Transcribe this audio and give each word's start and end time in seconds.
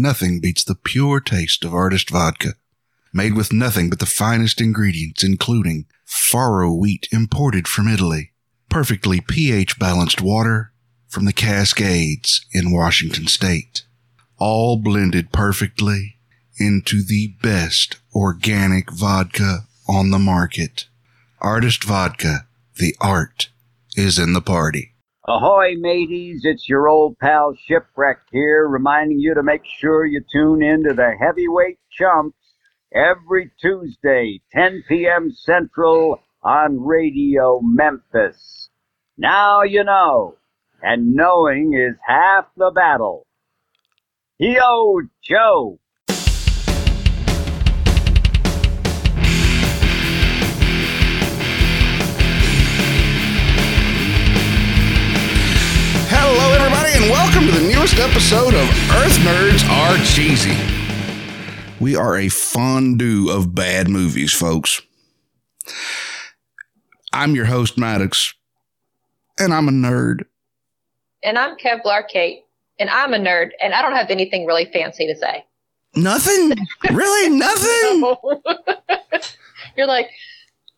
nothing 0.00 0.40
beats 0.40 0.64
the 0.64 0.74
pure 0.74 1.20
taste 1.20 1.64
of 1.64 1.74
artist 1.74 2.10
vodka. 2.10 2.54
Made 3.12 3.34
with 3.34 3.52
nothing 3.52 3.90
but 3.90 3.98
the 3.98 4.06
finest 4.06 4.60
ingredients, 4.60 5.22
including 5.22 5.86
farro 6.06 6.76
wheat 6.76 7.08
imported 7.12 7.66
from 7.66 7.88
Italy, 7.88 8.32
perfectly 8.68 9.20
pH 9.20 9.78
balanced 9.78 10.20
water 10.20 10.72
from 11.08 11.24
the 11.24 11.32
Cascades 11.32 12.46
in 12.52 12.72
Washington 12.72 13.26
state, 13.26 13.82
all 14.38 14.76
blended 14.76 15.32
perfectly 15.32 16.16
into 16.58 17.02
the 17.02 17.34
best 17.42 17.96
organic 18.14 18.90
vodka 18.92 19.66
on 19.88 20.10
the 20.10 20.18
market. 20.18 20.86
Artist 21.40 21.82
Vodka, 21.84 22.46
the 22.76 22.94
art 23.00 23.48
is 23.96 24.18
in 24.18 24.34
the 24.34 24.40
party. 24.40 24.94
Ahoy, 25.28 25.74
mateys! 25.76 26.46
It's 26.46 26.66
your 26.66 26.88
old 26.88 27.18
pal 27.18 27.52
Shipwreck 27.52 28.20
here, 28.32 28.66
reminding 28.66 29.20
you 29.20 29.34
to 29.34 29.42
make 29.42 29.66
sure 29.66 30.06
you 30.06 30.22
tune 30.32 30.62
in 30.62 30.82
to 30.84 30.94
the 30.94 31.12
Heavyweight 31.20 31.78
Chumps 31.90 32.38
every 32.90 33.50
Tuesday, 33.60 34.40
10 34.52 34.84
p.m. 34.88 35.30
Central 35.30 36.22
on 36.42 36.80
Radio 36.80 37.60
Memphis. 37.62 38.70
Now 39.18 39.62
you 39.62 39.84
know, 39.84 40.38
and 40.80 41.14
knowing 41.14 41.74
is 41.74 41.98
half 42.06 42.46
the 42.56 42.70
battle. 42.74 43.26
Yo, 44.38 45.02
Joe! 45.22 45.79
Newest 57.80 57.98
episode 57.98 58.52
of 58.52 58.68
Earth 58.90 59.16
Nerds 59.20 59.66
Are 59.70 59.96
Cheesy. 60.04 60.54
We 61.80 61.96
are 61.96 62.14
a 62.14 62.28
fondue 62.28 63.30
of 63.30 63.54
bad 63.54 63.88
movies, 63.88 64.34
folks. 64.34 64.82
I'm 67.14 67.34
your 67.34 67.46
host, 67.46 67.78
Maddox, 67.78 68.34
and 69.38 69.54
I'm 69.54 69.66
a 69.66 69.70
nerd. 69.70 70.26
And 71.22 71.38
I'm 71.38 71.56
Kevlar 71.56 72.06
Kate, 72.06 72.44
and 72.78 72.90
I'm 72.90 73.14
a 73.14 73.18
nerd, 73.18 73.52
and 73.62 73.72
I 73.72 73.80
don't 73.80 73.94
have 73.94 74.10
anything 74.10 74.44
really 74.44 74.66
fancy 74.66 75.06
to 75.06 75.16
say. 75.16 75.46
Nothing? 75.94 76.58
really? 76.92 77.34
Nothing? 77.34 78.14
You're 79.78 79.86
like 79.86 80.10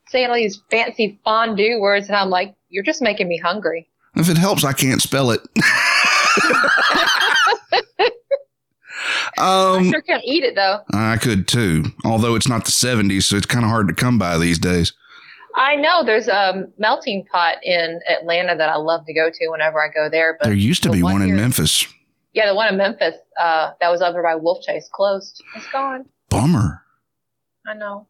saying 0.06 0.28
all 0.28 0.36
these 0.36 0.62
fancy 0.70 1.18
fondue 1.24 1.80
words, 1.80 2.06
and 2.06 2.14
I'm 2.14 2.30
like, 2.30 2.54
you're 2.68 2.84
just 2.84 3.02
making 3.02 3.26
me 3.26 3.38
hungry. 3.38 3.88
If 4.14 4.28
it 4.28 4.36
helps, 4.36 4.62
I 4.62 4.72
can't 4.72 5.02
spell 5.02 5.32
it. 5.32 5.40
I 9.42 9.76
um, 9.78 9.90
sure 9.90 10.00
can't 10.02 10.22
eat 10.24 10.44
it 10.44 10.54
though. 10.54 10.80
I 10.92 11.16
could 11.16 11.48
too, 11.48 11.84
although 12.04 12.34
it's 12.34 12.48
not 12.48 12.64
the 12.64 12.70
70s, 12.70 13.24
so 13.24 13.36
it's 13.36 13.46
kind 13.46 13.64
of 13.64 13.70
hard 13.70 13.88
to 13.88 13.94
come 13.94 14.18
by 14.18 14.38
these 14.38 14.58
days. 14.58 14.92
I 15.54 15.76
know 15.76 16.04
there's 16.04 16.28
a 16.28 16.66
melting 16.78 17.26
pot 17.30 17.56
in 17.62 18.00
Atlanta 18.08 18.56
that 18.56 18.68
I 18.68 18.76
love 18.76 19.04
to 19.06 19.12
go 19.12 19.28
to 19.30 19.48
whenever 19.48 19.82
I 19.82 19.88
go 19.92 20.08
there. 20.08 20.38
But 20.38 20.46
There 20.46 20.54
used 20.54 20.82
to 20.84 20.90
be 20.90 21.02
one 21.02 21.20
in 21.20 21.28
here- 21.28 21.36
Memphis. 21.36 21.86
Yeah, 22.32 22.46
the 22.46 22.54
one 22.54 22.68
in 22.68 22.78
Memphis 22.78 23.14
uh, 23.38 23.72
that 23.80 23.90
was 23.90 24.00
over 24.00 24.22
by 24.22 24.34
Wolf 24.36 24.64
Chase 24.64 24.88
closed. 24.90 25.42
It's 25.54 25.70
gone. 25.70 26.06
Bummer. 26.30 26.82
I 27.66 27.74
know. 27.74 28.06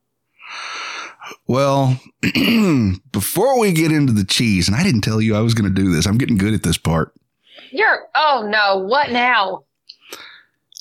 Well, 1.48 2.00
before 3.12 3.58
we 3.58 3.72
get 3.72 3.91
into 3.91 4.12
the 4.12 4.24
cheese, 4.24 4.69
and 4.69 4.77
I 4.77 4.83
didn't 4.84 5.00
tell 5.00 5.20
you 5.20 5.34
I 5.34 5.41
was 5.41 5.55
going 5.55 5.72
to 5.72 5.83
do 5.83 5.92
this, 5.92 6.06
I'm 6.06 6.19
getting 6.19 6.36
good 6.36 6.55
at 6.55 6.62
this 6.62 6.78
part. 6.78 7.14
You're. 7.72 8.06
Oh 8.14 8.46
no! 8.48 8.78
What 8.78 9.11
now? 9.11 9.64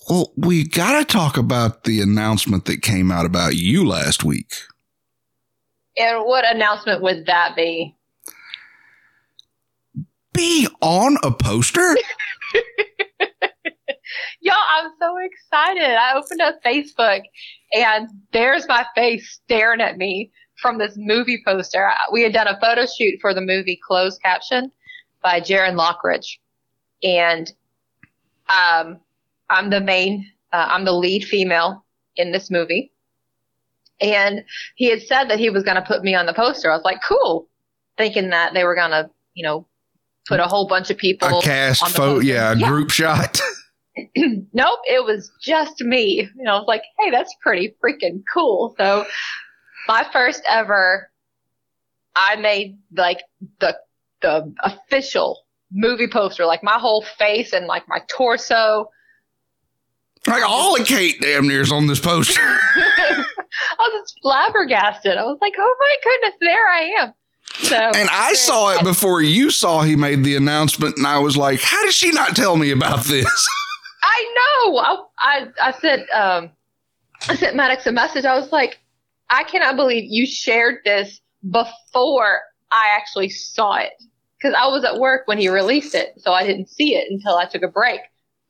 Well, 0.09 0.33
we 0.35 0.67
got 0.67 0.99
to 0.99 1.05
talk 1.05 1.37
about 1.37 1.83
the 1.83 2.01
announcement 2.01 2.65
that 2.65 2.81
came 2.81 3.11
out 3.11 3.25
about 3.25 3.55
you 3.55 3.87
last 3.87 4.23
week. 4.23 4.53
And 5.97 6.25
what 6.25 6.43
announcement 6.45 7.01
would 7.01 7.25
that 7.27 7.55
be? 7.55 7.95
Be 10.33 10.67
on 10.81 11.17
a 11.23 11.31
poster? 11.31 11.95
Y'all, 14.41 14.55
I'm 14.75 14.91
so 14.99 15.17
excited. 15.17 15.83
I 15.83 16.13
opened 16.15 16.41
up 16.41 16.63
Facebook 16.65 17.21
and 17.73 18.09
there's 18.33 18.67
my 18.67 18.85
face 18.95 19.39
staring 19.43 19.81
at 19.81 19.97
me 19.97 20.31
from 20.61 20.77
this 20.77 20.93
movie 20.97 21.41
poster. 21.45 21.91
We 22.11 22.23
had 22.23 22.33
done 22.33 22.47
a 22.47 22.59
photo 22.59 22.85
shoot 22.85 23.19
for 23.21 23.33
the 23.33 23.41
movie 23.41 23.79
Closed 23.85 24.21
Caption 24.21 24.71
by 25.21 25.41
Jaron 25.41 25.75
Lockridge. 25.77 26.39
And 27.03 27.51
um, 28.49 28.99
I'm 29.51 29.69
the 29.69 29.81
main, 29.81 30.25
uh, 30.51 30.67
I'm 30.69 30.85
the 30.85 30.93
lead 30.93 31.25
female 31.25 31.85
in 32.15 32.31
this 32.31 32.49
movie. 32.49 32.91
And 33.99 34.43
he 34.75 34.89
had 34.89 35.01
said 35.03 35.25
that 35.25 35.37
he 35.37 35.51
was 35.51 35.63
going 35.63 35.75
to 35.75 35.83
put 35.83 36.03
me 36.03 36.15
on 36.15 36.25
the 36.25 36.33
poster. 36.33 36.71
I 36.71 36.75
was 36.75 36.83
like, 36.85 37.01
cool. 37.07 37.47
Thinking 37.97 38.29
that 38.31 38.53
they 38.55 38.63
were 38.63 38.73
going 38.73 38.89
to, 38.91 39.09
you 39.35 39.43
know, 39.43 39.67
put 40.27 40.39
a 40.39 40.45
whole 40.45 40.67
bunch 40.67 40.89
of 40.89 40.97
people. 40.97 41.27
a 41.27 41.41
cast 41.41 41.83
on 41.83 41.91
the 41.91 41.97
photo, 41.97 42.19
yeah, 42.19 42.53
a 42.53 42.55
Yeah. 42.55 42.67
group 42.67 42.89
shot. 42.89 43.39
nope, 44.15 44.79
it 44.87 45.03
was 45.03 45.31
just 45.41 45.81
me. 45.81 46.21
You 46.35 46.43
know, 46.43 46.53
I 46.55 46.59
was 46.59 46.67
like, 46.67 46.83
hey, 46.99 47.11
that's 47.11 47.35
pretty 47.41 47.75
freaking 47.83 48.23
cool. 48.33 48.73
So 48.77 49.05
my 49.87 50.07
first 50.13 50.41
ever, 50.49 51.11
I 52.15 52.37
made 52.37 52.79
like 52.95 53.19
the 53.59 53.77
the 54.21 54.53
official 54.63 55.43
movie 55.71 56.07
poster, 56.07 56.45
like 56.45 56.63
my 56.63 56.79
whole 56.79 57.01
face 57.01 57.53
and 57.53 57.65
like 57.67 57.83
my 57.87 57.99
torso. 58.07 58.89
Like 60.31 60.49
all 60.49 60.79
of 60.79 60.87
Kate 60.87 61.19
damn 61.21 61.47
near's 61.47 61.71
on 61.71 61.87
this 61.87 61.99
poster. 61.99 62.41
I 62.43 63.25
was 63.79 64.01
just 64.03 64.19
flabbergasted. 64.21 65.17
I 65.17 65.23
was 65.23 65.37
like, 65.41 65.53
oh 65.57 65.75
my 65.79 65.95
goodness, 66.03 66.37
there 66.39 66.67
I 66.67 66.81
am. 67.01 67.13
So 67.53 67.75
And 67.75 68.09
I 68.11 68.33
saw 68.33 68.69
it 68.71 68.83
before 68.83 69.21
you 69.21 69.49
saw 69.49 69.81
he 69.81 69.95
made 69.95 70.23
the 70.23 70.35
announcement, 70.35 70.97
and 70.97 71.05
I 71.05 71.19
was 71.19 71.35
like, 71.35 71.61
how 71.61 71.81
did 71.83 71.93
she 71.93 72.11
not 72.11 72.35
tell 72.35 72.55
me 72.55 72.71
about 72.71 73.03
this? 73.05 73.49
I 74.03 74.35
know. 74.35 74.77
I, 74.77 74.97
I, 75.19 75.47
I 75.61 75.71
said, 75.73 76.07
um, 76.13 76.51
I 77.27 77.35
sent 77.35 77.55
Maddox 77.55 77.85
a 77.87 77.91
message. 77.91 78.25
I 78.25 78.39
was 78.39 78.51
like, 78.51 78.79
I 79.29 79.43
cannot 79.43 79.75
believe 79.75 80.05
you 80.07 80.25
shared 80.25 80.79
this 80.85 81.21
before 81.49 82.41
I 82.71 82.95
actually 82.95 83.29
saw 83.29 83.75
it. 83.75 83.93
Because 84.37 84.55
I 84.57 84.67
was 84.67 84.83
at 84.83 84.97
work 84.97 85.27
when 85.27 85.37
he 85.37 85.49
released 85.49 85.93
it, 85.93 86.13
so 86.17 86.33
I 86.33 86.45
didn't 86.45 86.67
see 86.67 86.95
it 86.95 87.11
until 87.11 87.37
I 87.37 87.45
took 87.45 87.61
a 87.61 87.67
break. 87.67 87.99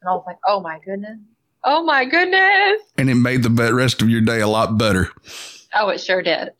And 0.01 0.09
I 0.09 0.13
was 0.13 0.23
like, 0.25 0.37
oh 0.47 0.61
my 0.61 0.79
goodness. 0.85 1.19
Oh 1.63 1.83
my 1.83 2.05
goodness. 2.05 2.81
And 2.97 3.09
it 3.09 3.15
made 3.15 3.43
the 3.43 3.73
rest 3.73 4.01
of 4.01 4.09
your 4.09 4.21
day 4.21 4.39
a 4.39 4.47
lot 4.47 4.77
better. 4.77 5.09
Oh, 5.75 5.89
it 5.89 5.99
sure 5.99 6.21
did. 6.21 6.51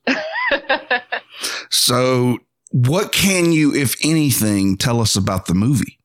So, 1.70 2.38
what 2.72 3.12
can 3.12 3.52
you, 3.52 3.74
if 3.74 3.96
anything, 4.06 4.78
tell 4.78 5.02
us 5.02 5.16
about 5.16 5.48
the 5.48 5.54
movie? 5.54 6.00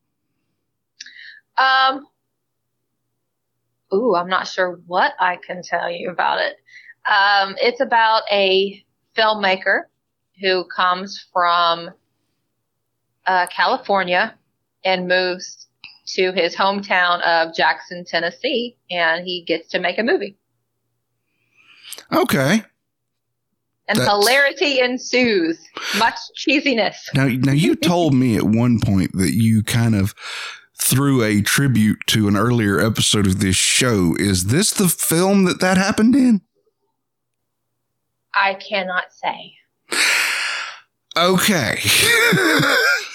Um, 1.59 2.07
ooh, 3.93 4.15
I'm 4.15 4.29
not 4.29 4.47
sure 4.47 4.81
what 4.87 5.13
I 5.21 5.37
can 5.37 5.63
tell 5.63 5.91
you 5.91 6.11
about 6.11 6.41
it. 6.41 6.57
Um, 7.09 7.57
it's 7.61 7.81
about 7.81 8.23
a 8.31 8.85
filmmaker 9.17 9.83
who 10.41 10.65
comes 10.65 11.27
from 11.33 11.91
uh, 13.27 13.47
California 13.49 14.35
and 14.85 15.09
moves 15.09 15.66
to 16.09 16.33
his 16.33 16.55
hometown 16.55 17.21
of 17.23 17.55
Jackson, 17.55 18.05
Tennessee, 18.05 18.77
and 18.91 19.25
he 19.25 19.45
gets 19.47 19.69
to 19.71 19.79
make 19.81 19.99
a 19.99 20.03
movie. 20.03 20.37
Okay. 22.13 22.63
And 23.89 23.99
That's- 23.99 24.09
hilarity 24.09 24.81
ensues, 24.81 25.59
much 25.99 26.17
cheesiness. 26.37 26.97
Now, 27.15 27.27
now 27.27 27.53
you 27.53 27.77
told 27.77 28.15
me 28.15 28.37
at 28.37 28.45
one 28.45 28.81
point 28.81 29.13
that 29.15 29.33
you 29.35 29.63
kind 29.63 29.95
of 29.95 30.15
threw 30.81 31.23
a 31.23 31.41
tribute 31.41 31.99
to 32.09 32.29
an 32.29 32.37
earlier 32.37 32.81
episode 32.81 33.27
of 33.27 33.41
this 33.41 33.57
show. 33.57 34.15
Is 34.19 34.47
this 34.47 34.73
the 34.73 34.89
film 34.89 35.45
that 35.45 35.61
that 35.61 35.77
happened 35.79 36.15
in? 36.15 36.43
I 38.35 38.55
cannot 38.55 39.05
say. 39.11 39.55
Okay. 41.17 41.81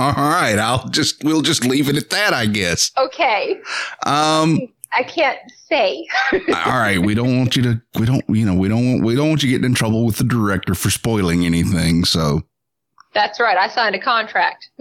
All 0.00 0.30
right, 0.30 0.58
I'll 0.58 0.88
just 0.88 1.22
we'll 1.24 1.42
just 1.42 1.64
leave 1.64 1.88
it 1.88 1.96
at 1.96 2.10
that, 2.10 2.32
I 2.34 2.46
guess. 2.46 2.90
Okay, 2.96 3.60
Um 4.06 4.58
I 4.92 5.02
can't 5.04 5.38
say. 5.68 6.06
all 6.32 6.78
right, 6.78 6.98
we 6.98 7.14
don't 7.14 7.38
want 7.38 7.54
you 7.56 7.62
to 7.62 7.82
we 7.98 8.06
don't 8.06 8.24
you 8.28 8.44
know, 8.44 8.54
we 8.54 8.68
don't 8.68 8.86
want 8.90 9.04
we 9.04 9.14
don't 9.14 9.28
want 9.28 9.42
you 9.42 9.50
getting 9.50 9.66
in 9.66 9.74
trouble 9.74 10.04
with 10.04 10.16
the 10.16 10.24
director 10.24 10.74
for 10.74 10.90
spoiling 10.90 11.44
anything, 11.46 12.04
so 12.04 12.42
That's 13.14 13.38
right. 13.40 13.56
I 13.56 13.68
signed 13.68 13.94
a 13.94 14.00
contract. 14.00 14.70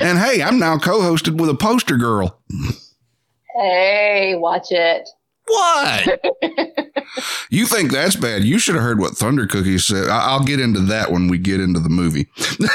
And 0.00 0.18
hey, 0.18 0.42
I'm 0.42 0.58
now 0.58 0.78
co-hosted 0.78 1.38
with 1.38 1.50
a 1.50 1.54
poster 1.54 1.96
girl. 1.96 2.40
hey, 3.54 4.34
watch 4.36 4.68
it. 4.70 5.08
What? 5.52 6.24
you 7.50 7.66
think 7.66 7.92
that's 7.92 8.16
bad? 8.16 8.44
You 8.44 8.58
should 8.58 8.74
have 8.74 8.84
heard 8.84 8.98
what 9.00 9.12
Thunder 9.16 9.46
Cookie 9.46 9.78
said. 9.78 10.08
I- 10.08 10.30
I'll 10.30 10.44
get 10.44 10.60
into 10.60 10.80
that 10.80 11.10
when 11.12 11.28
we 11.28 11.38
get 11.38 11.60
into 11.60 11.80
the 11.80 11.88
movie. 11.90 12.28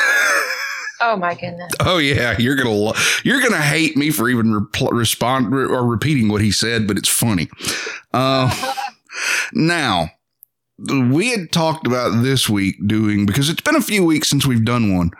Oh 0.99 1.15
my 1.15 1.35
goodness. 1.35 1.71
Oh 1.79 1.99
yeah, 1.99 2.35
you're 2.39 2.55
gonna 2.55 2.71
lo- 2.71 2.95
you're 3.23 3.39
gonna 3.39 3.61
hate 3.61 3.95
me 3.95 4.09
for 4.09 4.27
even 4.29 4.47
repl- 4.47 4.91
respond 4.91 5.53
or 5.53 5.85
repeating 5.85 6.27
what 6.27 6.41
he 6.41 6.51
said, 6.51 6.87
but 6.87 6.97
it's 6.97 7.07
funny. 7.07 7.49
Uh, 8.15 8.51
now 9.53 10.09
we 10.89 11.29
had 11.29 11.51
talked 11.51 11.85
about 11.85 12.23
this 12.23 12.49
week 12.49 12.75
doing 12.87 13.27
because 13.27 13.47
it's 13.49 13.61
been 13.61 13.75
a 13.75 13.81
few 13.81 14.03
weeks 14.03 14.27
since 14.27 14.45
we've 14.47 14.65
done 14.65 14.95
one 14.95 15.11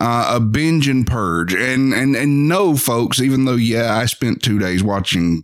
uh, 0.00 0.32
a 0.36 0.40
binge 0.40 0.88
and 0.88 1.06
purge 1.06 1.54
and 1.54 1.92
and 1.92 2.14
and 2.14 2.48
no 2.48 2.76
folks 2.76 3.20
even 3.20 3.44
though 3.44 3.56
yeah 3.56 3.96
i 3.96 4.06
spent 4.06 4.42
two 4.44 4.60
days 4.60 4.80
watching 4.80 5.42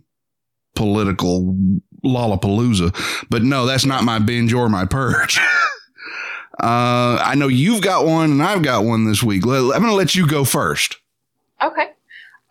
political 0.79 1.55
lollapalooza 2.03 2.89
but 3.29 3.43
no 3.43 3.65
that's 3.65 3.85
not 3.85 4.03
my 4.03 4.17
binge 4.17 4.53
or 4.53 4.69
my 4.69 4.85
purge 4.85 5.37
uh, 6.63 7.21
i 7.21 7.35
know 7.35 7.47
you've 7.47 7.81
got 7.81 8.05
one 8.05 8.31
and 8.31 8.41
i've 8.43 8.63
got 8.63 8.83
one 8.83 9.05
this 9.05 9.21
week 9.21 9.45
i'm 9.45 9.69
gonna 9.69 9.93
let 9.93 10.15
you 10.15 10.25
go 10.25 10.43
first 10.43 10.97
Okay. 11.61 11.87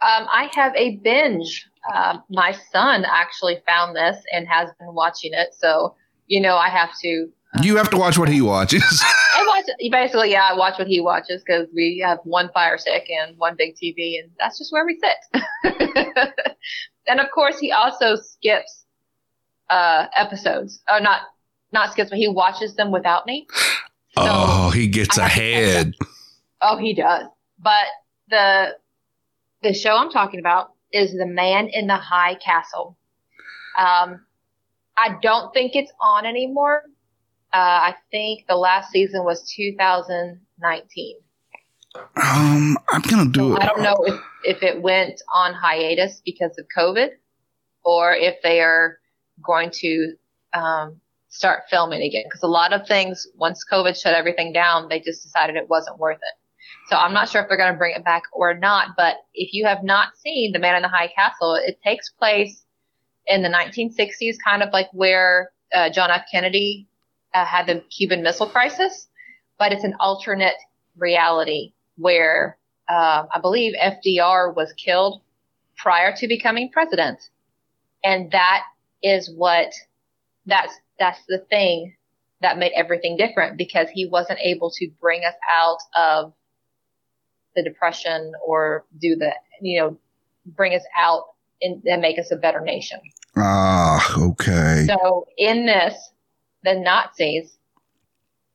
Um, 0.01 0.27
I 0.31 0.51
have 0.55 0.75
a 0.77 0.97
binge. 0.97 1.67
Uh, 1.93 2.19
my 2.31 2.53
son 2.73 3.05
actually 3.09 3.63
found 3.67 3.97
this 3.97 4.23
and 4.33 4.47
has 4.47 4.69
been 4.79 4.95
watching 4.95 5.33
it. 5.33 5.55
So, 5.55 5.95
you 6.27 6.41
know, 6.41 6.57
I 6.57 6.69
have 6.69 6.91
to. 7.03 7.29
you 7.63 7.77
have 7.77 7.91
to 7.91 7.97
watch 7.97 8.19
what 8.19 8.29
he 8.29 8.43
watches 8.43 8.85
I 9.35 9.45
watch 9.47 9.65
basically, 9.91 10.31
yeah, 10.31 10.51
I 10.53 10.55
watch 10.55 10.79
what 10.79 10.87
he 10.87 11.01
watches 11.01 11.43
because 11.45 11.67
we 11.75 12.03
have 12.05 12.19
one 12.25 12.51
Fire 12.53 12.77
Stick 12.77 13.09
and 13.09 13.37
one 13.39 13.55
big 13.57 13.75
TV, 13.75 14.21
and 14.21 14.31
that's 14.39 14.59
just 14.59 14.71
where 14.73 14.85
we 14.85 15.01
sit. 15.01 15.43
and 17.09 17.21
of 17.21 17.31
course, 17.35 17.59
he 17.59 17.73
also 17.73 18.17
skips 18.17 18.85
uh, 19.71 20.07
episodes. 20.17 20.83
Oh, 20.89 20.99
not 20.99 21.23
not 21.73 21.93
skips, 21.93 22.11
but 22.11 22.19
he 22.19 22.29
watches 22.29 22.75
them 22.77 22.91
without 22.91 23.27
me. 23.27 23.47
So, 24.17 24.25
oh 24.25 24.71
he 24.71 24.89
gets 24.89 25.19
I 25.19 25.29
have 25.29 25.33
to 25.33 25.39
catch 25.39 25.63
ahead 25.63 25.95
Oh, 26.61 26.77
he 26.77 26.95
does. 26.95 27.27
But 27.59 27.87
the 28.29 28.77
the 29.63 29.75
show 29.75 29.97
I'm 29.97 30.11
talking 30.11 30.41
about 30.41 30.73
is 30.93 31.13
The 31.13 31.27
Man 31.27 31.69
in 31.69 31.87
the 31.87 31.97
High 31.97 32.35
Castle. 32.37 32.97
Um, 33.77 34.25
I 34.97 35.17
don't 35.23 35.53
think 35.53 35.73
it's 35.75 35.93
on 36.01 36.27
anymore. 36.27 36.83
Uh, 37.53 37.93
I 37.93 37.95
think 38.11 38.47
the 38.49 38.57
last 38.57 38.91
season 38.91 39.25
was 39.25 39.51
2019. 39.57 41.17
Um 41.97 42.77
i'm 42.91 43.01
gonna 43.03 43.31
do 43.31 43.51
So 43.51 43.57
it 43.57 43.63
I 43.63 43.67
don't 43.67 43.83
know 43.83 43.97
if, 44.07 44.21
if 44.45 44.63
it 44.63 44.83
went 44.83 45.21
on 45.35 45.55
hiatus 45.55 46.21
because 46.25 46.57
of 46.59 46.67
COVID 46.77 47.11
or 47.85 48.13
if 48.13 48.37
they 48.43 48.61
are 48.61 48.99
going 49.43 49.71
to 49.73 50.15
um, 50.53 51.01
start 51.29 51.63
filming 51.71 52.03
again. 52.03 52.25
Because 52.27 52.43
a 52.43 52.49
lot 52.49 52.73
of 52.73 52.87
things, 52.87 53.27
once 53.37 53.65
COVID 53.71 54.01
shut 54.01 54.15
everything 54.15 54.53
down, 54.53 54.89
they 54.89 55.01
just 55.01 55.23
decided 55.23 55.57
it 55.57 55.69
wasn't 55.69 55.99
worth 55.99 56.19
it. 56.19 56.89
So 56.89 56.97
I'm 56.97 57.15
not 57.15 57.29
sure 57.29 57.43
if 57.43 57.49
they're 57.49 57.59
going 57.59 57.73
to 57.73 57.79
bring 57.79 57.95
it 57.95 58.05
back 58.05 58.25
or 58.33 58.55
not. 58.55 58.89
But 58.97 59.17
if 59.35 59.53
you 59.53 59.67
have 59.67 59.83
not 59.83 60.17
seen 60.19 60.53
The 60.53 60.59
Man 60.59 60.77
in 60.77 60.83
the 60.83 60.89
High 60.89 61.09
Castle, 61.09 61.55
it 61.55 61.79
takes 61.83 62.11
place 62.11 62.65
in 63.27 63.43
the 63.43 63.49
1960s, 63.49 64.37
kind 64.45 64.63
of 64.63 64.71
like 64.73 64.89
where 64.93 65.51
uh, 65.75 65.91
John 65.91 66.11
F. 66.11 66.25
Kennedy 66.31 66.89
uh, 67.35 67.45
had 67.45 67.67
the 67.67 67.83
Cuban 67.97 68.23
Missile 68.23 68.49
Crisis, 68.49 69.09
but 69.59 69.73
it's 69.73 69.85
an 69.85 69.95
alternate 70.01 70.57
reality 70.97 71.73
where 71.99 72.57
uh, 72.89 73.27
I 73.35 73.41
believe 73.41 73.75
FDR 73.75 74.55
was 74.55 74.73
killed 74.73 75.21
prior 75.77 76.15
to 76.17 76.29
becoming 76.29 76.71
president, 76.73 77.19
and 78.03 78.31
that 78.31 78.65
is 79.03 79.31
what 79.35 79.73
that's 80.47 80.73
that's 80.99 81.21
the 81.29 81.45
thing 81.51 81.95
that 82.41 82.59
made 82.59 82.73
everything 82.75 83.17
different 83.17 83.59
because 83.59 83.89
he 83.93 84.07
wasn't 84.07 84.39
able 84.41 84.71
to 84.71 84.89
bring 85.01 85.25
us 85.25 85.35
out 85.51 85.79
of 85.97 86.33
the 87.55 87.63
depression 87.63 88.33
or 88.45 88.85
do 89.01 89.17
the 89.17 89.33
you 89.61 89.81
know 89.81 89.99
bring 90.47 90.75
us 90.75 90.85
out 90.97 91.25
and, 91.61 91.83
and 91.85 92.01
make 92.01 92.19
us 92.19 92.31
a 92.31 92.37
better 92.37 92.61
nation. 92.61 93.01
ah 93.37 94.15
okay. 94.17 94.87
So 94.89 95.27
in 95.37 95.67
this, 95.67 95.95
the 96.65 96.75
Nazis 96.75 97.57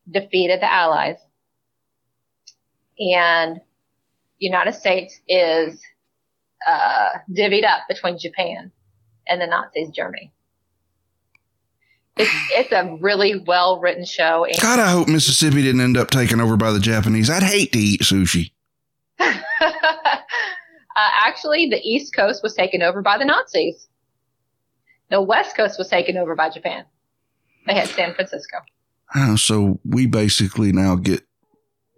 defeated 0.10 0.62
the 0.62 0.72
Allies, 0.72 1.18
and 3.00 3.60
United 4.40 4.74
States 4.74 5.20
is 5.28 5.82
uh, 6.68 7.10
divvied 7.32 7.66
up 7.66 7.82
between 7.88 8.18
Japan 8.18 8.72
and 9.28 9.42
the 9.42 9.48
Nazis, 9.48 9.90
Germany. 9.90 10.32
It's, 12.16 12.32
it's 12.52 12.72
a 12.72 12.98
really 13.02 13.40
well 13.48 13.80
written 13.80 14.06
show. 14.06 14.46
And 14.46 14.60
God, 14.62 14.80
I 14.80 14.92
hope 14.92 15.08
Mississippi 15.08 15.64
didn't 15.64 15.82
end 15.82 15.98
up 15.98 16.12
taken 16.12 16.40
over 16.40 16.58
by 16.58 16.72
the 16.72 16.80
Japanese. 16.80 17.30
I'd 17.30 17.44
hate 17.44 17.72
to 17.74 17.80
eat 17.80 18.02
sushi. 18.02 18.52
uh, 19.20 19.34
actually, 20.96 21.70
the 21.70 21.82
East 21.84 22.16
Coast 22.16 22.44
was 22.44 22.54
taken 22.54 22.84
over 22.84 23.02
by 23.02 23.18
the 23.18 23.26
Nazis. 23.26 23.88
The 25.10 25.22
West 25.22 25.56
Coast 25.56 25.80
was 25.80 25.88
taken 25.88 26.18
over 26.18 26.36
by 26.36 26.50
Japan. 26.50 26.86
They 27.66 27.74
had 27.74 27.88
San 27.90 28.14
Francisco. 28.14 28.58
So 29.38 29.80
we 29.86 30.08
basically 30.08 30.72
now 30.72 30.96
get 30.96 31.24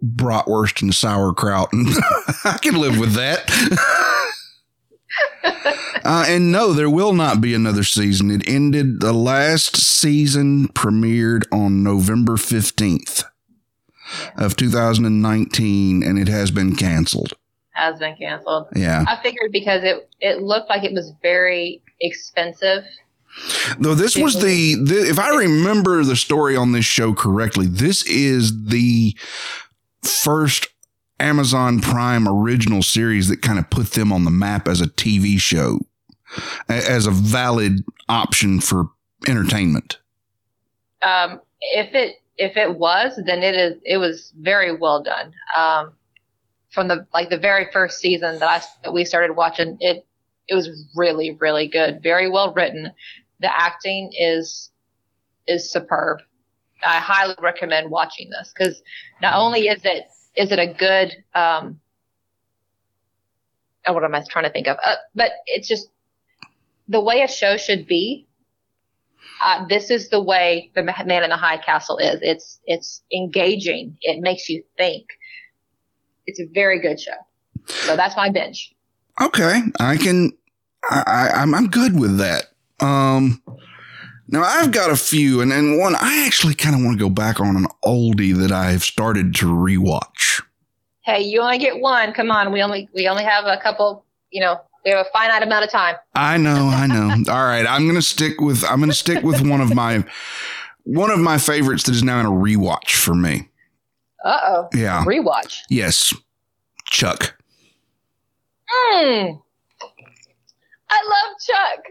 bratwurst 0.04 0.82
and 0.82 0.94
sauerkraut, 0.94 1.72
and 1.72 1.86
I 2.44 2.58
can 2.60 2.76
live 2.76 2.98
with 2.98 3.14
that. 3.14 3.50
uh, 6.04 6.24
and 6.28 6.52
no, 6.52 6.72
there 6.72 6.90
will 6.90 7.12
not 7.12 7.40
be 7.40 7.54
another 7.54 7.84
season. 7.84 8.30
It 8.30 8.48
ended. 8.48 9.00
The 9.00 9.12
last 9.12 9.76
season 9.76 10.68
premiered 10.68 11.44
on 11.52 11.82
November 11.82 12.34
15th 12.34 13.24
of 14.36 14.56
2019, 14.56 16.02
and 16.02 16.18
it 16.18 16.28
has 16.28 16.50
been 16.50 16.76
canceled. 16.76 17.32
Has 17.72 17.98
been 17.98 18.16
canceled. 18.16 18.68
Yeah. 18.74 19.04
I 19.06 19.22
figured 19.22 19.52
because 19.52 19.84
it 19.84 20.08
it 20.20 20.42
looked 20.42 20.70
like 20.70 20.84
it 20.84 20.92
was 20.92 21.12
very 21.22 21.82
expensive. 22.00 22.84
Though 23.78 23.94
this 23.94 24.16
was 24.16 24.40
the, 24.40 24.76
the, 24.82 25.10
if 25.10 25.18
I 25.18 25.28
remember 25.28 26.02
the 26.02 26.16
story 26.16 26.56
on 26.56 26.72
this 26.72 26.86
show 26.86 27.12
correctly, 27.12 27.66
this 27.66 28.02
is 28.06 28.68
the 28.68 29.14
first 30.06 30.68
Amazon 31.18 31.80
Prime 31.80 32.28
original 32.28 32.82
series 32.82 33.28
that 33.28 33.42
kind 33.42 33.58
of 33.58 33.70
put 33.70 33.92
them 33.92 34.12
on 34.12 34.24
the 34.24 34.30
map 34.30 34.68
as 34.68 34.80
a 34.80 34.86
TV 34.86 35.38
show, 35.38 35.80
as 36.68 37.06
a 37.06 37.10
valid 37.10 37.84
option 38.08 38.60
for 38.60 38.90
entertainment. 39.26 39.98
Um, 41.02 41.40
if 41.60 41.94
it 41.94 42.16
if 42.38 42.56
it 42.56 42.78
was, 42.78 43.18
then 43.24 43.42
it 43.42 43.54
is 43.54 43.78
it 43.84 43.98
was 43.98 44.32
very 44.38 44.76
well 44.76 45.02
done. 45.02 45.32
Um, 45.56 45.92
from 46.70 46.88
the 46.88 47.06
like 47.14 47.30
the 47.30 47.38
very 47.38 47.68
first 47.72 47.98
season 47.98 48.38
that 48.38 48.48
I 48.48 48.62
that 48.84 48.92
we 48.92 49.04
started 49.04 49.36
watching, 49.36 49.78
it 49.80 50.06
it 50.48 50.54
was 50.54 50.68
really 50.94 51.36
really 51.40 51.66
good, 51.66 52.02
very 52.02 52.28
well 52.28 52.52
written. 52.52 52.90
The 53.40 53.56
acting 53.56 54.12
is 54.18 54.70
is 55.46 55.70
superb. 55.70 56.18
I 56.84 56.98
highly 56.98 57.34
recommend 57.40 57.90
watching 57.90 58.28
this 58.30 58.52
because 58.56 58.82
not 59.20 59.34
only 59.34 59.68
is 59.68 59.80
it 59.84 60.04
is 60.36 60.52
it 60.52 60.58
a 60.58 60.66
good 60.66 61.12
um, 61.34 61.80
oh, 63.86 63.92
what 63.92 64.04
am 64.04 64.14
I 64.14 64.22
trying 64.28 64.44
to 64.44 64.50
think 64.50 64.66
of? 64.66 64.76
Uh, 64.84 64.96
but 65.14 65.32
it's 65.46 65.68
just 65.68 65.88
the 66.88 67.00
way 67.00 67.22
a 67.22 67.28
show 67.28 67.56
should 67.56 67.86
be. 67.86 68.26
Uh, 69.42 69.66
this 69.66 69.90
is 69.90 70.08
the 70.08 70.22
way 70.22 70.70
the 70.74 70.82
Man 70.82 71.22
in 71.22 71.30
the 71.30 71.36
High 71.36 71.58
Castle 71.58 71.98
is. 71.98 72.20
It's 72.22 72.60
it's 72.64 73.02
engaging. 73.12 73.96
It 74.00 74.20
makes 74.20 74.48
you 74.48 74.62
think. 74.76 75.06
It's 76.26 76.40
a 76.40 76.46
very 76.54 76.80
good 76.80 76.98
show. 76.98 77.12
So 77.66 77.96
that's 77.96 78.16
my 78.16 78.30
binge. 78.30 78.74
Okay, 79.20 79.62
I 79.78 79.96
can. 79.96 80.32
I, 80.90 81.02
I 81.06 81.42
I'm 81.42 81.54
I'm 81.54 81.68
good 81.68 81.98
with 81.98 82.18
that. 82.18 82.46
Um, 82.80 83.42
now 84.28 84.42
I've 84.42 84.72
got 84.72 84.90
a 84.90 84.96
few, 84.96 85.40
and 85.40 85.52
and 85.52 85.78
one 85.78 85.94
I 85.96 86.24
actually 86.26 86.54
kind 86.54 86.74
of 86.74 86.82
want 86.82 86.98
to 86.98 87.04
go 87.04 87.10
back 87.10 87.40
on 87.40 87.56
an 87.56 87.66
oldie 87.84 88.34
that 88.36 88.52
I've 88.52 88.82
started 88.82 89.34
to 89.36 89.46
rewatch. 89.46 90.42
Hey, 91.02 91.22
you 91.22 91.40
only 91.40 91.58
get 91.58 91.80
one. 91.80 92.12
Come 92.12 92.30
on, 92.30 92.52
we 92.52 92.62
only 92.62 92.88
we 92.94 93.06
only 93.08 93.24
have 93.24 93.44
a 93.46 93.56
couple. 93.62 94.04
You 94.30 94.40
know, 94.40 94.60
we 94.84 94.90
have 94.90 95.06
a 95.06 95.10
finite 95.12 95.42
amount 95.42 95.64
of 95.64 95.70
time. 95.70 95.96
I 96.14 96.36
know, 96.36 96.68
I 96.72 96.86
know. 96.86 97.10
All 97.32 97.44
right, 97.44 97.66
I'm 97.66 97.86
gonna 97.86 98.02
stick 98.02 98.40
with 98.40 98.64
I'm 98.64 98.80
gonna 98.80 98.92
stick 98.92 99.22
with 99.22 99.46
one 99.48 99.60
of 99.60 99.74
my 99.74 100.04
one 100.84 101.10
of 101.10 101.18
my 101.20 101.38
favorites 101.38 101.84
that 101.84 101.94
is 101.94 102.02
now 102.02 102.20
in 102.20 102.26
a 102.26 102.30
rewatch 102.30 102.90
for 102.94 103.14
me. 103.14 103.48
Uh 104.24 104.38
oh. 104.44 104.68
Yeah, 104.74 105.04
Rewatch. 105.04 105.60
yes, 105.70 106.12
Chuck. 106.86 107.36
Hmm. 108.68 109.32
I 110.90 111.02
love 111.08 111.36
Chuck. 111.46 111.84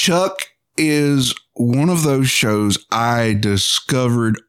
Chuck 0.00 0.52
is 0.78 1.34
one 1.52 1.90
of 1.90 2.04
those 2.04 2.30
shows 2.30 2.86
I 2.90 3.36
discovered 3.38 4.40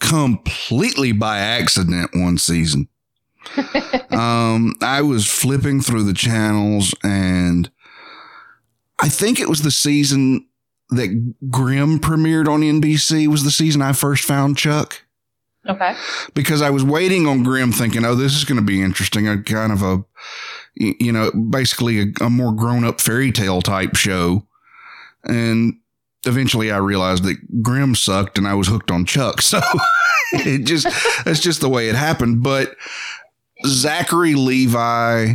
completely 0.00 1.12
by 1.12 1.40
accident 1.40 2.12
one 2.14 2.38
season. 2.38 2.88
um, 4.10 4.72
I 4.80 5.02
was 5.02 5.26
flipping 5.26 5.82
through 5.82 6.04
the 6.04 6.14
channels 6.14 6.94
and 7.04 7.70
I 8.98 9.10
think 9.10 9.38
it 9.38 9.50
was 9.50 9.60
the 9.60 9.70
season 9.70 10.46
that 10.88 11.34
Grimm 11.50 11.98
premiered 11.98 12.48
on 12.48 12.62
NBC 12.62 13.26
was 13.26 13.44
the 13.44 13.50
season 13.50 13.82
I 13.82 13.92
first 13.92 14.24
found 14.24 14.56
Chuck. 14.56 15.02
Okay. 15.68 15.94
because 16.32 16.62
I 16.62 16.70
was 16.70 16.82
waiting 16.82 17.26
on 17.26 17.42
Grimm, 17.42 17.72
thinking, 17.72 18.06
"Oh, 18.06 18.14
this 18.14 18.34
is 18.34 18.44
going 18.44 18.60
to 18.60 18.64
be 18.64 18.80
interesting." 18.82 19.28
A 19.28 19.42
kind 19.42 19.72
of 19.72 19.82
a, 19.82 20.04
you 20.76 21.12
know, 21.12 21.30
basically 21.30 22.00
a, 22.00 22.06
a 22.24 22.30
more 22.30 22.52
grown 22.52 22.84
up 22.84 23.00
fairy 23.00 23.32
tale 23.32 23.62
type 23.62 23.96
show, 23.96 24.46
and 25.24 25.74
eventually 26.26 26.70
I 26.70 26.78
realized 26.78 27.24
that 27.24 27.62
Grimm 27.62 27.94
sucked, 27.94 28.38
and 28.38 28.46
I 28.48 28.54
was 28.54 28.68
hooked 28.68 28.90
on 28.90 29.04
Chuck. 29.04 29.40
So 29.42 29.60
it 30.32 30.64
just 30.64 30.86
that's 31.24 31.40
just 31.40 31.60
the 31.60 31.68
way 31.68 31.88
it 31.88 31.94
happened. 31.94 32.42
But 32.42 32.74
Zachary 33.66 34.34
Levi, 34.34 35.34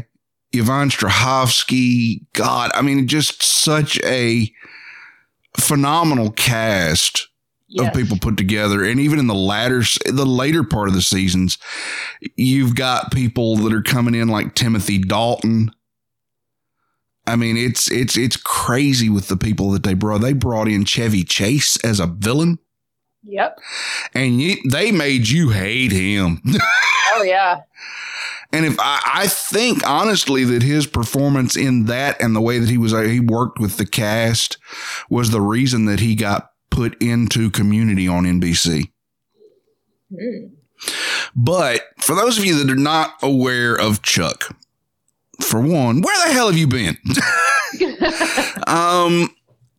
Yvonne 0.51 0.89
Strahovski, 0.89 2.25
God, 2.34 2.72
I 2.74 2.81
mean, 2.81 3.08
just 3.08 3.41
such 3.43 4.00
a 4.03 4.51
phenomenal 5.58 6.31
cast 6.31 7.27
Yes. 7.72 7.89
of 7.89 7.93
people 7.93 8.17
put 8.17 8.36
together 8.36 8.84
and 8.84 9.00
even 9.00 9.19
in 9.19 9.27
the 9.27 9.36
latter 9.36 9.84
the 10.08 10.25
later 10.25 10.63
part 10.63 10.88
of 10.88 10.96
the 10.96 11.03
seasons 11.03 11.60
you've 12.36 12.74
got 12.74 13.12
people 13.12 13.58
that 13.58 13.72
are 13.72 13.84
coming 13.84 14.15
in 14.15 14.27
like 14.27 14.55
Timothy 14.55 14.98
Dalton 14.98 15.69
I 17.29 17.36
mean 17.36 17.55
it's 17.57 17.89
it's 17.91 18.17
it's 18.17 18.38
crazy 18.38 19.09
with 19.09 19.27
the 19.27 19.38
people 19.38 19.71
that 19.71 19.83
they 19.83 19.93
brought 19.93 20.21
they 20.21 20.33
brought 20.33 20.67
in 20.67 20.86
Chevy 20.86 21.24
Chase 21.24 21.77
as 21.83 22.00
a 22.00 22.07
villain 22.07 22.59
Yep. 23.24 23.59
and 24.13 24.41
you, 24.41 24.55
they 24.71 24.91
made 24.91 25.27
you 25.27 25.50
hate 25.50 25.91
him 25.91 26.41
Oh 27.13 27.24
yeah. 27.24 27.62
and 28.53 28.65
if 28.65 28.77
I, 28.79 29.01
I 29.05 29.27
think 29.27 29.88
honestly 29.88 30.45
that 30.45 30.63
his 30.63 30.88
performance 30.88 31.55
in 31.57 31.86
that 31.86 32.21
and 32.21 32.36
the 32.36 32.41
way 32.41 32.59
that 32.59 32.69
he 32.69 32.77
was 32.77 32.91
he 32.93 33.19
worked 33.19 33.59
with 33.59 33.77
the 33.77 33.86
cast 33.86 34.57
was 35.09 35.31
the 35.31 35.41
reason 35.41 35.86
that 35.86 36.00
he 36.00 36.15
got 36.15 36.51
put 36.71 37.01
into 37.01 37.50
community 37.51 38.07
on 38.07 38.24
NBC 38.24 38.91
Hmm. 40.12 40.48
But 41.36 41.81
for 42.00 42.15
those 42.15 42.38
of 42.39 42.45
you 42.45 42.55
that 42.63 42.71
are 42.71 42.75
not 42.79 43.13
aware 43.21 43.75
of 43.75 44.01
Chuck, 44.01 44.55
for 45.41 45.62
one, 45.62 46.01
where 46.01 46.27
the 46.27 46.34
hell 46.34 46.48
have 46.50 46.58
you 46.58 46.67
been? 46.67 46.98
um, 48.67 49.29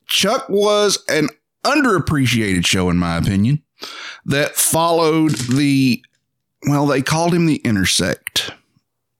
Chuck 0.06 0.48
was 0.48 1.02
an 1.08 1.28
underappreciated 1.64 2.66
show, 2.66 2.90
in 2.90 2.96
my 2.96 3.16
opinion, 3.16 3.62
that 4.24 4.56
followed 4.56 5.32
the, 5.32 6.02
well, 6.66 6.86
they 6.86 7.02
called 7.02 7.34
him 7.34 7.46
the 7.46 7.56
Intersect. 7.56 8.52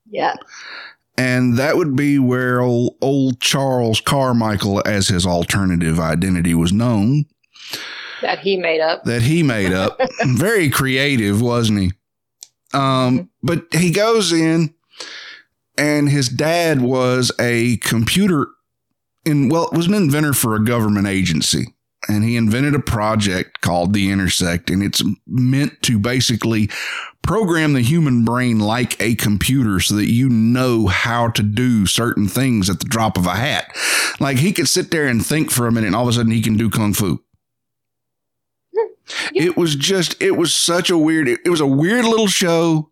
Yeah. 0.09 0.35
And 1.17 1.59
that 1.59 1.77
would 1.77 1.95
be 1.97 2.19
where 2.19 2.61
old, 2.61 2.97
old 3.03 3.41
Charles 3.41 4.01
Carmichael, 4.01 4.83
as 4.87 5.09
his 5.09 5.27
alternative 5.27 6.01
identity 6.01 6.55
was 6.55 6.73
known, 6.73 7.27
That 8.23 8.39
he 8.41 8.57
made 8.57 8.81
up. 8.81 9.05
that 9.05 9.23
he 9.23 9.43
made 9.43 9.73
up. 9.73 10.01
Very 10.25 10.71
creative, 10.71 11.43
wasn't 11.43 11.81
he? 11.81 11.93
Um, 12.73 13.29
but 13.43 13.67
he 13.73 13.91
goes 13.91 14.33
in 14.33 14.73
and 15.81 16.11
his 16.11 16.29
dad 16.29 16.83
was 16.83 17.33
a 17.41 17.79
computer 17.79 18.49
in 19.25 19.49
well, 19.49 19.69
it 19.73 19.77
was 19.77 19.87
an 19.87 19.95
inventor 19.95 20.35
for 20.35 20.55
a 20.55 20.63
government 20.63 21.07
agency. 21.07 21.75
And 22.09 22.25
he 22.25 22.37
invented 22.37 22.75
a 22.75 22.81
project 22.81 23.61
called 23.61 23.93
the 23.93 24.11
Intersect, 24.11 24.71
and 24.71 24.83
it's 24.83 25.03
meant 25.27 25.83
to 25.83 25.99
basically 25.99 26.71
program 27.23 27.75
the 27.75 27.83
human 27.83 28.25
brain 28.25 28.59
like 28.59 28.99
a 29.03 29.15
computer 29.17 29.81
so 29.81 29.97
that 29.97 30.11
you 30.11 30.31
know 30.31 30.87
how 30.87 31.29
to 31.29 31.43
do 31.43 31.85
certain 31.85 32.27
things 32.27 32.71
at 32.71 32.81
the 32.81 32.87
drop 32.87 33.19
of 33.19 33.27
a 33.27 33.35
hat. 33.35 33.71
Like 34.19 34.39
he 34.39 34.53
could 34.53 34.69
sit 34.69 34.91
there 34.91 35.07
and 35.07 35.25
think 35.25 35.51
for 35.51 35.67
a 35.67 35.73
minute, 35.73 35.89
and 35.89 35.97
all 35.97 36.05
of 36.05 36.09
a 36.09 36.13
sudden 36.15 36.33
he 36.33 36.41
can 36.41 36.57
do 36.57 36.71
kung 36.71 36.95
fu. 36.95 37.23
It 39.35 39.57
was 39.57 39.75
just, 39.75 40.21
it 40.23 40.37
was 40.37 40.55
such 40.55 40.89
a 40.89 40.97
weird, 40.97 41.29
it, 41.29 41.41
it 41.45 41.51
was 41.51 41.61
a 41.61 41.67
weird 41.67 42.05
little 42.05 42.29
show. 42.29 42.90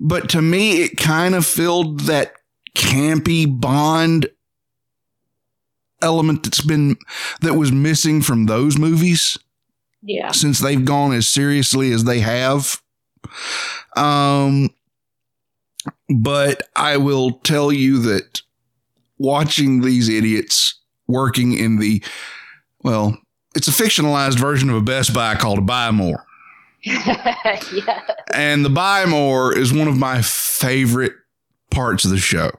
But 0.00 0.28
to 0.30 0.42
me, 0.42 0.82
it 0.82 0.96
kind 0.96 1.34
of 1.34 1.46
filled 1.46 2.00
that 2.00 2.34
campy 2.76 3.46
Bond 3.48 4.26
element 6.02 6.42
that's 6.42 6.60
been, 6.60 6.96
that 7.40 7.54
was 7.54 7.72
missing 7.72 8.20
from 8.20 8.46
those 8.46 8.76
movies 8.76 9.38
Yeah. 10.02 10.32
since 10.32 10.58
they've 10.58 10.84
gone 10.84 11.12
as 11.14 11.26
seriously 11.26 11.92
as 11.92 12.04
they 12.04 12.20
have. 12.20 12.82
Um, 13.96 14.70
but 16.14 16.68
I 16.76 16.96
will 16.98 17.32
tell 17.44 17.72
you 17.72 18.00
that 18.00 18.42
watching 19.18 19.80
these 19.80 20.08
idiots 20.08 20.80
working 21.06 21.56
in 21.56 21.78
the, 21.78 22.02
well, 22.82 23.16
it's 23.54 23.68
a 23.68 23.70
fictionalized 23.70 24.38
version 24.38 24.68
of 24.68 24.76
a 24.76 24.80
Best 24.82 25.14
Buy 25.14 25.36
called 25.36 25.58
a 25.58 25.62
Buy 25.62 25.90
More. 25.90 26.24
yeah. 27.72 28.02
And 28.32 28.64
the 28.64 28.70
Buy 28.70 29.04
More 29.06 29.56
is 29.56 29.72
one 29.72 29.88
of 29.88 29.96
my 29.96 30.20
favorite 30.22 31.12
parts 31.70 32.04
of 32.04 32.10
the 32.10 32.18
show 32.18 32.50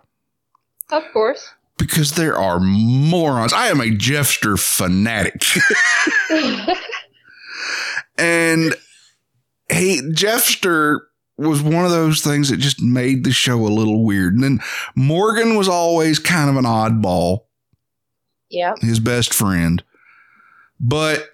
Of 0.91 1.03
course. 1.13 1.51
because 1.77 2.13
there 2.13 2.37
are 2.37 2.59
morons. 2.59 3.53
I 3.53 3.67
am 3.67 3.79
a 3.81 3.85
Jeffster 3.85 4.59
fanatic. 4.59 5.43
and 8.17 8.75
he 9.71 10.01
Jeffster 10.11 10.99
was 11.37 11.61
one 11.61 11.83
of 11.85 11.91
those 11.91 12.21
things 12.21 12.49
that 12.49 12.57
just 12.57 12.81
made 12.81 13.23
the 13.23 13.31
show 13.31 13.65
a 13.65 13.67
little 13.67 14.05
weird. 14.05 14.33
And 14.35 14.43
then 14.43 14.59
Morgan 14.95 15.55
was 15.57 15.67
always 15.67 16.17
kind 16.19 16.49
of 16.49 16.55
an 16.55 16.63
oddball, 16.65 17.39
Yeah. 18.49 18.73
his 18.81 18.99
best 18.99 19.33
friend. 19.33 19.83
But 20.79 21.29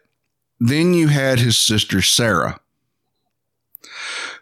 then 0.60 0.94
you 0.94 1.08
had 1.10 1.40
his 1.40 1.58
sister 1.58 2.02
Sarah, 2.02 2.60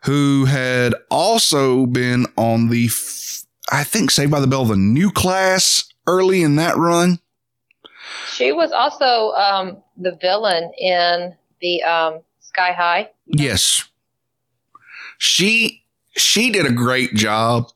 who 0.03 0.46
had 0.46 0.94
also 1.10 1.86
been 1.86 2.25
on 2.38 2.70
the, 2.70 2.86
f- 2.86 3.44
I 3.72 3.84
think, 3.84 4.12
Saved 4.12 4.32
by 4.32 4.39
the 4.39 4.48
Bell, 4.48 4.65
the 4.65 4.75
new 4.75 5.12
class 5.12 5.84
early 6.08 6.41
in 6.41 6.56
that 6.56 6.77
run. 6.77 7.20
She 8.32 8.51
was 8.51 8.72
also 8.72 9.32
um, 9.32 9.77
the 9.98 10.18
villain 10.22 10.72
in 10.77 11.36
the 11.62 11.84
um, 11.84 12.22
Sky 12.39 12.72
High. 12.72 13.10
Yes. 13.27 13.84
She 15.18 15.84
she 16.15 16.50
did 16.51 16.65
a 16.65 16.72
great 16.72 17.13
job. 17.13 17.70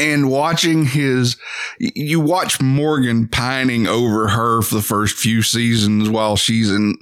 And 0.00 0.30
watching 0.30 0.86
his 0.86 1.36
you 1.78 2.20
watch 2.20 2.60
Morgan 2.60 3.28
pining 3.28 3.86
over 3.86 4.28
her 4.28 4.62
for 4.62 4.76
the 4.76 4.82
first 4.82 5.16
few 5.16 5.42
seasons 5.42 6.08
while 6.08 6.36
she's 6.36 6.70
in 6.70 6.96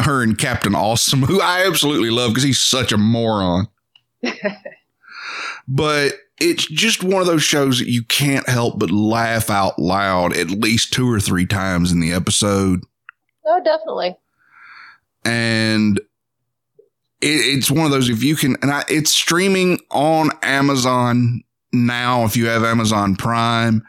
her 0.00 0.22
and 0.24 0.36
Captain 0.36 0.74
Awesome, 0.74 1.22
who 1.22 1.40
I 1.40 1.64
absolutely 1.66 2.10
love 2.10 2.30
because 2.32 2.42
he's 2.42 2.60
such 2.60 2.90
a 2.90 2.98
moron. 2.98 3.68
but 5.68 6.14
it's 6.40 6.66
just 6.66 7.02
one 7.02 7.20
of 7.20 7.26
those 7.26 7.42
shows 7.42 7.78
that 7.78 7.88
you 7.88 8.02
can't 8.02 8.48
help 8.48 8.78
but 8.78 8.90
laugh 8.90 9.48
out 9.50 9.78
loud 9.78 10.36
at 10.36 10.50
least 10.50 10.92
two 10.92 11.10
or 11.10 11.20
three 11.20 11.46
times 11.46 11.92
in 11.92 12.00
the 12.00 12.12
episode 12.12 12.80
Oh, 13.46 13.60
definitely. 13.64 14.16
and 15.24 15.98
it, 17.20 17.26
it's 17.28 17.70
one 17.70 17.86
of 17.86 17.92
those 17.92 18.08
if 18.10 18.22
you 18.22 18.36
can 18.36 18.56
and 18.62 18.70
I, 18.70 18.84
it's 18.88 19.12
streaming 19.12 19.78
on 19.90 20.30
amazon 20.42 21.42
now 21.72 22.24
if 22.24 22.36
you 22.36 22.46
have 22.46 22.64
amazon 22.64 23.16
prime 23.16 23.82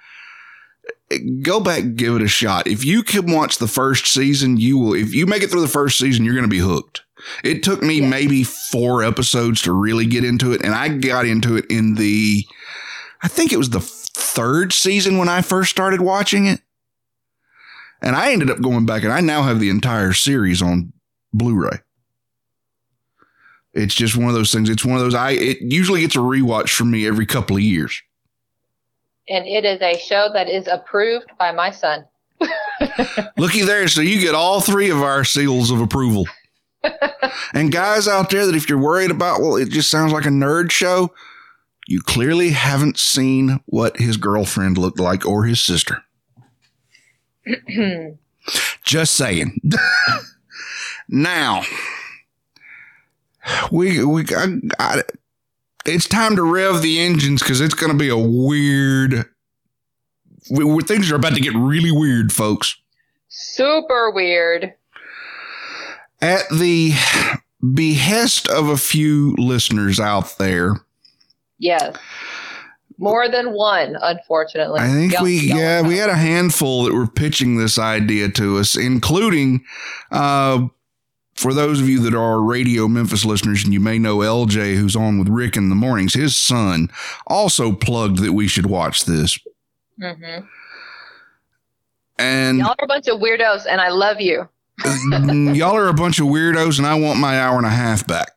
go 1.42 1.60
back 1.60 1.96
give 1.96 2.16
it 2.18 2.22
a 2.22 2.28
shot. 2.28 2.68
If 2.68 2.84
you 2.84 3.02
can 3.02 3.32
watch 3.32 3.60
the 3.60 3.68
first 3.68 4.08
season 4.08 4.58
you 4.58 4.78
will 4.78 4.94
if 4.94 5.14
you 5.14 5.26
make 5.26 5.42
it 5.42 5.50
through 5.50 5.62
the 5.62 5.68
first 5.68 5.98
season 5.98 6.26
you're 6.26 6.34
going 6.34 6.44
to 6.44 6.50
be 6.50 6.60
hooked. 6.60 7.04
It 7.44 7.64
took 7.64 7.82
me 7.82 8.02
Yeah. 8.02 8.10
maybe 8.10 8.44
four 8.44 9.04
episodes 9.04 9.62
to 9.64 9.72
really 9.72 10.06
get 10.06 10.26
into 10.26 10.52
it 10.52 10.62
and 10.64 10.74
i 10.76 10.90
got 10.90 11.26
into 11.26 11.56
it 11.56 11.66
in 11.70 11.96
the 11.96 12.46
i 13.22 13.28
think 13.28 13.54
it 13.54 13.58
was 13.58 13.70
the 13.70 13.80
third 13.80 14.74
season 14.74 15.18
when 15.18 15.30
i 15.30 15.42
first 15.42 15.72
started 15.72 16.02
watching 16.02 16.46
it. 16.46 16.60
And 18.02 18.16
i 18.16 18.32
ended 18.34 18.50
up 18.52 18.62
going 18.62 18.86
back 18.86 19.04
and 19.04 19.14
i 19.14 19.22
now 19.22 19.44
have 19.44 19.60
the 19.62 19.70
entire 19.70 20.12
series 20.14 20.62
on 20.62 20.92
blu-ray 21.34 21.80
it's 23.78 23.96
just 23.96 24.18
one 24.18 24.28
of 24.28 24.34
those 24.34 24.52
things. 24.52 24.70
It's 24.70 24.86
one 24.86 24.96
of 24.96 25.02
those. 25.02 25.14
I 25.14 25.32
it 25.32 25.58
usually 25.62 26.02
gets 26.02 26.16
a 26.16 26.20
rewatch 26.20 26.70
from 26.70 26.92
me 26.92 27.08
every 27.08 27.26
couple 27.26 27.56
of 27.56 27.62
years. 27.62 28.02
And 29.30 29.46
it 29.46 29.66
is 29.66 29.82
a 29.82 29.98
show 30.00 30.30
that 30.34 30.50
is 30.50 30.68
approved 30.68 31.32
by 31.38 31.52
my 31.52 31.72
son. 31.72 32.06
Looky 33.38 33.62
there, 33.62 33.88
so 33.88 34.02
you 34.02 34.20
get 34.20 34.36
all 34.36 34.62
three 34.62 34.90
of 34.90 35.02
our 35.02 35.24
seals 35.24 35.72
of 35.72 35.82
approval. 35.82 36.28
and 37.54 37.72
guys 37.72 38.08
out 38.08 38.30
there, 38.30 38.46
that 38.46 38.56
if 38.56 38.70
you're 38.70 38.78
worried 38.78 39.12
about, 39.12 39.42
well, 39.42 39.56
it 39.56 39.70
just 39.70 39.90
sounds 39.90 40.14
like 40.14 40.26
a 40.26 40.30
nerd 40.30 40.72
show. 40.72 41.14
You 41.88 42.02
clearly 42.02 42.50
haven't 42.50 42.98
seen 42.98 43.60
what 43.66 43.98
his 43.98 44.18
girlfriend 44.18 44.78
looked 44.78 45.00
like 45.00 45.26
or 45.26 45.46
his 45.46 45.62
sister. 45.62 46.04
Just 48.84 49.14
saying. 49.14 49.62
now, 51.08 51.64
we 53.72 54.04
we 54.04 54.24
I, 54.36 54.46
I, 54.80 55.02
it's 55.86 56.08
time 56.08 56.36
to 56.36 56.44
rev 56.44 56.82
the 56.82 57.00
engines 57.00 57.42
because 57.42 57.62
it's 57.62 57.74
going 57.74 57.92
to 57.92 57.98
be 57.98 58.10
a 58.10 58.18
weird. 58.18 59.26
We, 60.50 60.82
things 60.84 61.12
are 61.12 61.16
about 61.16 61.34
to 61.36 61.42
get 61.42 61.54
really 61.56 61.92
weird, 61.92 62.32
folks. 62.32 62.78
Super 63.30 64.12
weird. 64.12 64.74
At 66.22 66.44
the 66.50 66.94
behest 67.74 68.48
of 68.50 68.70
a 68.70 68.78
few 68.78 69.36
listeners 69.38 70.00
out 70.00 70.38
there, 70.38 70.76
Yes. 71.60 71.96
More 73.00 73.30
than 73.30 73.52
one, 73.54 73.96
unfortunately. 74.02 74.80
I 74.80 74.88
think 74.92 75.14
Y'all- 75.14 75.24
we 75.24 75.38
y'all 75.40 75.58
yeah 75.60 75.82
know. 75.82 75.88
we 75.88 75.98
had 75.98 76.10
a 76.10 76.16
handful 76.16 76.84
that 76.86 76.94
were 76.96 77.06
pitching 77.08 77.58
this 77.58 77.78
idea 77.78 78.30
to 78.30 78.58
us, 78.58 78.76
including 78.76 79.64
uh, 80.12 80.68
for 81.38 81.54
those 81.54 81.80
of 81.80 81.88
you 81.88 82.00
that 82.02 82.14
are 82.14 82.42
radio 82.42 82.88
Memphis 82.88 83.24
listeners, 83.24 83.64
and 83.64 83.72
you 83.74 83.80
may 83.80 83.98
know 84.00 84.18
LJ, 84.18 84.76
who's 84.76 84.96
on 84.96 85.20
with 85.20 85.30
Rick 85.30 85.56
in 85.56 85.70
the 85.70 85.76
mornings. 85.76 86.14
His 86.14 86.36
son 86.38 86.90
also 87.28 87.72
plugged 87.72 88.20
that 88.20 88.34
we 88.34 88.48
should 88.48 88.66
watch 88.66 89.06
this, 89.06 89.38
Mhm. 90.02 90.46
and 92.20 92.58
Y'all 92.60 92.70
are 92.80 92.84
a 92.86 92.88
bunch 92.88 93.08
of 93.08 93.20
weirdos, 93.20 93.66
and 93.70 93.80
I 93.80 93.90
love 93.90 94.20
you. 94.20 94.48
Mm, 94.82 95.56
y'all 95.56 95.76
are 95.76 95.88
a 95.88 95.94
bunch 95.94 96.20
of 96.20 96.28
weirdos, 96.28 96.78
and 96.78 96.86
I 96.86 96.96
want 96.96 97.20
my 97.20 97.40
hour 97.40 97.58
and 97.58 97.66
a 97.66 97.70
half 97.72 98.06
back. 98.06 98.32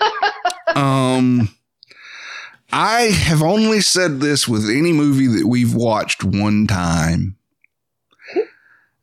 um, 0.76 1.48
I 2.70 3.02
have 3.04 3.42
only 3.42 3.80
said 3.80 4.20
this 4.20 4.46
with 4.46 4.68
any 4.68 4.92
movie 4.92 5.26
that 5.28 5.46
we've 5.46 5.74
watched 5.74 6.22
one 6.24 6.66
time. 6.66 7.36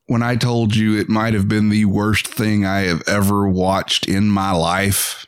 When 0.07 0.21
I 0.21 0.35
told 0.35 0.75
you 0.75 0.97
it 0.99 1.09
might 1.09 1.33
have 1.33 1.47
been 1.47 1.69
the 1.69 1.85
worst 1.85 2.27
thing 2.27 2.65
I 2.65 2.81
have 2.81 3.01
ever 3.07 3.47
watched 3.47 4.07
in 4.07 4.29
my 4.29 4.51
life. 4.51 5.25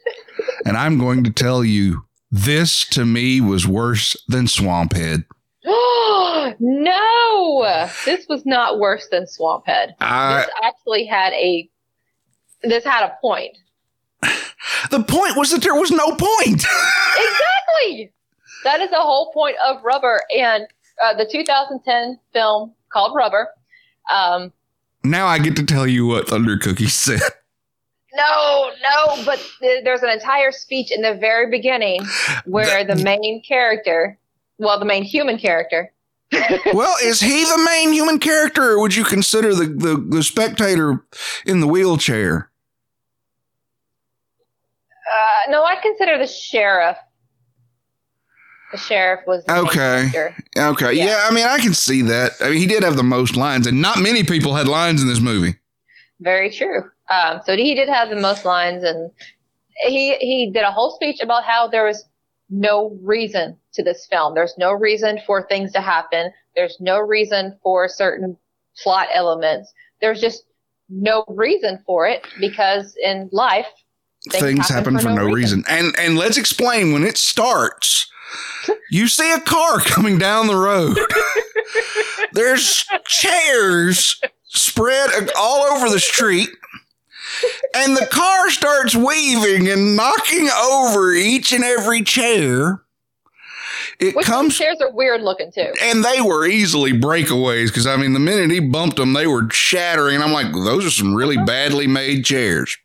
and 0.66 0.76
I'm 0.76 0.98
going 0.98 1.24
to 1.24 1.30
tell 1.30 1.64
you, 1.64 2.04
this 2.30 2.84
to 2.90 3.04
me 3.04 3.40
was 3.40 3.66
worse 3.66 4.16
than 4.28 4.46
Swamp 4.46 4.92
Swamphead. 4.92 5.24
no, 6.60 7.88
this 8.04 8.26
was 8.28 8.46
not 8.46 8.78
worse 8.78 9.08
than 9.10 9.24
Swamphead. 9.24 9.94
I, 10.00 10.42
This 10.42 10.50
actually 10.62 11.06
had 11.06 11.32
a. 11.32 11.68
This 12.62 12.84
had 12.84 13.04
a 13.04 13.16
point. 13.20 13.56
the 14.90 15.02
point 15.02 15.36
was 15.36 15.50
that 15.50 15.62
there 15.62 15.74
was 15.74 15.90
no 15.90 16.14
point. 16.14 16.64
Exactly. 17.20 18.12
That 18.64 18.80
is 18.80 18.90
the 18.90 18.96
whole 18.96 19.32
point 19.32 19.56
of 19.64 19.82
Rubber 19.82 20.22
and 20.36 20.66
uh, 21.02 21.14
the 21.14 21.26
2010 21.30 22.18
film 22.32 22.74
called 22.92 23.14
Rubber. 23.14 23.48
Um, 24.12 24.52
now 25.04 25.26
I 25.26 25.38
get 25.38 25.56
to 25.56 25.64
tell 25.64 25.86
you 25.86 26.06
what 26.06 26.28
Thunder 26.28 26.58
Cookie 26.58 26.86
said. 26.88 27.20
no, 28.14 28.70
no, 28.82 29.24
but 29.24 29.38
th- 29.60 29.84
there's 29.84 30.02
an 30.02 30.10
entire 30.10 30.52
speech 30.52 30.90
in 30.92 31.02
the 31.02 31.14
very 31.14 31.50
beginning 31.50 32.04
where 32.44 32.84
the 32.84 32.96
main 32.96 33.42
character, 33.46 34.18
well, 34.58 34.78
the 34.78 34.84
main 34.84 35.02
human 35.02 35.38
character, 35.38 35.92
well, 36.72 36.94
is 37.02 37.20
he 37.20 37.44
the 37.44 37.62
main 37.66 37.92
human 37.92 38.18
character, 38.18 38.62
or 38.62 38.80
would 38.80 38.94
you 38.94 39.04
consider 39.04 39.52
the, 39.52 39.64
the, 39.64 39.96
the 39.96 40.22
spectator 40.22 41.04
in 41.44 41.60
the 41.60 41.66
wheelchair? 41.66 42.50
uh, 45.10 45.50
no, 45.50 45.64
I 45.64 45.76
consider 45.76 46.18
the 46.18 46.26
sheriff. 46.26 46.96
The 48.72 48.78
sheriff 48.78 49.20
was 49.26 49.44
the 49.44 49.58
Okay. 49.58 50.34
Okay, 50.56 50.92
yeah. 50.92 51.04
Yeah. 51.04 51.26
I 51.28 51.34
mean, 51.34 51.46
I 51.46 51.58
can 51.58 51.74
see 51.74 52.02
that. 52.02 52.32
I 52.40 52.50
mean, 52.50 52.58
he 52.58 52.66
did 52.66 52.82
have 52.82 52.96
the 52.96 53.02
most 53.02 53.36
lines, 53.36 53.66
and 53.66 53.82
not 53.82 53.98
many 53.98 54.22
people 54.22 54.54
had 54.54 54.68
lines 54.68 55.02
in 55.02 55.08
this 55.08 55.20
movie. 55.20 55.56
Very 56.20 56.50
true. 56.50 56.82
Um, 57.08 57.40
so 57.44 57.56
he 57.56 57.74
did 57.74 57.88
have 57.88 58.10
the 58.10 58.20
most 58.20 58.44
lines, 58.44 58.84
and 58.84 59.10
he 59.86 60.16
he 60.16 60.50
did 60.52 60.62
a 60.62 60.70
whole 60.70 60.92
speech 60.92 61.20
about 61.20 61.44
how 61.44 61.66
there 61.66 61.84
was 61.84 62.04
no 62.48 62.96
reason 63.02 63.56
to 63.74 63.82
this 63.82 64.06
film. 64.06 64.34
There's 64.34 64.54
no 64.58 64.72
reason 64.72 65.20
for 65.26 65.46
things 65.46 65.72
to 65.72 65.80
happen. 65.80 66.32
There's 66.54 66.76
no 66.80 66.98
reason 66.98 67.58
for 67.62 67.88
certain 67.88 68.36
plot 68.82 69.08
elements. 69.12 69.72
There's 70.00 70.20
just 70.20 70.44
no 70.88 71.24
reason 71.28 71.82
for 71.86 72.06
it 72.06 72.26
because 72.40 72.96
in 73.02 73.28
life 73.32 73.66
Things, 74.28 74.42
Things 74.42 74.68
happen, 74.68 74.98
for, 74.98 75.08
no 75.08 75.24
reason. 75.24 75.64
And 75.66 75.98
and 75.98 76.18
let's 76.18 76.36
explain 76.36 76.92
when 76.92 77.04
it 77.04 77.16
starts. 77.16 78.06
You 78.90 79.08
see 79.08 79.32
a 79.32 79.40
car 79.40 79.78
coming 79.80 80.18
down 80.18 80.46
the 80.46 80.56
road. 80.56 80.96
There's 82.32 82.84
chairs 83.06 84.20
spread 84.44 85.30
all 85.36 85.62
over 85.62 85.88
the 85.88 86.00
street. 86.00 86.48
And 87.74 87.96
the 87.96 88.06
car 88.06 88.50
starts 88.50 88.94
weaving 88.96 89.68
and 89.68 89.96
knocking 89.96 90.48
over 90.50 91.12
each 91.12 91.52
and 91.52 91.62
every 91.64 92.02
chair. 92.02 92.82
It 94.00 94.16
which 94.16 94.26
comes 94.26 94.56
chairs 94.56 94.78
are 94.80 94.90
weird 94.90 95.20
looking 95.22 95.52
too. 95.52 95.72
and 95.82 96.02
they 96.04 96.20
were 96.22 96.46
easily 96.46 96.92
breakaways 96.92 97.66
because 97.66 97.86
I 97.86 97.96
mean, 97.96 98.14
the 98.14 98.18
minute 98.18 98.50
he 98.50 98.58
bumped 98.58 98.96
them, 98.96 99.12
they 99.12 99.26
were 99.26 99.48
shattering. 99.50 100.14
And 100.16 100.24
I'm 100.24 100.32
like, 100.32 100.52
those 100.52 100.86
are 100.86 100.90
some 100.90 101.14
really 101.14 101.36
badly 101.36 101.86
made 101.86 102.24
chairs. 102.24 102.76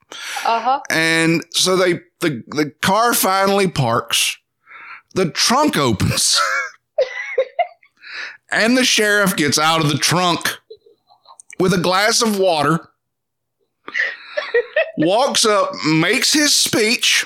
Uh 0.46 0.60
huh. 0.60 0.82
And 0.90 1.44
so 1.52 1.76
they 1.78 1.94
the 2.20 2.44
the 2.48 2.72
car 2.82 3.14
finally 3.14 3.68
parks. 3.70 4.38
The 5.16 5.32
trunk 5.32 5.78
opens. 5.78 6.42
and 8.52 8.78
the 8.78 8.84
sheriff 8.84 9.36
gets 9.38 9.58
out 9.58 9.80
of 9.82 9.88
the 9.88 9.98
trunk 9.98 10.50
with 11.58 11.74
a 11.74 11.78
glass 11.78 12.22
of 12.22 12.38
water. 12.38 12.90
walks 14.98 15.46
up, 15.46 15.72
makes 15.88 16.34
his 16.34 16.54
speech. 16.54 17.26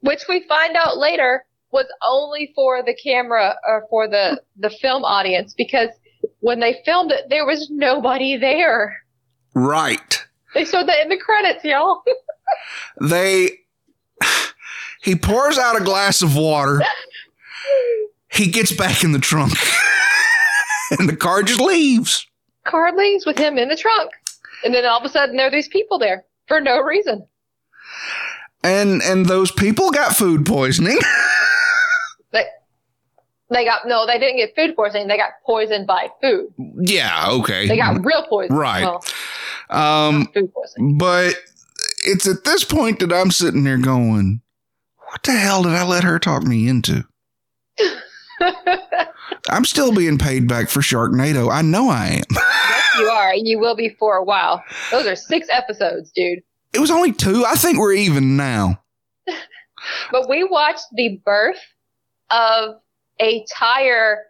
Which 0.00 0.22
we 0.28 0.46
find 0.46 0.76
out 0.76 0.96
later 0.96 1.44
was 1.72 1.86
only 2.04 2.52
for 2.54 2.84
the 2.84 2.94
camera 2.94 3.56
or 3.66 3.84
for 3.90 4.06
the 4.06 4.40
the 4.56 4.70
film 4.70 5.04
audience 5.04 5.54
because 5.54 5.88
when 6.38 6.60
they 6.60 6.82
filmed 6.84 7.10
it, 7.10 7.30
there 7.30 7.46
was 7.46 7.68
nobody 7.70 8.36
there. 8.36 8.96
Right. 9.54 10.24
They 10.54 10.64
showed 10.64 10.86
that 10.88 11.02
in 11.02 11.08
the 11.08 11.18
credits, 11.18 11.64
y'all. 11.64 12.02
They 13.00 13.60
he 15.02 15.16
pours 15.16 15.58
out 15.58 15.80
a 15.80 15.84
glass 15.84 16.22
of 16.22 16.36
water. 16.36 16.80
He 18.30 18.46
gets 18.46 18.72
back 18.72 19.04
in 19.04 19.12
the 19.12 19.18
trunk. 19.18 19.52
and 20.98 21.08
the 21.08 21.16
car 21.16 21.42
just 21.42 21.60
leaves. 21.60 22.26
Car 22.64 22.96
leaves 22.96 23.26
with 23.26 23.36
him 23.36 23.58
in 23.58 23.68
the 23.68 23.76
trunk. 23.76 24.10
And 24.64 24.72
then 24.72 24.86
all 24.86 24.98
of 24.98 25.04
a 25.04 25.08
sudden 25.08 25.36
there 25.36 25.48
are 25.48 25.50
these 25.50 25.68
people 25.68 25.98
there 25.98 26.24
for 26.46 26.60
no 26.60 26.80
reason. 26.80 27.26
And 28.62 29.02
and 29.02 29.26
those 29.26 29.50
people 29.50 29.90
got 29.90 30.16
food 30.16 30.46
poisoning. 30.46 30.98
They 32.30 32.44
they 33.50 33.64
got 33.66 33.86
no, 33.86 34.06
they 34.06 34.18
didn't 34.18 34.38
get 34.38 34.54
food 34.56 34.74
poisoning, 34.74 35.08
they 35.08 35.18
got 35.18 35.32
poisoned 35.44 35.86
by 35.86 36.08
food. 36.22 36.46
yeah, 36.78 37.26
okay. 37.28 37.68
They 37.68 37.76
got 37.76 38.02
real 38.02 38.24
poison. 38.26 38.56
Right. 38.56 38.84
Well, 38.84 39.04
um 39.68 40.26
food 40.32 40.50
poisoning. 40.54 40.96
but 40.96 41.34
it's 42.04 42.26
at 42.26 42.44
this 42.44 42.64
point 42.64 43.00
that 43.00 43.12
I'm 43.12 43.30
sitting 43.30 43.64
there 43.64 43.76
going, 43.76 44.40
what 45.12 45.22
the 45.24 45.32
hell 45.32 45.62
did 45.62 45.72
I 45.72 45.84
let 45.84 46.04
her 46.04 46.18
talk 46.18 46.42
me 46.42 46.68
into? 46.68 47.04
I'm 49.50 49.66
still 49.66 49.94
being 49.94 50.16
paid 50.16 50.48
back 50.48 50.70
for 50.70 50.80
Sharknado. 50.80 51.52
I 51.52 51.60
know 51.60 51.90
I 51.90 52.06
am. 52.06 52.24
yes, 52.30 52.84
you 52.98 53.04
are, 53.08 53.30
and 53.30 53.46
you 53.46 53.58
will 53.58 53.76
be 53.76 53.90
for 53.90 54.16
a 54.16 54.24
while. 54.24 54.64
Those 54.90 55.06
are 55.06 55.14
six 55.14 55.48
episodes, 55.52 56.10
dude. 56.12 56.38
It 56.72 56.78
was 56.78 56.90
only 56.90 57.12
two. 57.12 57.44
I 57.46 57.56
think 57.56 57.78
we're 57.78 57.92
even 57.92 58.36
now. 58.36 58.82
But 60.12 60.28
we 60.28 60.44
watched 60.44 60.86
the 60.92 61.20
birth 61.24 61.58
of 62.30 62.76
a 63.18 63.44
tire 63.52 64.26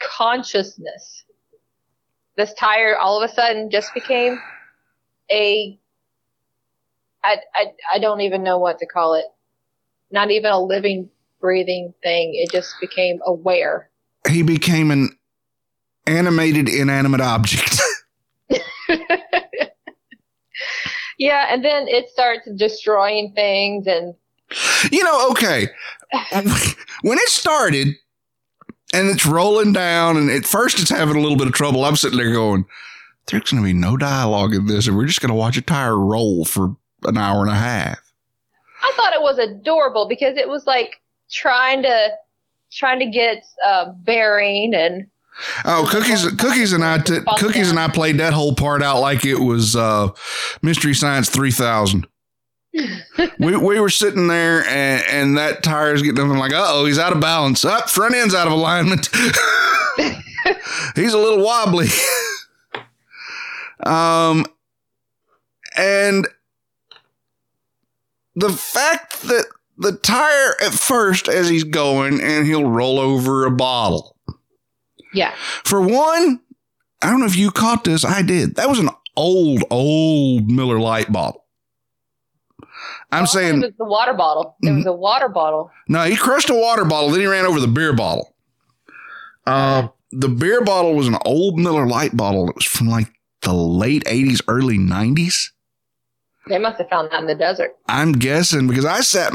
consciousness. 0.00 1.22
This 2.36 2.52
tire 2.54 2.98
all 2.98 3.22
of 3.22 3.30
a 3.30 3.32
sudden 3.32 3.70
just 3.70 3.94
became 3.94 4.40
a 5.30 5.78
I, 7.22 7.36
I, 7.54 7.66
I 7.94 7.98
don't 8.00 8.22
even 8.22 8.42
know 8.42 8.58
what 8.58 8.80
to 8.80 8.86
call 8.86 9.14
it. 9.14 9.26
Not 10.10 10.30
even 10.30 10.50
a 10.50 10.60
living, 10.60 11.10
breathing 11.40 11.94
thing. 12.02 12.32
It 12.34 12.50
just 12.50 12.74
became 12.80 13.20
aware. 13.26 13.90
He 14.28 14.42
became 14.42 14.90
an 14.90 15.16
animated 16.06 16.68
inanimate 16.68 17.20
object. 17.20 17.80
yeah, 21.18 21.46
and 21.50 21.64
then 21.64 21.88
it 21.88 22.08
starts 22.08 22.48
destroying 22.56 23.32
things 23.34 23.86
and 23.86 24.14
you 24.90 25.04
know, 25.04 25.30
okay. 25.30 25.68
When 27.02 27.18
it 27.18 27.28
started 27.28 27.88
and 28.92 29.08
it's 29.10 29.26
rolling 29.26 29.72
down 29.72 30.16
and 30.16 30.30
at 30.30 30.46
first 30.46 30.80
it's 30.80 30.90
having 30.90 31.16
a 31.16 31.20
little 31.20 31.36
bit 31.36 31.46
of 31.46 31.52
trouble, 31.52 31.84
I'm 31.84 31.96
sitting 31.96 32.18
there 32.18 32.32
going, 32.32 32.64
there's 33.26 33.50
going 33.50 33.62
to 33.62 33.66
be 33.66 33.74
no 33.74 33.96
dialogue 33.96 34.54
in 34.54 34.66
this 34.66 34.88
and 34.88 34.96
we're 34.96 35.06
just 35.06 35.20
going 35.20 35.28
to 35.28 35.34
watch 35.34 35.56
a 35.56 35.62
tire 35.62 35.98
roll 35.98 36.44
for 36.44 36.74
an 37.04 37.18
hour 37.18 37.42
and 37.42 37.50
a 37.50 37.54
half. 37.54 38.00
I 38.88 38.92
thought 38.96 39.12
it 39.12 39.22
was 39.22 39.38
adorable 39.38 40.08
because 40.08 40.36
it 40.36 40.48
was 40.48 40.66
like 40.66 41.00
trying 41.30 41.82
to 41.82 42.10
trying 42.70 42.98
to 43.00 43.06
get 43.06 43.44
uh, 43.64 43.92
bearing 44.04 44.74
and 44.74 45.06
Oh, 45.64 45.86
cookies! 45.88 46.28
Cookies 46.32 46.72
and 46.72 46.84
I, 46.84 46.98
t- 46.98 47.20
cookies 47.36 47.70
and 47.70 47.78
I 47.78 47.86
played 47.86 48.18
that 48.18 48.32
whole 48.32 48.54
part 48.54 48.82
out 48.82 49.00
like 49.00 49.24
it 49.24 49.38
was 49.38 49.76
uh, 49.76 50.08
Mystery 50.62 50.94
Science 50.94 51.28
three 51.30 51.52
thousand. 51.52 52.08
we 53.38 53.56
we 53.56 53.80
were 53.80 53.88
sitting 53.88 54.28
there 54.28 54.64
and, 54.64 55.04
and 55.08 55.38
that 55.38 55.62
tire's 55.62 56.02
getting 56.02 56.18
up. 56.18 56.30
I'm 56.30 56.38
like, 56.38 56.52
uh 56.52 56.66
oh, 56.68 56.86
he's 56.86 56.98
out 56.98 57.12
of 57.12 57.20
balance. 57.20 57.64
Up 57.64 57.88
front 57.88 58.14
end's 58.14 58.34
out 58.34 58.46
of 58.46 58.52
alignment. 58.52 59.08
he's 60.94 61.14
a 61.14 61.18
little 61.18 61.44
wobbly. 61.44 61.86
um, 63.86 64.44
and 65.76 66.26
the 68.38 68.50
fact 68.52 69.22
that 69.22 69.46
the 69.76 69.92
tire 69.92 70.54
at 70.60 70.72
first 70.72 71.28
as 71.28 71.48
he's 71.48 71.64
going 71.64 72.20
and 72.20 72.46
he'll 72.46 72.68
roll 72.68 72.98
over 72.98 73.44
a 73.46 73.50
bottle. 73.50 74.16
Yeah. 75.14 75.32
For 75.64 75.80
one, 75.80 76.40
I 77.02 77.10
don't 77.10 77.20
know 77.20 77.26
if 77.26 77.36
you 77.36 77.50
caught 77.50 77.84
this. 77.84 78.04
I 78.04 78.22
did. 78.22 78.56
That 78.56 78.68
was 78.68 78.78
an 78.80 78.90
old, 79.16 79.62
old 79.70 80.50
Miller 80.50 80.78
Lite 80.78 81.12
bottle. 81.12 81.44
I'm 83.10 83.22
Oh, 83.22 83.26
saying 83.26 83.62
it 83.62 83.66
was 83.66 83.74
the 83.78 83.84
water 83.84 84.12
bottle. 84.14 84.56
It 84.62 84.70
was 84.72 84.86
a 84.86 84.92
water 84.92 85.28
bottle. 85.28 85.70
no. 85.88 86.02
He 86.04 86.16
crushed 86.16 86.50
a 86.50 86.54
water 86.54 86.84
bottle, 86.84 87.10
then 87.10 87.20
he 87.20 87.26
ran 87.26 87.46
over 87.46 87.58
the 87.60 87.66
beer 87.68 87.92
bottle. 87.94 88.34
Uh, 89.46 89.88
the 90.10 90.28
beer 90.28 90.62
bottle 90.62 90.94
was 90.94 91.08
an 91.08 91.16
old 91.24 91.58
Miller 91.58 91.86
Lite 91.86 92.16
bottle. 92.16 92.48
It 92.50 92.56
was 92.56 92.64
from 92.66 92.88
like 92.88 93.08
the 93.42 93.52
late 93.54 94.04
'80s, 94.04 94.42
early 94.46 94.76
'90s. 94.76 95.50
They 96.48 96.58
must 96.58 96.78
have 96.78 96.88
found 96.88 97.10
that 97.10 97.20
in 97.20 97.26
the 97.26 97.34
desert. 97.34 97.76
I'm 97.88 98.12
guessing 98.12 98.66
because 98.66 98.84
I 98.84 99.00
sat. 99.00 99.32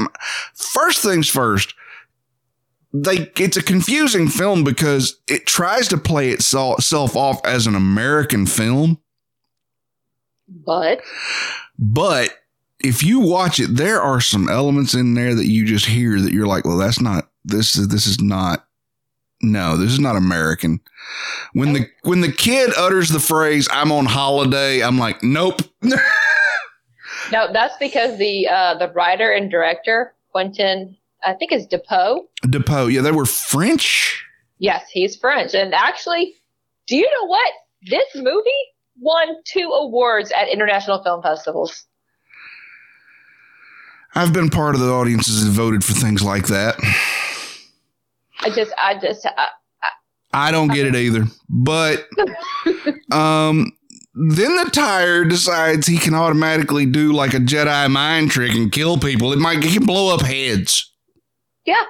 First 0.53 1.01
things 1.03 1.29
first. 1.29 1.73
They 2.93 3.31
it's 3.39 3.57
a 3.57 3.63
confusing 3.63 4.27
film 4.27 4.63
because 4.63 5.19
it 5.27 5.47
tries 5.47 5.87
to 5.87 5.97
play 5.97 6.29
itself 6.29 6.79
itself 6.79 7.15
off 7.15 7.43
as 7.43 7.65
an 7.65 7.73
American 7.75 8.45
film, 8.45 8.99
But 10.47 11.01
but 11.79 12.37
if 12.79 13.01
you 13.01 13.19
watch 13.19 13.59
it, 13.59 13.75
there 13.75 14.01
are 14.01 14.21
some 14.21 14.47
elements 14.47 14.93
in 14.93 15.15
there 15.15 15.33
that 15.33 15.47
you 15.47 15.65
just 15.65 15.87
hear 15.87 16.21
that 16.21 16.33
you're 16.33 16.45
like, 16.45 16.65
well, 16.65 16.77
that's 16.77 17.01
not 17.01 17.29
this 17.43 17.75
is 17.75 17.87
this 17.87 18.05
is 18.05 18.21
not 18.21 18.67
no, 19.41 19.75
this 19.75 19.91
is 19.91 19.99
not 19.99 20.15
American. 20.15 20.79
When 21.53 21.73
the 21.73 21.89
when 22.03 22.21
the 22.21 22.31
kid 22.31 22.71
utters 22.77 23.09
the 23.09 23.19
phrase 23.19 23.67
"I'm 23.71 23.91
on 23.91 24.05
holiday," 24.05 24.81
I'm 24.81 24.97
like, 24.97 25.21
nope. 25.23 25.61
no, 27.33 27.51
that's 27.51 27.75
because 27.77 28.17
the 28.19 28.47
uh, 28.47 28.77
the 28.77 28.89
writer 28.89 29.31
and 29.31 29.49
director 29.49 30.13
Quentin, 30.31 30.95
I 31.25 31.33
think, 31.33 31.51
is 31.51 31.67
Dupieux. 31.67 32.19
Dupieux, 32.43 32.93
yeah, 32.93 33.01
they 33.01 33.11
were 33.11 33.25
French. 33.25 34.23
Yes, 34.59 34.87
he's 34.91 35.15
French. 35.15 35.55
And 35.55 35.73
actually, 35.73 36.35
do 36.87 36.95
you 36.95 37.03
know 37.05 37.27
what? 37.27 37.53
This 37.87 38.05
movie 38.15 38.51
won 38.99 39.27
two 39.45 39.67
awards 39.67 40.31
at 40.31 40.47
international 40.47 41.03
film 41.03 41.23
festivals. 41.23 41.85
I've 44.15 44.31
been 44.31 44.49
part 44.49 44.75
of 44.75 44.81
the 44.81 44.91
audiences 44.91 45.43
that 45.43 45.51
voted 45.51 45.83
for 45.83 45.93
things 45.93 46.21
like 46.21 46.47
that. 46.47 46.75
I 48.41 48.51
just, 48.51 48.71
I 48.79 48.99
just, 48.99 49.25
I, 49.25 49.47
I 50.33 50.51
don't 50.51 50.67
get 50.67 50.85
it 50.85 50.95
either. 50.95 51.25
But 51.49 52.07
um 53.11 53.71
then 54.15 54.55
the 54.57 54.69
tire 54.71 55.25
decides 55.25 55.87
he 55.87 55.97
can 55.97 56.13
automatically 56.13 56.85
do 56.85 57.13
like 57.13 57.33
a 57.33 57.39
Jedi 57.39 57.89
mind 57.89 58.31
trick 58.31 58.53
and 58.53 58.71
kill 58.71 58.97
people. 58.97 59.33
It 59.33 59.39
might 59.39 59.63
he 59.63 59.77
can 59.77 59.85
blow 59.85 60.13
up 60.13 60.21
heads. 60.21 60.91
yeah, 61.65 61.83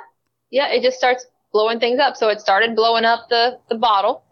yeah, 0.52 0.68
it 0.68 0.84
just 0.84 0.98
starts 0.98 1.26
blowing 1.52 1.80
things 1.80 2.00
up. 2.00 2.16
So 2.16 2.30
it 2.30 2.40
started 2.40 2.76
blowing 2.76 3.06
up 3.06 3.28
the, 3.30 3.60
the 3.70 3.76
bottle. 3.76 4.24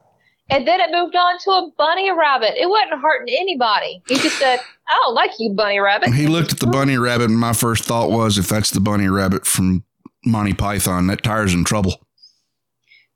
And 0.49 0.67
then 0.67 0.81
it 0.81 0.89
moved 0.91 1.15
on 1.15 1.39
to 1.39 1.49
a 1.51 1.71
bunny 1.77 2.11
rabbit. 2.11 2.61
It 2.61 2.67
wasn't 2.67 3.01
hurting 3.01 3.33
anybody. 3.33 4.01
He 4.07 4.15
just 4.17 4.37
said, 4.37 4.59
I 4.89 4.99
don't 5.03 5.13
like 5.15 5.31
you, 5.39 5.53
bunny 5.53 5.79
rabbit. 5.79 6.13
He 6.13 6.27
looked 6.27 6.51
at 6.51 6.59
the 6.59 6.67
bunny 6.67 6.97
rabbit 6.97 7.29
and 7.29 7.39
my 7.39 7.53
first 7.53 7.85
thought 7.85 8.11
was 8.11 8.37
if 8.37 8.49
that's 8.49 8.71
the 8.71 8.81
bunny 8.81 9.07
rabbit 9.07 9.45
from 9.45 9.85
Monty 10.25 10.53
Python, 10.53 11.07
that 11.07 11.23
tire's 11.23 11.53
in 11.53 11.63
trouble. 11.63 12.05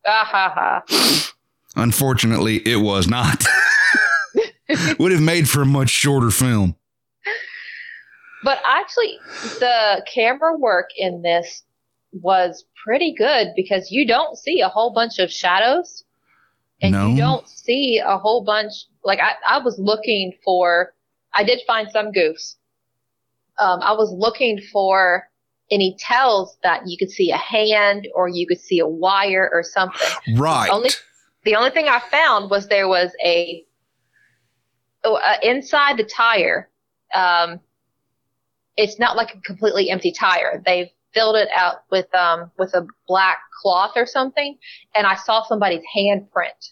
Ah 0.07 0.23
ha 0.25 0.53
ha. 0.55 1.31
Unfortunately, 1.75 2.57
it 2.65 2.77
was 2.77 3.07
not. 3.07 3.43
Would 4.99 5.11
have 5.11 5.21
made 5.21 5.47
for 5.49 5.61
a 5.61 5.65
much 5.65 5.89
shorter 5.89 6.31
film. 6.31 6.75
But 8.43 8.59
actually, 8.65 9.17
the 9.59 10.05
camera 10.11 10.55
work 10.57 10.89
in 10.97 11.21
this 11.23 11.63
was 12.11 12.63
pretty 12.85 13.13
good 13.17 13.47
because 13.55 13.91
you 13.91 14.05
don't 14.07 14.37
see 14.37 14.61
a 14.61 14.67
whole 14.69 14.93
bunch 14.93 15.17
of 15.19 15.31
shadows. 15.31 16.03
And 16.81 16.91
No. 16.91 17.07
you 17.07 17.17
don't 17.17 17.47
see 17.49 17.99
a 18.05 18.17
whole 18.17 18.43
bunch. 18.43 18.71
Like, 19.03 19.19
I, 19.19 19.31
I 19.47 19.57
was 19.59 19.79
looking 19.79 20.33
for, 20.43 20.93
I 21.33 21.43
did 21.43 21.59
find 21.65 21.89
some 21.89 22.11
goofs. 22.11 22.55
Um, 23.57 23.79
I 23.81 23.93
was 23.93 24.11
looking 24.15 24.59
for 24.71 25.27
any 25.71 25.95
tells 25.99 26.57
that 26.63 26.81
you 26.85 26.97
could 26.97 27.09
see 27.09 27.31
a 27.31 27.37
hand 27.37 28.07
or 28.13 28.27
you 28.27 28.45
could 28.45 28.59
see 28.59 28.79
a 28.79 28.87
wire 28.87 29.49
or 29.51 29.63
something. 29.63 30.35
Right. 30.37 30.69
Only- 30.69 30.91
The 31.45 31.55
only 31.55 31.71
thing 31.71 31.87
I 31.87 31.99
found 32.11 32.49
was 32.51 32.67
there 32.67 32.87
was 32.87 33.11
a 33.23 33.64
uh, 35.13 35.37
inside 35.43 35.97
the 35.97 36.03
tire. 36.03 36.69
Um, 37.13 37.59
it's 38.77 38.99
not 38.99 39.15
like 39.15 39.35
a 39.35 39.39
completely 39.41 39.89
empty 39.89 40.11
tire. 40.11 40.61
They've 40.65 40.89
filled 41.13 41.37
it 41.37 41.47
out 41.55 41.83
with 41.89 42.13
um 42.13 42.51
with 42.57 42.73
a 42.73 42.85
black 43.07 43.39
cloth 43.61 43.93
or 43.95 44.05
something, 44.05 44.57
and 44.95 45.07
I 45.07 45.15
saw 45.15 45.43
somebody's 45.43 45.83
handprint 45.95 46.71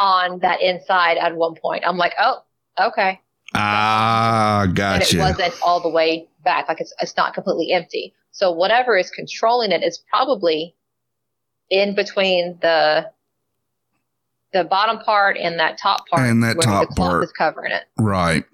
on 0.00 0.40
that 0.40 0.60
inside 0.60 1.16
at 1.18 1.36
one 1.36 1.54
point. 1.54 1.84
I'm 1.86 1.96
like, 1.96 2.14
oh, 2.18 2.42
okay, 2.80 3.20
ah, 3.54 4.66
gotcha. 4.72 5.04
and 5.04 5.14
it 5.14 5.18
wasn't 5.18 5.62
all 5.62 5.80
the 5.80 5.88
way 5.88 6.28
back. 6.42 6.68
Like 6.68 6.80
it's 6.80 6.94
it's 7.00 7.16
not 7.16 7.34
completely 7.34 7.72
empty. 7.72 8.14
So 8.32 8.50
whatever 8.50 8.96
is 8.96 9.10
controlling 9.10 9.70
it 9.70 9.84
is 9.84 10.02
probably 10.10 10.74
in 11.70 11.94
between 11.94 12.58
the 12.60 13.10
the 14.54 14.64
bottom 14.64 14.98
part 15.00 15.36
and 15.36 15.58
that 15.60 15.76
top 15.76 16.08
part, 16.08 16.26
And 16.26 16.42
that 16.42 16.58
top 16.62 16.88
the 16.88 16.94
part. 16.94 17.22
is 17.24 17.32
covering 17.32 17.72
it. 17.72 17.82
Right. 17.98 18.44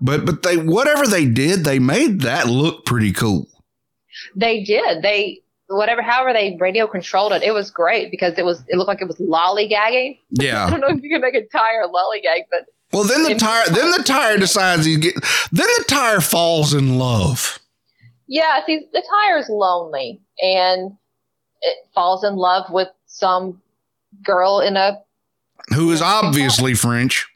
But 0.00 0.24
but 0.24 0.42
they 0.42 0.56
whatever 0.56 1.06
they 1.06 1.26
did, 1.26 1.64
they 1.64 1.78
made 1.78 2.22
that 2.22 2.46
look 2.46 2.86
pretty 2.86 3.12
cool. 3.12 3.46
They 4.34 4.62
did. 4.64 5.02
They 5.02 5.40
whatever, 5.68 6.02
however 6.02 6.32
they 6.32 6.56
radio 6.58 6.86
controlled 6.86 7.32
it, 7.32 7.42
it 7.42 7.52
was 7.52 7.70
great 7.70 8.10
because 8.10 8.38
it 8.38 8.44
was 8.44 8.62
it 8.68 8.76
looked 8.76 8.88
like 8.88 9.02
it 9.02 9.08
was 9.08 9.18
lollygagging. 9.18 10.18
Yeah. 10.30 10.64
I 10.64 10.70
don't 10.70 10.80
know 10.80 10.88
if 10.88 11.02
you 11.02 11.10
can 11.10 11.20
make 11.20 11.34
a 11.34 11.44
tire 11.46 11.84
lollygag, 11.86 12.44
but 12.50 12.66
Well, 12.92 13.04
then 13.04 13.22
the 13.24 13.34
tire 13.34 13.66
then 13.68 13.90
the 13.90 14.02
tire 14.04 14.38
decides 14.38 14.84
he 14.86 14.96
get 14.96 15.14
then 15.52 15.66
the 15.78 15.84
tire 15.88 16.20
falls 16.20 16.72
in 16.74 16.98
love. 16.98 17.58
yeah, 18.26 18.64
see, 18.66 18.86
the 18.92 19.02
tire's 19.10 19.48
lonely 19.48 20.20
and 20.40 20.92
it 21.62 21.76
falls 21.94 22.24
in 22.24 22.36
love 22.36 22.70
with 22.70 22.88
some 23.06 23.60
girl 24.24 24.60
in 24.60 24.76
a 24.76 24.98
Who 25.74 25.90
is 25.92 26.02
obviously 26.02 26.74
French. 26.74 27.26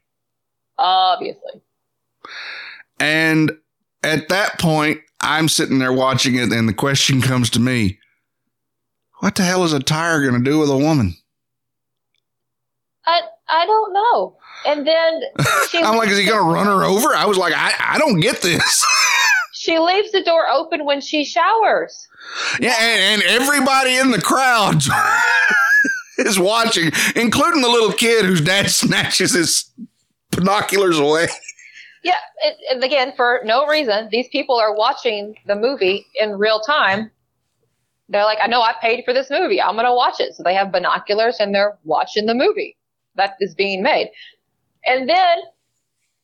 obviously. 0.78 1.60
And 3.00 3.52
at 4.02 4.28
that 4.28 4.58
point, 4.58 5.00
I'm 5.20 5.48
sitting 5.48 5.78
there 5.78 5.92
watching 5.92 6.34
it, 6.37 6.52
and 6.52 6.68
the 6.68 6.74
question 6.74 7.20
comes 7.20 7.50
to 7.50 7.60
me 7.60 7.98
What 9.20 9.34
the 9.34 9.42
hell 9.42 9.64
is 9.64 9.72
a 9.72 9.80
tire 9.80 10.22
going 10.22 10.42
to 10.42 10.50
do 10.50 10.58
with 10.58 10.70
a 10.70 10.76
woman? 10.76 11.16
I 13.06 13.20
I 13.48 13.66
don't 13.66 13.92
know. 13.92 14.37
And 14.66 14.87
then 14.87 15.22
she 15.70 15.78
I'm 15.78 15.96
like, 15.96 16.08
Is 16.08 16.18
he 16.18 16.24
going 16.24 16.38
to 16.44 16.52
run 16.52 16.66
her 16.66 16.84
over? 16.84 17.14
I 17.14 17.26
was 17.26 17.37
like, 17.38 17.52
I, 17.54 17.72
I 17.78 17.98
don't 17.98 18.20
get 18.20 18.40
this. 18.42 18.84
she 19.52 19.78
leaves 19.78 20.12
the 20.12 20.22
door 20.22 20.48
open 20.48 20.84
when 20.84 21.00
she 21.00 21.24
showers. 21.24 22.06
yeah, 22.60 22.76
and, 22.80 23.22
and 23.22 23.42
everybody 23.42 23.96
in 23.96 24.10
the 24.10 24.20
crowd 24.20 24.82
is 26.18 26.38
watching, 26.38 26.90
including 27.16 27.62
the 27.62 27.68
little 27.68 27.92
kid 27.92 28.24
whose 28.24 28.40
dad 28.40 28.70
snatches 28.70 29.33
his 29.33 29.70
binoculars 30.31 30.98
away. 30.98 31.29
Yeah, 32.03 32.16
and, 32.44 32.55
and 32.70 32.85
again, 32.85 33.12
for 33.16 33.40
no 33.44 33.66
reason, 33.66 34.09
these 34.11 34.29
people 34.29 34.57
are 34.57 34.74
watching 34.74 35.37
the 35.46 35.55
movie 35.55 36.07
in 36.20 36.33
real 36.38 36.61
time. 36.61 37.11
They're 38.11 38.24
like, 38.24 38.38
I 38.42 38.46
know 38.46 38.61
I 38.61 38.74
paid 38.81 39.05
for 39.07 39.14
this 39.14 39.31
movie. 39.31 39.61
I'm 39.62 39.74
going 39.74 39.87
to 39.87 39.94
watch 39.94 40.20
it. 40.20 40.35
So 40.35 40.42
they 40.42 40.55
have 40.55 40.70
binoculars 40.70 41.37
and 41.40 41.55
they're 41.55 41.79
watching 41.85 42.27
the 42.27 42.35
movie 42.35 42.77
that 43.14 43.37
is 43.40 43.55
being 43.55 43.83
made. 43.83 44.11
And 44.85 45.09
then 45.09 45.38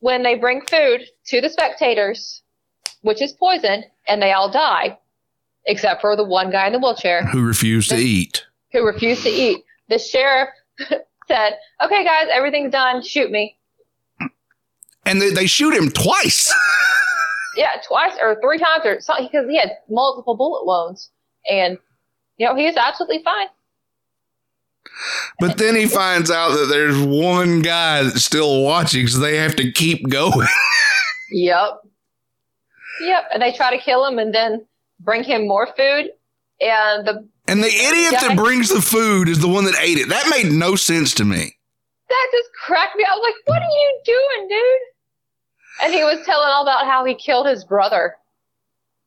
when 0.00 0.22
they 0.22 0.34
bring 0.34 0.60
food 0.66 1.00
to 1.28 1.40
the 1.40 1.48
spectators, 1.48 2.42
which 3.00 3.22
is 3.22 3.32
poison, 3.32 3.84
and 4.06 4.20
they 4.20 4.32
all 4.32 4.50
die, 4.50 4.98
except 5.64 6.02
for 6.02 6.16
the 6.16 6.24
one 6.24 6.50
guy 6.50 6.66
in 6.66 6.74
the 6.74 6.78
wheelchair 6.78 7.24
Who 7.26 7.42
refused 7.46 7.88
to 7.88 7.96
eat. 7.96 8.44
who 8.72 8.84
refused 8.84 9.22
to 9.22 9.30
eat, 9.30 9.64
the 9.90 9.98
sheriff 9.98 10.48
said, 11.28 11.58
Okay, 11.84 12.04
guys, 12.04 12.28
everything's 12.32 12.72
done. 12.72 13.02
Shoot 13.02 13.30
me. 13.30 13.58
And 15.04 15.20
they, 15.20 15.30
they 15.30 15.46
shoot 15.46 15.74
him 15.74 15.90
twice. 15.90 16.54
yeah, 17.56 17.72
twice 17.86 18.12
or 18.22 18.40
three 18.40 18.58
times 18.58 18.84
or 18.84 19.00
something 19.00 19.28
because 19.30 19.48
he 19.48 19.58
had 19.58 19.72
multiple 19.88 20.36
bullet 20.36 20.64
wounds, 20.64 21.10
and 21.50 21.78
you 22.36 22.46
know 22.46 22.54
he 22.54 22.66
is 22.66 22.76
absolutely 22.76 23.22
fine. 23.22 23.48
But 25.38 25.58
then 25.58 25.74
he 25.74 25.86
finds 25.86 26.30
out 26.30 26.50
that 26.50 26.66
there's 26.66 26.98
one 26.98 27.60
guy 27.60 28.02
that's 28.02 28.24
still 28.24 28.62
watching, 28.62 29.06
so 29.08 29.18
they 29.18 29.36
have 29.36 29.56
to 29.56 29.70
keep 29.72 30.08
going. 30.08 30.48
Yep, 31.32 31.82
yep. 33.02 33.22
And 33.32 33.40
they 33.40 33.52
try 33.52 33.70
to 33.70 33.80
kill 33.80 34.04
him, 34.04 34.18
and 34.18 34.34
then 34.34 34.66
bring 34.98 35.22
him 35.22 35.46
more 35.46 35.68
food, 35.76 36.10
and 36.60 37.06
the 37.06 37.24
And 37.50 37.62
the 37.62 37.68
idiot 37.68 38.12
that 38.20 38.36
brings 38.36 38.68
the 38.68 38.80
food 38.80 39.28
is 39.28 39.40
the 39.40 39.48
one 39.48 39.64
that 39.64 39.74
ate 39.80 39.98
it. 39.98 40.08
That 40.08 40.28
made 40.30 40.52
no 40.52 40.76
sense 40.76 41.14
to 41.14 41.24
me. 41.24 41.56
that 42.08 42.28
just 42.32 42.48
cracked 42.64 42.96
me. 42.96 43.04
I 43.04 43.14
was 43.14 43.22
like, 43.22 43.34
"What 43.46 43.62
are 43.62 43.68
you 43.68 44.00
doing, 44.04 44.48
dude?" 44.48 45.84
And 45.84 45.94
he 45.94 46.04
was 46.04 46.24
telling 46.26 46.48
all 46.48 46.62
about 46.62 46.86
how 46.86 47.04
he 47.04 47.14
killed 47.14 47.46
his 47.46 47.64
brother. 47.64 48.16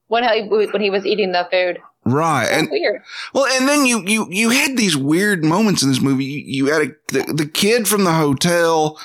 when 0.08 0.23
he 0.23 0.41
when 0.47 0.82
he 0.82 0.89
was 0.89 1.06
eating 1.06 1.32
the 1.32 1.47
food. 1.49 1.79
Right. 2.06 2.45
And 2.51 2.67
weird. 2.69 3.01
well, 3.34 3.45
and 3.45 3.67
then 3.67 3.86
you 3.86 4.03
you 4.06 4.27
you 4.29 4.49
had 4.49 4.75
these 4.77 4.95
weird 4.97 5.43
moments 5.43 5.82
in 5.82 5.89
this 5.89 6.01
movie. 6.01 6.25
You, 6.25 6.43
you 6.45 6.65
had 6.73 6.82
a, 6.82 6.88
the 7.13 7.34
the 7.34 7.45
kid 7.47 7.88
from 7.88 8.03
the 8.03 8.12
hotel 8.13 8.99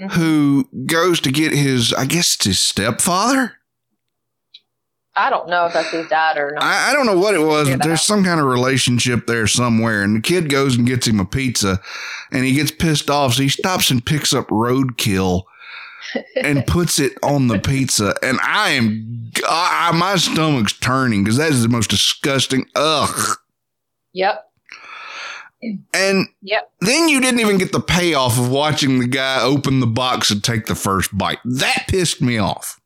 Mhm. 0.00 0.12
who 0.12 0.68
goes 0.86 1.20
to 1.22 1.30
get 1.32 1.52
his, 1.52 1.92
I 1.94 2.04
guess, 2.04 2.34
it's 2.36 2.44
his 2.44 2.60
stepfather. 2.60 3.54
I 5.16 5.30
don't 5.30 5.48
know 5.48 5.64
if 5.66 5.72
that's 5.72 5.90
his 5.90 6.06
dad 6.08 6.36
or 6.36 6.52
not. 6.52 6.62
I, 6.62 6.90
I 6.90 6.92
don't 6.92 7.06
know 7.06 7.18
what 7.18 7.34
it 7.34 7.38
was, 7.40 7.70
but 7.70 7.82
there's 7.82 8.00
out. 8.00 8.04
some 8.04 8.22
kind 8.24 8.38
of 8.38 8.46
relationship 8.46 9.26
there 9.26 9.46
somewhere. 9.46 10.02
And 10.02 10.16
the 10.16 10.20
kid 10.20 10.50
goes 10.50 10.76
and 10.76 10.86
gets 10.86 11.06
him 11.06 11.20
a 11.20 11.24
pizza 11.24 11.80
and 12.30 12.44
he 12.44 12.52
gets 12.54 12.70
pissed 12.70 13.08
off. 13.08 13.34
So 13.34 13.42
he 13.42 13.48
stops 13.48 13.90
and 13.90 14.04
picks 14.04 14.34
up 14.34 14.48
roadkill 14.48 15.44
and 16.36 16.66
puts 16.66 16.98
it 16.98 17.14
on 17.22 17.46
the 17.48 17.58
pizza. 17.58 18.14
And 18.22 18.38
I 18.42 18.70
am, 18.70 19.30
I, 19.48 19.92
my 19.92 20.16
stomach's 20.16 20.74
turning 20.78 21.24
because 21.24 21.38
that 21.38 21.50
is 21.50 21.62
the 21.62 21.68
most 21.68 21.88
disgusting. 21.90 22.66
Ugh. 22.74 23.36
yep. 24.12 24.42
And 25.94 26.28
Yep. 26.42 26.70
then 26.82 27.08
you 27.08 27.20
didn't 27.20 27.40
even 27.40 27.58
get 27.58 27.72
the 27.72 27.80
payoff 27.80 28.38
of 28.38 28.50
watching 28.50 28.98
the 29.00 29.06
guy 29.08 29.40
open 29.42 29.80
the 29.80 29.86
box 29.86 30.30
and 30.30 30.44
take 30.44 30.66
the 30.66 30.74
first 30.74 31.16
bite. 31.16 31.38
That 31.44 31.86
pissed 31.88 32.20
me 32.20 32.36
off. 32.38 32.78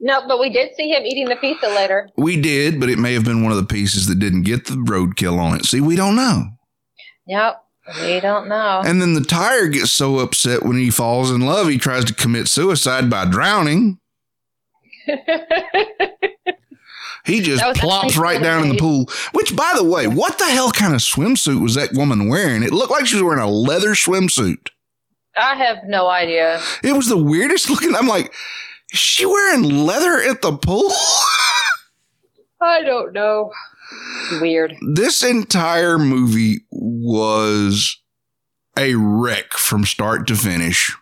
No, 0.00 0.26
but 0.28 0.38
we 0.38 0.50
did 0.50 0.74
see 0.76 0.90
him 0.90 1.04
eating 1.04 1.28
the 1.28 1.36
pizza 1.36 1.66
later. 1.66 2.08
We 2.16 2.40
did, 2.40 2.78
but 2.78 2.88
it 2.88 2.98
may 2.98 3.14
have 3.14 3.24
been 3.24 3.42
one 3.42 3.50
of 3.52 3.58
the 3.58 3.64
pieces 3.64 4.06
that 4.06 4.18
didn't 4.18 4.42
get 4.42 4.66
the 4.66 4.74
roadkill 4.74 5.38
on 5.38 5.56
it. 5.56 5.64
See, 5.64 5.80
we 5.80 5.96
don't 5.96 6.14
know. 6.14 6.44
Yep. 7.26 7.64
We 8.02 8.20
don't 8.20 8.48
know. 8.48 8.82
And 8.84 9.00
then 9.00 9.14
the 9.14 9.22
tire 9.22 9.66
gets 9.66 9.90
so 9.90 10.18
upset 10.18 10.62
when 10.62 10.76
he 10.76 10.90
falls 10.90 11.30
in 11.30 11.40
love, 11.40 11.68
he 11.68 11.78
tries 11.78 12.04
to 12.04 12.14
commit 12.14 12.46
suicide 12.48 13.10
by 13.10 13.24
drowning. 13.24 13.98
He 17.28 17.42
just 17.42 17.62
plops 17.78 18.16
right 18.16 18.42
down 18.42 18.62
in 18.62 18.68
the 18.70 18.78
pool. 18.78 19.06
Which, 19.32 19.54
by 19.54 19.74
the 19.76 19.84
way, 19.84 20.06
what 20.06 20.38
the 20.38 20.46
hell 20.46 20.70
kind 20.72 20.94
of 20.94 21.00
swimsuit 21.00 21.60
was 21.60 21.74
that 21.74 21.92
woman 21.92 22.28
wearing? 22.28 22.62
It 22.62 22.72
looked 22.72 22.90
like 22.90 23.06
she 23.06 23.16
was 23.16 23.22
wearing 23.22 23.42
a 23.42 23.46
leather 23.50 23.90
swimsuit. 23.90 24.68
I 25.36 25.54
have 25.54 25.84
no 25.84 26.08
idea. 26.08 26.58
It 26.82 26.94
was 26.94 27.08
the 27.08 27.22
weirdest 27.22 27.68
looking. 27.70 27.94
I'm 27.94 28.08
like, 28.08 28.32
is 28.92 28.98
she 28.98 29.26
wearing 29.26 29.62
leather 29.86 30.20
at 30.20 30.42
the 30.42 30.52
pool? 30.52 30.90
I 32.60 32.82
don't 32.82 33.12
know. 33.12 33.52
Weird. 34.40 34.74
this 34.94 35.22
entire 35.22 35.98
movie 35.98 36.60
was 36.70 37.98
a 38.76 38.94
wreck 38.94 39.54
from 39.54 39.84
start 39.84 40.26
to 40.28 40.34
finish. 40.34 40.94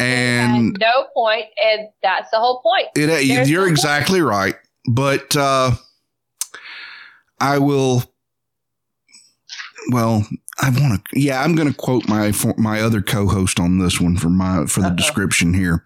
And 0.00 0.76
no 0.80 1.06
point, 1.14 1.46
and 1.62 1.88
that's 2.02 2.30
the 2.30 2.38
whole 2.38 2.60
point. 2.60 2.88
It, 2.96 3.48
you're 3.48 3.66
no 3.66 3.72
exactly 3.72 4.20
right, 4.20 4.54
but 4.88 5.36
uh, 5.36 5.72
I 7.40 7.58
will. 7.58 8.04
Well, 9.90 10.24
I 10.60 10.70
want 10.70 11.04
to. 11.04 11.18
Yeah, 11.20 11.42
I'm 11.42 11.54
going 11.54 11.68
to 11.68 11.74
quote 11.74 12.08
my 12.08 12.32
for- 12.32 12.54
my 12.58 12.80
other 12.80 13.00
co-host 13.00 13.60
on 13.60 13.78
this 13.78 14.00
one 14.00 14.16
for 14.16 14.28
my 14.28 14.66
for 14.66 14.80
the 14.80 14.88
Uh-oh. 14.88 14.96
description 14.96 15.54
here, 15.54 15.84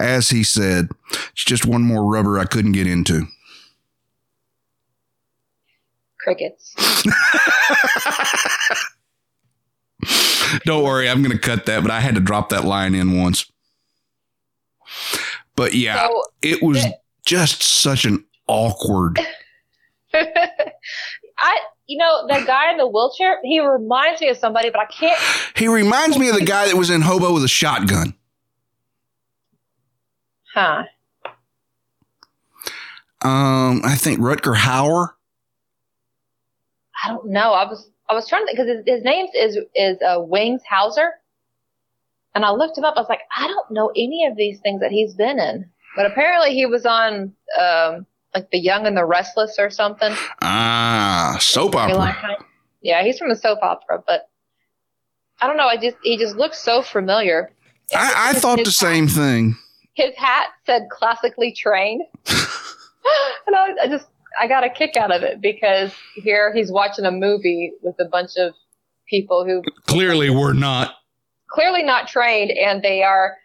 as 0.00 0.30
he 0.30 0.42
said, 0.42 0.88
"It's 1.32 1.44
just 1.44 1.66
one 1.66 1.82
more 1.82 2.04
rubber 2.10 2.38
I 2.38 2.44
couldn't 2.46 2.72
get 2.72 2.86
into." 2.86 3.26
Crickets. 6.20 6.74
Don't 10.64 10.84
worry, 10.84 11.08
I'm 11.08 11.22
going 11.22 11.36
to 11.36 11.38
cut 11.38 11.66
that, 11.66 11.82
but 11.82 11.90
I 11.90 12.00
had 12.00 12.14
to 12.14 12.20
drop 12.20 12.48
that 12.50 12.64
line 12.64 12.94
in 12.94 13.20
once. 13.20 13.50
But 15.56 15.74
yeah, 15.74 16.06
So 16.06 16.22
it 16.42 16.62
was 16.62 16.84
just 17.26 17.62
such 17.62 18.04
an 18.04 18.24
awkward. 18.46 19.18
You 21.88 21.96
know, 21.96 22.26
that 22.28 22.46
guy 22.46 22.70
in 22.70 22.76
the 22.76 22.86
wheelchair, 22.86 23.38
he 23.42 23.60
reminds 23.60 24.20
me 24.20 24.28
of 24.28 24.36
somebody, 24.36 24.68
but 24.68 24.80
I 24.80 24.84
can't. 24.84 25.18
He 25.56 25.68
reminds 25.68 26.18
me 26.18 26.28
of 26.28 26.34
the 26.34 26.44
guy 26.44 26.66
that 26.66 26.76
was 26.76 26.90
in 26.90 27.00
Hobo 27.00 27.32
with 27.32 27.42
a 27.42 27.48
shotgun. 27.48 28.14
Huh. 30.52 30.84
Um, 33.22 33.80
I 33.84 33.96
think 33.96 34.20
Rutger 34.20 34.54
Hauer. 34.54 35.14
I 37.02 37.08
don't 37.08 37.30
know. 37.30 37.52
I 37.52 37.64
was 37.64 37.88
I 38.08 38.14
was 38.14 38.28
trying 38.28 38.46
to 38.46 38.52
because 38.52 38.68
his, 38.68 38.82
his 38.86 39.02
name 39.02 39.26
is 39.34 39.58
is 39.74 39.96
uh, 40.06 40.20
Wings 40.20 40.62
Hauser, 40.68 41.14
and 42.34 42.44
I 42.44 42.50
looked 42.50 42.76
him 42.76 42.84
up. 42.84 42.94
I 42.96 43.00
was 43.00 43.08
like, 43.08 43.22
I 43.34 43.46
don't 43.46 43.70
know 43.70 43.90
any 43.96 44.26
of 44.26 44.36
these 44.36 44.60
things 44.60 44.80
that 44.80 44.90
he's 44.90 45.14
been 45.14 45.38
in, 45.38 45.68
but 45.96 46.04
apparently 46.06 46.54
he 46.54 46.66
was 46.66 46.84
on 46.84 47.32
um 47.58 48.06
like 48.34 48.50
The 48.50 48.58
Young 48.58 48.86
and 48.86 48.96
the 48.96 49.04
Restless 49.04 49.56
or 49.58 49.70
something. 49.70 50.14
Ah, 50.42 51.36
soap 51.40 51.74
opera. 51.76 52.36
Yeah, 52.82 53.02
he's 53.02 53.18
from 53.18 53.30
a 53.30 53.36
soap 53.36 53.58
opera, 53.62 54.02
but 54.06 54.28
I 55.40 55.46
don't 55.46 55.56
know. 55.56 55.66
I 55.66 55.76
just 55.76 55.96
he 56.02 56.16
just 56.18 56.36
looks 56.36 56.58
so 56.58 56.82
familiar. 56.82 57.50
I, 57.94 58.12
I 58.30 58.32
His- 58.34 58.42
thought 58.42 58.58
his 58.58 58.68
the 58.68 58.72
same 58.72 59.08
thing. 59.08 59.56
his 59.94 60.14
hat 60.16 60.48
said 60.66 60.88
classically 60.90 61.52
trained. 61.52 62.02
and 62.26 63.56
I, 63.56 63.68
I 63.82 63.86
just, 63.88 64.06
I 64.40 64.46
got 64.46 64.64
a 64.64 64.70
kick 64.70 64.96
out 64.96 65.10
of 65.14 65.22
it 65.22 65.40
because 65.40 65.92
here 66.14 66.52
he's 66.54 66.70
watching 66.70 67.04
a 67.06 67.10
movie 67.10 67.72
with 67.82 67.96
a 67.98 68.04
bunch 68.04 68.32
of 68.36 68.54
people 69.08 69.44
who 69.44 69.62
Clearly, 69.86 70.28
we're 70.30 70.52
not. 70.52 70.96
clearly 71.50 71.82
not 71.82 72.08
trained 72.08 72.50
and 72.50 72.82
they 72.82 73.02
are 73.02 73.36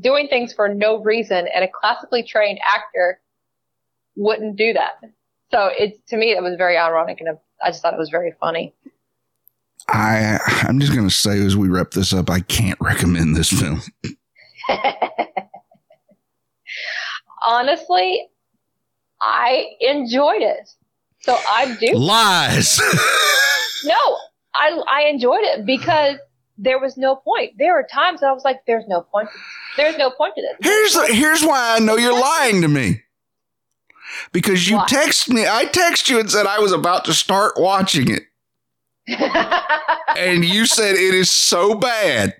doing 0.00 0.28
things 0.28 0.52
for 0.52 0.68
no 0.68 1.02
reason. 1.02 1.48
And 1.54 1.64
a 1.64 1.68
classically 1.68 2.22
trained 2.22 2.58
actor 2.70 3.18
wouldn't 4.16 4.56
do 4.56 4.72
that. 4.72 5.00
So 5.52 5.70
it's, 5.78 5.98
to 6.10 6.16
me, 6.16 6.32
it 6.32 6.42
was 6.42 6.56
very 6.56 6.76
ironic 6.76 7.20
and 7.20 7.38
I 7.62 7.70
just 7.70 7.82
thought 7.82 7.94
it 7.94 7.98
was 7.98 8.10
very 8.10 8.32
funny. 8.40 8.74
I 9.88 10.38
I'm 10.62 10.80
just 10.80 10.94
gonna 10.94 11.10
say 11.10 11.40
as 11.44 11.56
we 11.56 11.68
wrap 11.68 11.92
this 11.92 12.12
up, 12.12 12.28
I 12.28 12.40
can't 12.40 12.78
recommend 12.80 13.36
this 13.36 13.50
film. 13.50 13.82
Honestly, 17.46 18.26
I 19.20 19.66
enjoyed 19.80 20.42
it. 20.42 20.68
So 21.20 21.36
I 21.50 21.76
do 21.80 21.94
Lies. 21.94 22.80
No, 23.84 24.16
I 24.54 24.82
I 24.90 25.02
enjoyed 25.02 25.42
it 25.42 25.64
because 25.66 26.16
there 26.58 26.80
was 26.80 26.96
no 26.96 27.14
point. 27.14 27.52
There 27.58 27.74
were 27.74 27.86
times 27.88 28.20
that 28.20 28.26
I 28.26 28.32
was 28.32 28.42
like, 28.44 28.62
"There's 28.66 28.88
no 28.88 29.02
point. 29.02 29.28
There's 29.76 29.96
no 29.98 30.10
point 30.10 30.34
to 30.34 30.42
this." 30.42 30.56
here's 30.60 31.10
here's 31.14 31.42
why 31.44 31.76
I 31.76 31.78
know 31.78 31.96
you're 31.96 32.18
lying 32.18 32.62
to 32.62 32.68
me. 32.68 33.02
Because 34.32 34.68
you 34.68 34.80
text 34.88 35.28
me, 35.28 35.46
I 35.46 35.64
text 35.64 36.08
you 36.08 36.20
and 36.20 36.30
said 36.30 36.46
I 36.46 36.58
was 36.58 36.72
about 36.72 37.04
to 37.06 37.14
start 37.14 37.54
watching 37.56 38.10
it, 38.10 38.22
and 40.16 40.44
you 40.44 40.66
said 40.66 40.94
it 40.94 41.14
is 41.14 41.30
so 41.30 41.74
bad, 41.74 42.34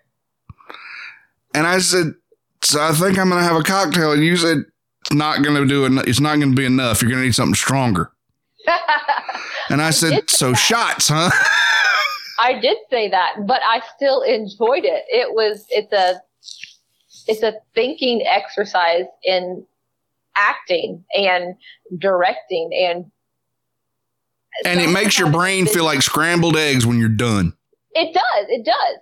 and 1.55 1.67
I 1.67 1.79
said, 1.79 2.15
so 2.63 2.81
I 2.81 2.93
think 2.93 3.19
I'm 3.19 3.29
gonna 3.29 3.43
have 3.43 3.57
a 3.57 3.63
cocktail, 3.63 4.13
and 4.13 4.25
you 4.25 4.37
said 4.37 4.65
it's 5.01 5.13
not 5.13 5.43
gonna 5.43 5.67
do 5.67 5.85
it. 5.85 6.09
It's 6.09 6.21
not 6.21 6.39
gonna 6.39 6.55
be 6.55 6.65
enough. 6.65 7.03
You're 7.03 7.11
gonna 7.11 7.23
need 7.23 7.35
something 7.35 7.55
stronger. 7.55 8.13
And 9.69 9.83
I 9.83 9.91
said, 9.91 10.13
say 10.13 10.23
so 10.29 10.51
that. 10.51 10.57
shots, 10.59 11.09
huh? 11.09 11.31
I 12.39 12.59
did 12.61 12.77
say 12.91 13.09
that, 13.11 13.47
but 13.47 13.61
I 13.65 13.81
still 13.97 14.23
enjoyed 14.23 14.85
it. 14.85 15.05
It 15.09 15.35
was 15.35 15.67
it's 15.71 15.93
a 15.93 16.21
it's 17.27 17.43
a 17.43 17.55
thinking 17.75 18.25
exercise 18.27 19.07
in 19.25 19.67
acting 20.37 21.05
and 21.14 21.55
directing 21.99 22.70
and 22.75 23.11
and 24.64 24.81
it 24.81 24.88
makes 24.90 25.18
your 25.18 25.31
brain 25.31 25.66
feel 25.66 25.85
like 25.85 26.03
scrambled 26.03 26.57
eggs 26.57 26.87
when 26.87 26.99
you're 26.99 27.09
done. 27.09 27.53
it 27.92 28.12
does 28.14 28.46
it 28.49 28.64
does 28.64 28.99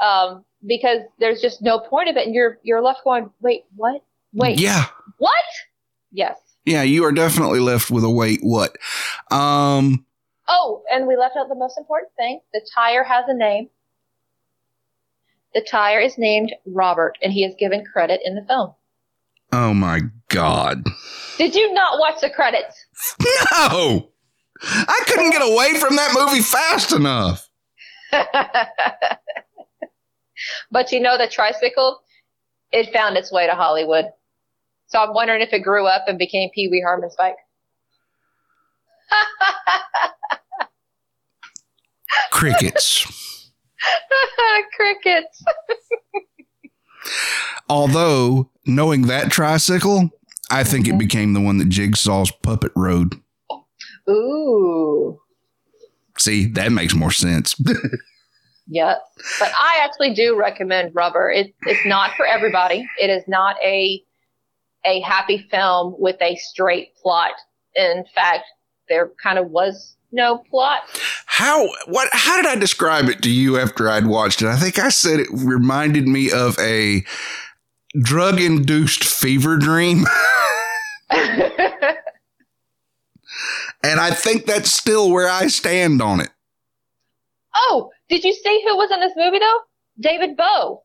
um 0.00 0.44
because 0.66 0.98
there's 1.20 1.40
just 1.40 1.62
no 1.62 1.78
point 1.78 2.08
of 2.08 2.16
it 2.16 2.26
and 2.26 2.34
you're 2.34 2.58
you're 2.62 2.82
left 2.82 3.04
going 3.04 3.30
wait 3.40 3.64
what 3.76 4.02
wait 4.32 4.58
Yeah. 4.58 4.86
what 5.18 5.32
yes 6.12 6.38
Yeah, 6.64 6.82
you 6.82 7.04
are 7.04 7.12
definitely 7.12 7.60
left 7.60 7.90
with 7.90 8.02
a 8.04 8.10
wait 8.10 8.40
what. 8.42 8.76
Um 9.30 10.04
Oh, 10.48 10.82
and 10.92 11.06
we 11.08 11.16
left 11.16 11.36
out 11.36 11.48
the 11.48 11.56
most 11.56 11.76
important 11.76 12.12
thing. 12.16 12.40
The 12.52 12.64
tire 12.72 13.02
has 13.02 13.24
a 13.28 13.34
name. 13.34 13.68
The 15.54 15.60
tire 15.60 15.98
is 16.00 16.16
named 16.18 16.52
Robert, 16.66 17.18
and 17.20 17.32
he 17.32 17.44
is 17.44 17.54
given 17.58 17.84
credit 17.84 18.20
in 18.24 18.34
the 18.36 18.42
film. 18.42 18.74
Oh 19.52 19.74
my 19.74 20.00
god. 20.28 20.84
Did 21.38 21.54
you 21.54 21.72
not 21.72 21.98
watch 21.98 22.20
the 22.20 22.30
credits? 22.30 22.86
No. 23.52 24.10
I 24.62 25.00
couldn't 25.06 25.30
get 25.32 25.42
away 25.42 25.78
from 25.78 25.96
that 25.96 26.14
movie 26.14 26.42
fast 26.42 26.92
enough. 26.92 27.48
but 30.70 30.92
you 30.92 31.00
know, 31.00 31.18
the 31.18 31.28
tricycle, 31.28 32.00
it 32.72 32.92
found 32.92 33.16
its 33.16 33.32
way 33.32 33.46
to 33.46 33.54
Hollywood. 33.54 34.06
So 34.88 35.00
I'm 35.00 35.12
wondering 35.14 35.42
if 35.42 35.52
it 35.52 35.60
grew 35.60 35.86
up 35.86 36.04
and 36.06 36.18
became 36.18 36.50
Pee 36.54 36.68
Wee 36.68 36.80
Herman's 36.84 37.16
bike. 37.16 37.36
Crickets. 42.30 43.50
Crickets. 44.76 45.44
Although 47.68 48.50
knowing 48.66 49.02
that 49.02 49.30
tricycle, 49.30 50.10
I 50.50 50.64
think 50.64 50.86
it 50.86 50.90
mm-hmm. 50.90 50.98
became 50.98 51.32
the 51.32 51.40
one 51.40 51.58
that 51.58 51.68
Jigsaw's 51.68 52.30
puppet 52.30 52.72
rode. 52.76 53.20
Ooh. 54.08 55.20
See, 56.18 56.46
that 56.52 56.72
makes 56.72 56.94
more 56.94 57.10
sense. 57.10 57.60
Yes. 58.66 58.98
But 59.38 59.52
I 59.56 59.78
actually 59.82 60.14
do 60.14 60.36
recommend 60.36 60.94
Rubber. 60.94 61.30
It, 61.30 61.54
it's 61.62 61.86
not 61.86 62.12
for 62.16 62.26
everybody. 62.26 62.86
It 63.00 63.10
is 63.10 63.22
not 63.28 63.56
a 63.62 64.02
a 64.84 65.00
happy 65.00 65.46
film 65.50 65.96
with 65.98 66.16
a 66.20 66.36
straight 66.36 66.94
plot. 66.96 67.32
In 67.74 68.04
fact, 68.14 68.44
there 68.88 69.10
kind 69.20 69.38
of 69.38 69.50
was 69.50 69.96
no 70.12 70.38
plot. 70.50 70.82
how 71.26 71.66
what 71.86 72.08
how 72.12 72.36
did 72.36 72.46
I 72.46 72.54
describe 72.54 73.08
it 73.08 73.22
to 73.22 73.30
you 73.30 73.58
after 73.58 73.88
I'd 73.88 74.06
watched 74.06 74.42
it? 74.42 74.48
I 74.48 74.56
think 74.56 74.78
I 74.78 74.88
said 74.88 75.20
it 75.20 75.28
reminded 75.32 76.06
me 76.08 76.30
of 76.32 76.58
a 76.58 77.04
drug 78.02 78.40
induced 78.40 79.04
fever 79.04 79.56
dream. 79.56 80.04
and 81.10 82.00
I 83.82 84.10
think 84.10 84.46
that's 84.46 84.72
still 84.72 85.10
where 85.10 85.28
I 85.28 85.48
stand 85.48 86.02
on 86.02 86.20
it. 86.20 86.30
oh, 87.54 87.90
did 88.08 88.24
you 88.24 88.32
see 88.32 88.62
who 88.66 88.76
was 88.76 88.90
in 88.90 89.00
this 89.00 89.12
movie 89.16 89.38
though? 89.38 89.60
David 89.98 90.36
Bowie 90.36 90.78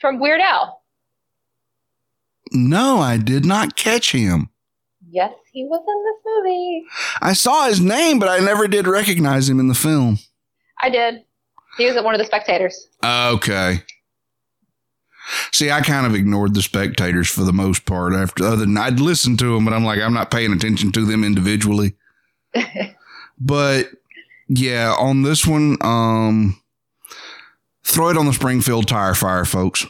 from 0.00 0.18
Weird 0.18 0.40
Al. 0.40 0.82
No, 2.52 2.98
I 2.98 3.16
did 3.16 3.44
not 3.44 3.76
catch 3.76 4.12
him. 4.12 4.50
Yes, 5.08 5.32
he 5.52 5.64
was 5.64 5.80
in 5.86 6.04
this 6.04 6.22
movie. 6.24 6.84
I 7.20 7.32
saw 7.32 7.66
his 7.66 7.80
name, 7.80 8.18
but 8.18 8.28
I 8.28 8.38
never 8.38 8.66
did 8.68 8.86
recognize 8.86 9.48
him 9.48 9.60
in 9.60 9.68
the 9.68 9.74
film. 9.74 10.18
I 10.80 10.88
did. 10.88 11.24
He 11.76 11.86
was 11.86 11.96
at 11.96 12.04
one 12.04 12.14
of 12.14 12.18
the 12.18 12.24
spectators. 12.24 12.88
Okay. 13.04 13.82
See, 15.52 15.70
I 15.70 15.80
kind 15.80 16.06
of 16.06 16.14
ignored 16.14 16.54
the 16.54 16.62
spectators 16.62 17.28
for 17.28 17.42
the 17.42 17.52
most 17.52 17.84
part. 17.86 18.14
After 18.14 18.44
other 18.44 18.56
than 18.56 18.76
I'd 18.76 19.00
listen 19.00 19.36
to 19.38 19.54
them, 19.54 19.64
but 19.64 19.74
I'm 19.74 19.84
like, 19.84 20.00
I'm 20.00 20.14
not 20.14 20.30
paying 20.30 20.52
attention 20.52 20.92
to 20.92 21.04
them 21.04 21.22
individually. 21.24 21.94
but 23.40 23.88
yeah, 24.48 24.94
on 24.98 25.22
this 25.22 25.46
one, 25.46 25.76
um, 25.82 26.60
throw 27.84 28.08
it 28.10 28.16
on 28.18 28.26
the 28.26 28.32
Springfield 28.32 28.88
tire 28.88 29.14
fire, 29.14 29.44
folks. 29.44 29.86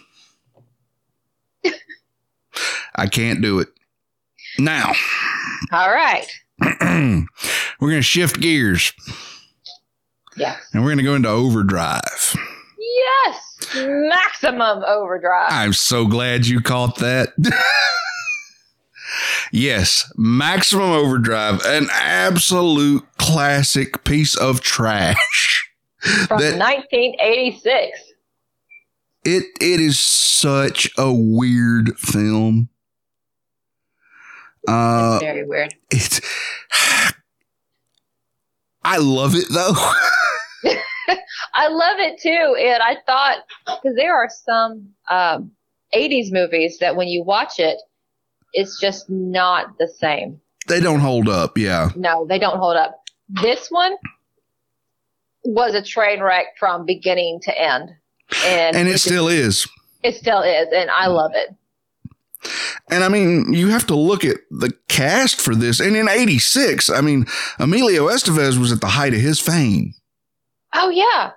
I 2.96 3.06
can't 3.06 3.40
do 3.40 3.60
it 3.60 3.68
now. 4.58 4.92
All 5.72 5.90
right. 5.90 6.26
we're 6.60 7.24
going 7.80 7.94
to 7.94 8.02
shift 8.02 8.40
gears 8.40 8.92
Yes. 10.36 10.60
and 10.74 10.82
we're 10.82 10.88
going 10.90 10.98
to 10.98 11.04
go 11.04 11.14
into 11.14 11.28
overdrive. 11.28 12.36
Yes. 12.78 13.49
Maximum 13.74 14.82
overdrive. 14.86 15.48
I'm 15.50 15.72
so 15.72 16.06
glad 16.06 16.46
you 16.46 16.60
caught 16.60 16.96
that. 16.98 17.30
yes, 19.52 20.10
Maximum 20.16 20.90
Overdrive, 20.90 21.60
an 21.64 21.88
absolute 21.92 23.04
classic 23.18 24.02
piece 24.04 24.34
of 24.36 24.60
trash. 24.60 25.68
From 26.26 26.40
that- 26.40 26.58
1986. 26.58 27.98
It 29.22 29.44
it 29.60 29.80
is 29.80 29.98
such 29.98 30.90
a 30.96 31.12
weird 31.12 31.98
film. 31.98 32.70
Uh 34.66 35.18
Very 35.18 35.44
weird. 35.44 35.74
it's 35.90 36.20
I 38.82 38.96
love 38.96 39.34
it 39.34 39.44
though. 39.52 39.74
I 41.54 41.68
love 41.68 41.98
it 41.98 42.20
too. 42.20 42.56
And 42.58 42.82
I 42.82 42.96
thought, 43.06 43.38
because 43.66 43.96
there 43.96 44.14
are 44.14 44.28
some 44.44 44.88
um, 45.10 45.50
80s 45.94 46.32
movies 46.32 46.78
that 46.80 46.96
when 46.96 47.08
you 47.08 47.22
watch 47.22 47.58
it, 47.58 47.78
it's 48.52 48.80
just 48.80 49.08
not 49.08 49.78
the 49.78 49.88
same. 49.88 50.40
they 50.68 50.80
don't 50.80 51.00
hold 51.00 51.28
up, 51.28 51.56
yeah. 51.56 51.90
No, 51.96 52.26
they 52.26 52.38
don't 52.38 52.58
hold 52.58 52.76
up. 52.76 53.02
This 53.42 53.68
one 53.70 53.94
was 55.44 55.74
a 55.74 55.82
train 55.82 56.20
wreck 56.22 56.46
from 56.58 56.84
beginning 56.84 57.40
to 57.44 57.56
end. 57.60 57.90
And, 58.44 58.76
And 58.76 58.88
it 58.88 58.92
just- 58.92 59.04
still 59.04 59.28
is. 59.28 59.66
it 60.02 60.16
still 60.16 60.42
is. 60.42 60.68
And 60.74 60.90
I 60.90 61.06
love 61.06 61.32
it. 61.34 61.54
And 62.90 63.04
I 63.04 63.08
mean, 63.08 63.52
you 63.52 63.68
have 63.68 63.86
to 63.88 63.94
look 63.94 64.24
at 64.24 64.38
the 64.50 64.72
cast 64.88 65.40
for 65.40 65.54
this. 65.54 65.78
And 65.78 65.94
in 65.94 66.08
86, 66.08 66.88
I 66.88 67.00
mean, 67.02 67.26
Emilio 67.58 68.06
Estevez 68.08 68.58
was 68.58 68.72
at 68.72 68.80
the 68.80 68.86
height 68.88 69.12
of 69.14 69.20
his 69.20 69.38
fame. 69.38 69.92
Oh, 70.72 70.90
yeah. 70.90 71.32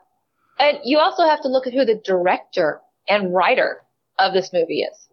And 0.60 0.80
you 0.84 1.00
also 1.00 1.24
have 1.24 1.42
to 1.42 1.48
look 1.48 1.66
at 1.68 1.74
who 1.74 1.86
the 1.86 1.96
director 2.04 2.80
and 3.10 3.34
writer 3.34 3.82
of 4.20 4.34
this 4.34 4.54
movie 4.54 4.82
is. 4.82 5.08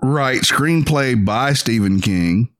Right. 0.00 0.40
Screenplay 0.42 1.24
by 1.24 1.52
Stephen 1.52 2.00
King. 2.00 2.50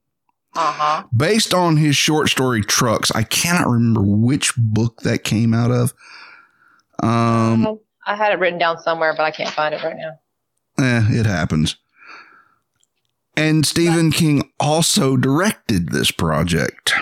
Uh 0.55 0.73
huh. 0.73 1.05
Based 1.17 1.55
on 1.55 1.77
his 1.79 1.97
short 1.97 2.29
story 2.29 2.61
Trucks. 2.63 3.11
I 3.13 3.23
cannot 3.23 3.69
remember 3.69 4.03
which 4.03 4.53
book 4.57 5.01
that 5.03 5.25
came 5.25 5.55
out 5.55 5.71
of. 5.71 5.95
Um, 7.03 7.79
I 8.07 8.15
had 8.17 8.33
it 8.33 8.39
written 8.39 8.59
down 8.59 8.79
somewhere, 8.79 9.15
but 9.17 9.23
I 9.23 9.31
can't 9.31 9.51
find 9.51 9.75
it 9.75 9.83
right 9.83 9.97
now. 9.97 10.19
eh, 10.85 11.07
it 11.21 11.27
happens. 11.27 11.77
And 13.37 13.65
Stephen 13.67 14.11
King 14.13 14.53
also 14.61 15.17
directed 15.17 15.89
this 15.89 16.11
project. 16.11 16.93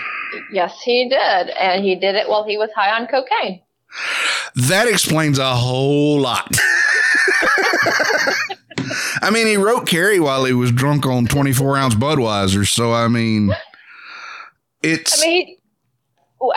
Yes, 0.51 0.79
he 0.83 1.07
did. 1.09 1.49
And 1.49 1.83
he 1.83 1.95
did 1.95 2.15
it 2.15 2.27
while 2.29 2.43
he 2.43 2.57
was 2.57 2.69
high 2.75 2.91
on 2.91 3.07
cocaine. 3.07 3.61
That 4.67 4.87
explains 4.87 5.39
a 5.39 5.55
whole 5.55 6.19
lot. 6.19 6.49
I 9.21 9.29
mean, 9.31 9.47
he 9.47 9.57
wrote 9.57 9.87
Carrie 9.87 10.19
while 10.19 10.45
he 10.45 10.53
was 10.53 10.71
drunk 10.71 11.05
on 11.05 11.25
24 11.25 11.77
ounce 11.77 11.95
Budweiser. 11.95 12.67
So, 12.67 12.93
I 12.93 13.07
mean, 13.07 13.55
it's. 14.81 15.21
I 15.21 15.25
mean, 15.25 15.47
he, 15.47 15.57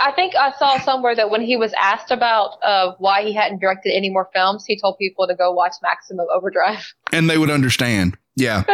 I 0.01 0.13
think 0.13 0.35
I 0.35 0.53
saw 0.59 0.81
somewhere 0.81 1.15
that 1.15 1.31
when 1.31 1.43
he 1.43 1.57
was 1.57 1.73
asked 1.81 2.11
about 2.11 2.57
uh, 2.65 2.93
why 2.99 3.23
he 3.23 3.35
hadn't 3.35 3.61
directed 3.61 3.95
any 3.95 4.11
more 4.11 4.29
films, 4.33 4.65
he 4.67 4.79
told 4.81 4.99
people 4.99 5.27
to 5.29 5.35
go 5.35 5.53
watch 5.53 5.75
Maximum 5.83 6.27
Overdrive. 6.35 6.95
and 7.13 7.29
they 7.29 7.39
would 7.39 7.51
understand. 7.51 8.17
Yeah. 8.37 8.65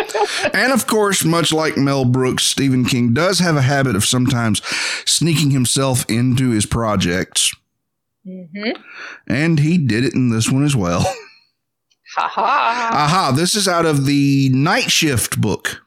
and 0.54 0.72
of 0.72 0.86
course, 0.86 1.24
much 1.24 1.52
like 1.52 1.76
Mel 1.76 2.04
Brooks, 2.04 2.44
Stephen 2.44 2.84
King 2.84 3.12
does 3.12 3.38
have 3.40 3.56
a 3.56 3.62
habit 3.62 3.94
of 3.94 4.04
sometimes 4.04 4.64
sneaking 5.04 5.50
himself 5.50 6.08
into 6.08 6.50
his 6.50 6.66
projects. 6.66 7.54
Mm-hmm. 8.26 8.80
And 9.26 9.60
he 9.60 9.78
did 9.78 10.04
it 10.04 10.14
in 10.14 10.30
this 10.30 10.50
one 10.50 10.64
as 10.64 10.76
well. 10.76 11.04
Ha 12.16 12.26
ha. 12.26 12.90
Aha, 12.92 13.32
this 13.36 13.54
is 13.54 13.68
out 13.68 13.86
of 13.86 14.04
the 14.04 14.50
Night 14.52 14.90
Shift 14.90 15.40
book. 15.40 15.80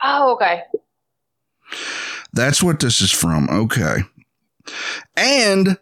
Oh, 0.00 0.34
okay. 0.34 0.62
That's 2.32 2.62
what 2.62 2.78
this 2.78 3.00
is 3.00 3.10
from. 3.10 3.48
Okay. 3.50 4.02
And 5.16 5.78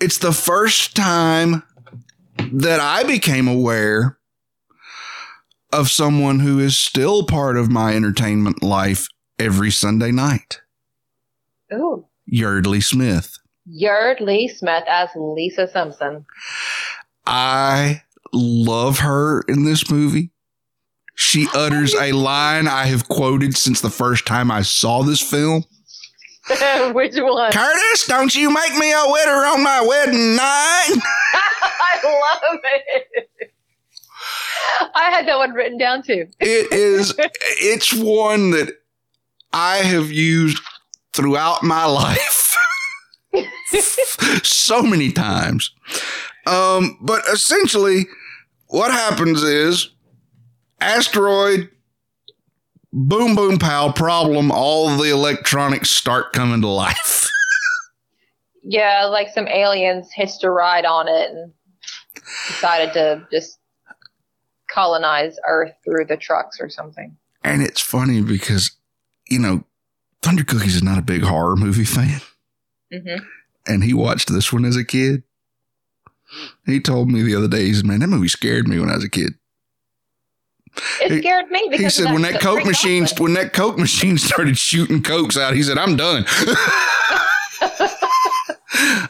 it's 0.00 0.16
the 0.16 0.32
first 0.32 0.96
time 0.96 1.62
that 2.52 2.80
I 2.80 3.02
became 3.04 3.48
aware 3.48 4.16
of 5.72 5.90
someone 5.90 6.40
who 6.40 6.58
is 6.58 6.76
still 6.76 7.24
part 7.24 7.56
of 7.56 7.70
my 7.70 7.94
entertainment 7.94 8.62
life 8.62 9.08
every 9.38 9.70
Sunday 9.70 10.10
night. 10.10 10.60
Ooh. 11.72 12.06
Yardley 12.26 12.80
Smith. 12.80 13.38
Yeardley 13.66 14.48
Smith 14.48 14.84
as 14.88 15.10
Lisa 15.14 15.68
Simpson. 15.68 16.24
I 17.26 18.02
love 18.32 19.00
her 19.00 19.42
in 19.42 19.64
this 19.64 19.90
movie. 19.90 20.30
She 21.14 21.46
utters 21.54 21.94
a 21.94 22.12
line 22.12 22.66
I 22.66 22.86
have 22.86 23.08
quoted 23.08 23.56
since 23.56 23.80
the 23.80 23.90
first 23.90 24.26
time 24.26 24.50
I 24.50 24.62
saw 24.62 25.02
this 25.02 25.20
film. 25.20 25.64
Which 26.94 27.14
one? 27.16 27.52
Curtis, 27.52 28.06
don't 28.06 28.34
you 28.34 28.50
make 28.50 28.74
me 28.76 28.90
a 28.90 29.04
widow 29.06 29.30
on 29.30 29.62
my 29.62 29.82
wedding 29.86 30.34
night. 30.36 30.96
I 31.32 32.00
love 32.02 32.60
it. 32.64 33.52
I 34.94 35.10
had 35.10 35.26
that 35.28 35.38
one 35.38 35.52
written 35.52 35.78
down 35.78 36.02
too. 36.02 36.26
It 36.40 36.72
is, 36.72 37.14
it's 37.18 37.92
one 37.92 38.50
that 38.52 38.80
I 39.52 39.78
have 39.78 40.10
used 40.10 40.62
throughout 41.12 41.62
my 41.62 41.84
life 41.84 42.56
so 44.42 44.82
many 44.82 45.12
times. 45.12 45.72
Um, 46.46 46.98
but 47.00 47.22
essentially, 47.32 48.06
what 48.68 48.90
happens 48.92 49.42
is 49.42 49.90
asteroid, 50.80 51.68
boom, 52.92 53.34
boom, 53.34 53.58
pow, 53.58 53.92
problem, 53.92 54.50
all 54.50 54.96
the 54.96 55.10
electronics 55.10 55.90
start 55.90 56.32
coming 56.32 56.60
to 56.62 56.68
life. 56.68 57.28
Yeah, 58.62 59.06
like 59.06 59.30
some 59.30 59.48
aliens 59.48 60.10
hitched 60.12 60.44
a 60.44 60.50
ride 60.50 60.84
on 60.84 61.08
it 61.08 61.30
and 61.30 61.52
decided 62.46 62.92
to 62.92 63.26
just 63.32 63.58
colonize 64.72 65.38
Earth 65.46 65.72
through 65.84 66.06
the 66.06 66.16
trucks 66.16 66.58
or 66.60 66.68
something. 66.68 67.16
And 67.44 67.62
it's 67.62 67.80
funny 67.80 68.22
because, 68.22 68.72
you 69.28 69.38
know, 69.38 69.64
Thunder 70.22 70.44
Cookies 70.44 70.76
is 70.76 70.82
not 70.82 70.98
a 70.98 71.02
big 71.02 71.22
horror 71.22 71.56
movie 71.56 71.84
fan. 71.84 72.20
hmm 72.92 73.16
and 73.66 73.84
he 73.84 73.92
watched 73.92 74.32
this 74.32 74.52
one 74.52 74.64
as 74.64 74.74
a 74.76 74.84
kid. 74.84 75.22
He 76.64 76.80
told 76.80 77.10
me 77.10 77.22
the 77.22 77.36
other 77.36 77.46
day, 77.48 77.66
he 77.66 77.74
said, 77.74 77.84
Man, 77.84 78.00
that 78.00 78.06
movie 78.08 78.28
scared 78.28 78.66
me 78.66 78.78
when 78.80 78.88
I 78.88 78.94
was 78.94 79.04
a 79.04 79.10
kid. 79.10 79.34
It 81.02 81.12
He- 81.12 81.18
scared 81.18 81.50
me 81.50 81.68
because 81.70 81.96
He 81.96 82.02
said 82.02 82.12
when 82.12 82.22
that 82.22 82.40
Coke 82.40 82.64
machine 82.64 83.04
Goblin. 83.04 83.22
when 83.22 83.34
that 83.34 83.52
Coke 83.52 83.78
machine 83.78 84.16
started 84.18 84.56
shooting 84.56 85.02
cokes 85.02 85.36
out, 85.36 85.54
he 85.54 85.62
said, 85.62 85.76
"I'm 85.78 85.96
done." 85.96 86.24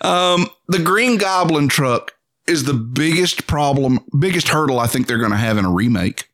um, 0.00 0.48
the 0.68 0.80
Green 0.82 1.18
Goblin 1.18 1.68
truck 1.68 2.12
is 2.50 2.64
the 2.64 2.74
biggest 2.74 3.46
problem, 3.46 4.00
biggest 4.18 4.48
hurdle 4.48 4.80
I 4.80 4.86
think 4.86 5.06
they're 5.06 5.18
going 5.18 5.30
to 5.30 5.36
have 5.36 5.56
in 5.56 5.64
a 5.64 5.70
remake. 5.70 6.28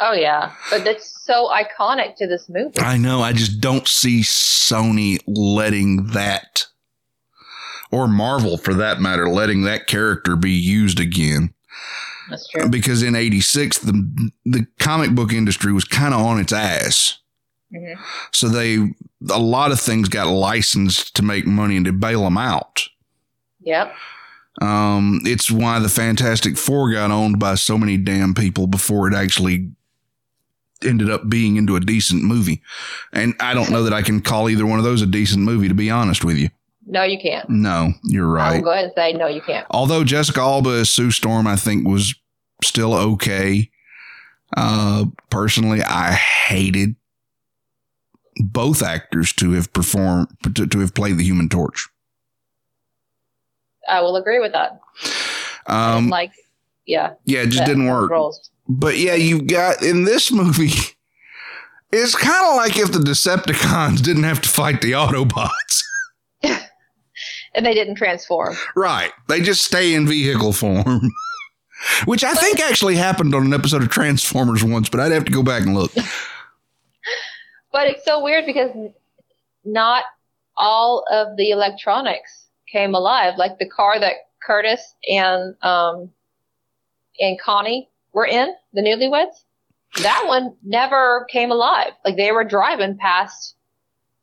Oh 0.00 0.12
yeah, 0.12 0.52
but 0.70 0.84
that's 0.84 1.24
so 1.24 1.48
iconic 1.50 2.16
to 2.16 2.26
this 2.26 2.48
movie. 2.48 2.78
I 2.78 2.96
know. 2.96 3.22
I 3.22 3.32
just 3.32 3.60
don't 3.60 3.86
see 3.86 4.20
Sony 4.22 5.18
letting 5.26 6.08
that, 6.08 6.66
or 7.92 8.08
Marvel 8.08 8.56
for 8.56 8.74
that 8.74 9.00
matter, 9.00 9.28
letting 9.28 9.62
that 9.62 9.86
character 9.86 10.34
be 10.36 10.50
used 10.50 10.98
again. 10.98 11.54
That's 12.28 12.48
true. 12.48 12.68
Because 12.68 13.02
in 13.02 13.14
'86, 13.14 13.78
the 13.78 14.30
the 14.44 14.66
comic 14.78 15.10
book 15.14 15.32
industry 15.32 15.72
was 15.72 15.84
kind 15.84 16.12
of 16.12 16.20
on 16.20 16.40
its 16.40 16.52
ass. 16.52 17.18
Mhm. 17.72 17.96
So 18.32 18.48
they 18.48 18.94
a 19.30 19.38
lot 19.38 19.70
of 19.72 19.80
things 19.80 20.08
got 20.08 20.26
licensed 20.26 21.14
to 21.16 21.22
make 21.22 21.46
money 21.46 21.76
and 21.76 21.86
to 21.86 21.92
bail 21.92 22.24
them 22.24 22.36
out. 22.36 22.88
Yep. 23.60 23.94
Um, 24.60 25.20
it's 25.24 25.50
why 25.50 25.78
the 25.78 25.88
Fantastic 25.88 26.56
Four 26.56 26.92
got 26.92 27.10
owned 27.10 27.38
by 27.38 27.56
so 27.56 27.76
many 27.76 27.96
damn 27.96 28.34
people 28.34 28.66
before 28.66 29.08
it 29.08 29.14
actually 29.14 29.72
ended 30.82 31.10
up 31.10 31.28
being 31.28 31.56
into 31.56 31.76
a 31.76 31.80
decent 31.80 32.22
movie. 32.22 32.62
And 33.12 33.34
I 33.40 33.54
don't 33.54 33.70
know 33.70 33.82
that 33.84 33.92
I 33.92 34.02
can 34.02 34.20
call 34.20 34.48
either 34.48 34.66
one 34.66 34.78
of 34.78 34.84
those 34.84 35.02
a 35.02 35.06
decent 35.06 35.42
movie, 35.42 35.68
to 35.68 35.74
be 35.74 35.90
honest 35.90 36.24
with 36.24 36.36
you. 36.36 36.50
No, 36.86 37.02
you 37.02 37.18
can't. 37.18 37.48
No, 37.48 37.92
you're 38.04 38.28
right. 38.28 38.42
I 38.42 38.48
will 38.48 38.54
right. 38.56 38.64
go 38.64 38.70
ahead 38.72 38.84
and 38.84 38.92
say 38.94 39.12
no, 39.14 39.26
you 39.26 39.40
can't. 39.40 39.66
Although 39.70 40.04
Jessica 40.04 40.40
Alba 40.40 40.70
as 40.70 40.90
Sue 40.90 41.10
Storm, 41.10 41.46
I 41.46 41.56
think 41.56 41.86
was 41.86 42.14
still 42.62 42.94
okay. 42.94 43.70
Uh, 44.56 45.06
personally, 45.30 45.82
I 45.82 46.12
hated 46.12 46.96
both 48.36 48.82
actors 48.82 49.32
to 49.34 49.52
have 49.52 49.72
performed 49.72 50.28
to, 50.54 50.66
to 50.66 50.80
have 50.80 50.94
played 50.94 51.16
the 51.16 51.24
Human 51.24 51.48
Torch. 51.48 51.88
I 53.88 54.00
will 54.00 54.16
agree 54.16 54.40
with 54.40 54.52
that. 54.52 54.80
Um, 55.66 56.08
like, 56.08 56.32
yeah, 56.86 57.14
yeah, 57.24 57.42
it 57.42 57.50
just 57.50 57.64
didn't 57.64 57.86
work. 57.86 58.10
Roles. 58.10 58.50
But 58.68 58.98
yeah, 58.98 59.14
you've 59.14 59.46
got 59.46 59.82
in 59.82 60.04
this 60.04 60.30
movie. 60.30 60.72
It's 61.96 62.16
kind 62.16 62.44
of 62.48 62.56
like 62.56 62.76
if 62.76 62.90
the 62.90 62.98
Decepticons 62.98 64.02
didn't 64.02 64.24
have 64.24 64.40
to 64.40 64.48
fight 64.48 64.80
the 64.82 64.92
Autobots. 64.92 65.84
And 67.54 67.64
they 67.64 67.72
didn't 67.72 67.94
transform. 67.94 68.56
Right. 68.74 69.12
They 69.28 69.40
just 69.40 69.62
stay 69.62 69.94
in 69.94 70.08
vehicle 70.08 70.52
form. 70.52 71.00
Which 72.04 72.24
I 72.24 72.34
think 72.34 72.60
actually 72.60 72.96
happened 72.96 73.34
on 73.34 73.46
an 73.46 73.54
episode 73.54 73.82
of 73.82 73.90
Transformers 73.90 74.64
once, 74.64 74.88
but 74.88 74.98
I'd 74.98 75.12
have 75.12 75.24
to 75.26 75.32
go 75.32 75.44
back 75.44 75.62
and 75.62 75.74
look. 75.74 75.92
But 77.70 77.86
it's 77.86 78.04
so 78.04 78.22
weird 78.22 78.46
because 78.46 78.70
not 79.64 80.04
all 80.56 81.04
of 81.10 81.36
the 81.36 81.50
electronics 81.50 82.43
came 82.70 82.94
alive. 82.94 83.34
Like 83.36 83.58
the 83.58 83.68
car 83.68 83.98
that 84.00 84.14
Curtis 84.42 84.94
and 85.08 85.54
um 85.62 86.10
and 87.20 87.40
Connie 87.40 87.88
were 88.12 88.26
in, 88.26 88.54
the 88.72 88.80
newlyweds, 88.82 89.44
that 90.02 90.24
one 90.26 90.54
never 90.64 91.26
came 91.30 91.50
alive. 91.50 91.92
Like 92.04 92.16
they 92.16 92.32
were 92.32 92.44
driving 92.44 92.96
past 92.98 93.54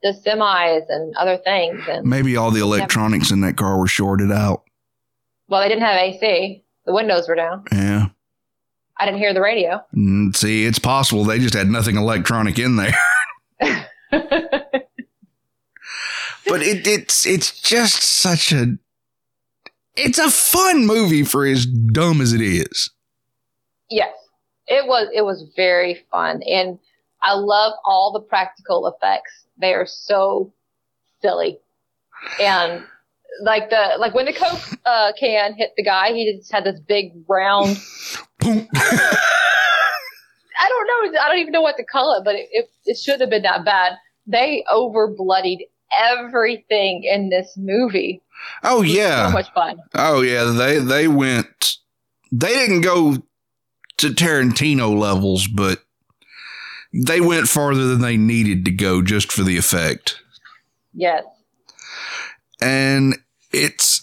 the 0.03 0.13
semis 0.25 0.83
and 0.89 1.15
other 1.15 1.37
things 1.37 1.81
and 1.87 2.05
Maybe 2.05 2.35
all 2.35 2.51
the 2.51 2.61
electronics 2.61 3.31
in 3.31 3.41
that 3.41 3.55
car 3.57 3.77
were 3.77 3.87
shorted 3.87 4.31
out. 4.31 4.63
well 5.47 5.61
they 5.61 5.69
didn't 5.69 5.83
have 5.83 5.95
AC. 5.97 6.63
The 6.85 6.93
windows 6.93 7.27
were 7.27 7.35
down. 7.35 7.63
Yeah. 7.71 8.07
I 8.97 9.05
didn't 9.05 9.19
hear 9.19 9.33
the 9.33 9.41
radio. 9.41 9.83
Mm, 9.95 10.35
See, 10.35 10.65
it's 10.65 10.79
possible 10.79 11.23
they 11.23 11.39
just 11.39 11.53
had 11.53 11.67
nothing 11.67 11.95
electronic 11.97 12.57
in 12.59 12.75
there. 12.75 13.87
But 16.47 16.61
it, 16.61 16.87
it's 16.87 17.25
it's 17.25 17.59
just 17.59 18.01
such 18.01 18.51
a 18.51 18.77
it's 19.95 20.19
a 20.19 20.29
fun 20.29 20.85
movie 20.85 21.23
for 21.23 21.45
as 21.45 21.65
dumb 21.65 22.21
as 22.21 22.33
it 22.33 22.41
is. 22.41 22.89
Yes, 23.89 24.13
it 24.67 24.87
was. 24.87 25.09
It 25.13 25.23
was 25.23 25.45
very 25.55 26.05
fun, 26.11 26.41
and 26.43 26.79
I 27.21 27.33
love 27.33 27.73
all 27.85 28.11
the 28.11 28.21
practical 28.21 28.87
effects. 28.87 29.45
They 29.59 29.73
are 29.73 29.85
so 29.85 30.53
silly, 31.21 31.59
and 32.39 32.83
like 33.41 33.69
the 33.69 33.95
like 33.99 34.13
when 34.13 34.25
the 34.25 34.33
coke 34.33 34.59
uh, 34.85 35.11
can 35.19 35.53
hit 35.55 35.71
the 35.77 35.83
guy, 35.83 36.13
he 36.13 36.37
just 36.37 36.51
had 36.51 36.63
this 36.63 36.79
big 36.79 37.11
round. 37.27 37.77
I 38.41 38.67
don't 40.69 40.87
know. 40.87 41.19
I 41.19 41.27
don't 41.27 41.39
even 41.39 41.51
know 41.51 41.61
what 41.61 41.77
to 41.77 41.83
call 41.83 42.17
it, 42.17 42.23
but 42.23 42.35
it 42.35 42.47
it, 42.51 42.69
it 42.85 42.97
shouldn't 42.97 43.21
have 43.21 43.29
been 43.29 43.43
that 43.43 43.65
bad. 43.65 43.93
They 44.25 44.63
over 44.71 45.07
bloodied 45.07 45.67
everything 45.99 47.03
in 47.03 47.29
this 47.29 47.53
movie. 47.57 48.21
oh 48.63 48.81
yeah. 48.81 49.27
so 49.27 49.33
much 49.33 49.51
fun. 49.53 49.77
Oh 49.95 50.21
yeah, 50.21 50.45
they 50.45 50.79
they 50.79 51.07
went. 51.07 51.77
They 52.31 52.53
didn't 52.53 52.81
go 52.81 53.17
to 53.97 54.07
Tarantino 54.09 54.97
levels, 54.97 55.47
but 55.47 55.79
they 56.93 57.19
went 57.21 57.47
farther 57.47 57.87
than 57.87 58.01
they 58.01 58.17
needed 58.17 58.65
to 58.65 58.71
go 58.71 59.01
just 59.01 59.31
for 59.31 59.43
the 59.43 59.57
effect. 59.57 60.21
Yes. 60.93 61.23
And 62.61 63.15
it's. 63.51 64.01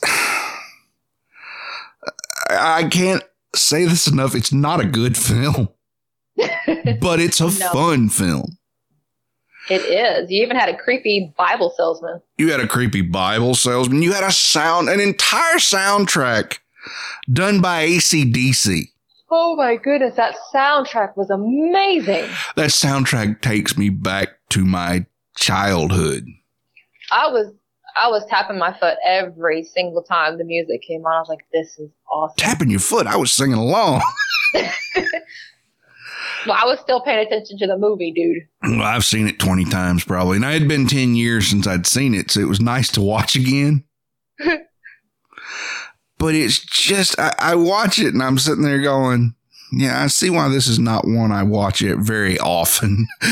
I 2.51 2.89
can't 2.91 3.22
say 3.55 3.84
this 3.84 4.07
enough. 4.07 4.34
It's 4.34 4.53
not 4.53 4.80
a 4.80 4.86
good 4.86 5.16
film, 5.18 5.68
but 7.01 7.20
it's 7.20 7.41
a 7.41 7.45
No. 7.45 7.70
fun 7.72 8.09
film. 8.09 8.57
It 9.70 9.82
is. 9.82 10.30
You 10.30 10.42
even 10.42 10.56
had 10.56 10.68
a 10.68 10.76
creepy 10.76 11.32
Bible 11.36 11.72
salesman. 11.76 12.20
You 12.38 12.50
had 12.50 12.60
a 12.60 12.66
creepy 12.66 13.02
Bible 13.02 13.54
salesman. 13.54 14.02
You 14.02 14.12
had 14.12 14.24
a 14.24 14.32
sound, 14.32 14.88
an 14.88 15.00
entire 15.00 15.56
soundtrack 15.56 16.58
done 17.32 17.60
by 17.60 17.82
AC/DC. 17.82 18.84
Oh 19.30 19.56
my 19.56 19.76
goodness, 19.76 20.14
that 20.16 20.36
soundtrack 20.54 21.16
was 21.16 21.28
amazing. 21.28 22.30
That 22.56 22.70
soundtrack 22.70 23.42
takes 23.42 23.76
me 23.76 23.90
back 23.90 24.30
to 24.50 24.64
my 24.64 25.04
childhood. 25.36 26.26
I 27.10 27.28
was 27.28 27.52
I 27.96 28.08
was 28.08 28.24
tapping 28.26 28.58
my 28.58 28.72
foot 28.78 28.96
every 29.04 29.64
single 29.64 30.02
time 30.02 30.38
the 30.38 30.44
music 30.44 30.82
came 30.82 31.04
on. 31.04 31.12
I 31.12 31.20
was 31.20 31.28
like, 31.28 31.44
this 31.52 31.78
is 31.78 31.90
awesome. 32.10 32.36
Tapping 32.36 32.70
your 32.70 32.80
foot, 32.80 33.06
I 33.06 33.16
was 33.16 33.32
singing 33.32 33.58
along. 33.58 34.02
Well, 36.47 36.57
I 36.61 36.64
was 36.66 36.78
still 36.80 37.01
paying 37.01 37.26
attention 37.26 37.59
to 37.59 37.66
the 37.66 37.76
movie, 37.78 38.12
dude. 38.12 38.47
Well, 38.62 38.86
I've 38.86 39.05
seen 39.05 39.28
it 39.28 39.39
20 39.39 39.64
times 39.66 40.05
probably. 40.05 40.36
And 40.36 40.47
I 40.47 40.53
had 40.53 40.68
been 40.68 40.86
10 40.86 41.14
years 41.16 41.49
since 41.49 41.66
I'd 41.66 41.86
seen 41.86 42.14
it, 42.14 42.30
so 42.30 42.41
it 42.41 42.49
was 42.49 42.61
nice 42.61 42.91
to 42.93 43.01
watch 43.01 43.36
again. 43.36 43.84
but 46.18 46.34
it's 46.34 46.61
just, 46.61 47.18
I, 47.18 47.34
I 47.39 47.55
watch 47.55 47.99
it 47.99 48.14
and 48.14 48.22
I'm 48.22 48.39
sitting 48.39 48.62
there 48.62 48.80
going, 48.80 49.34
yeah, 49.72 50.03
I 50.03 50.07
see 50.07 50.30
why 50.30 50.49
this 50.49 50.66
is 50.66 50.78
not 50.78 51.07
one 51.07 51.32
I 51.32 51.43
watch 51.43 51.82
it 51.82 51.99
very 51.99 52.39
often. 52.39 53.07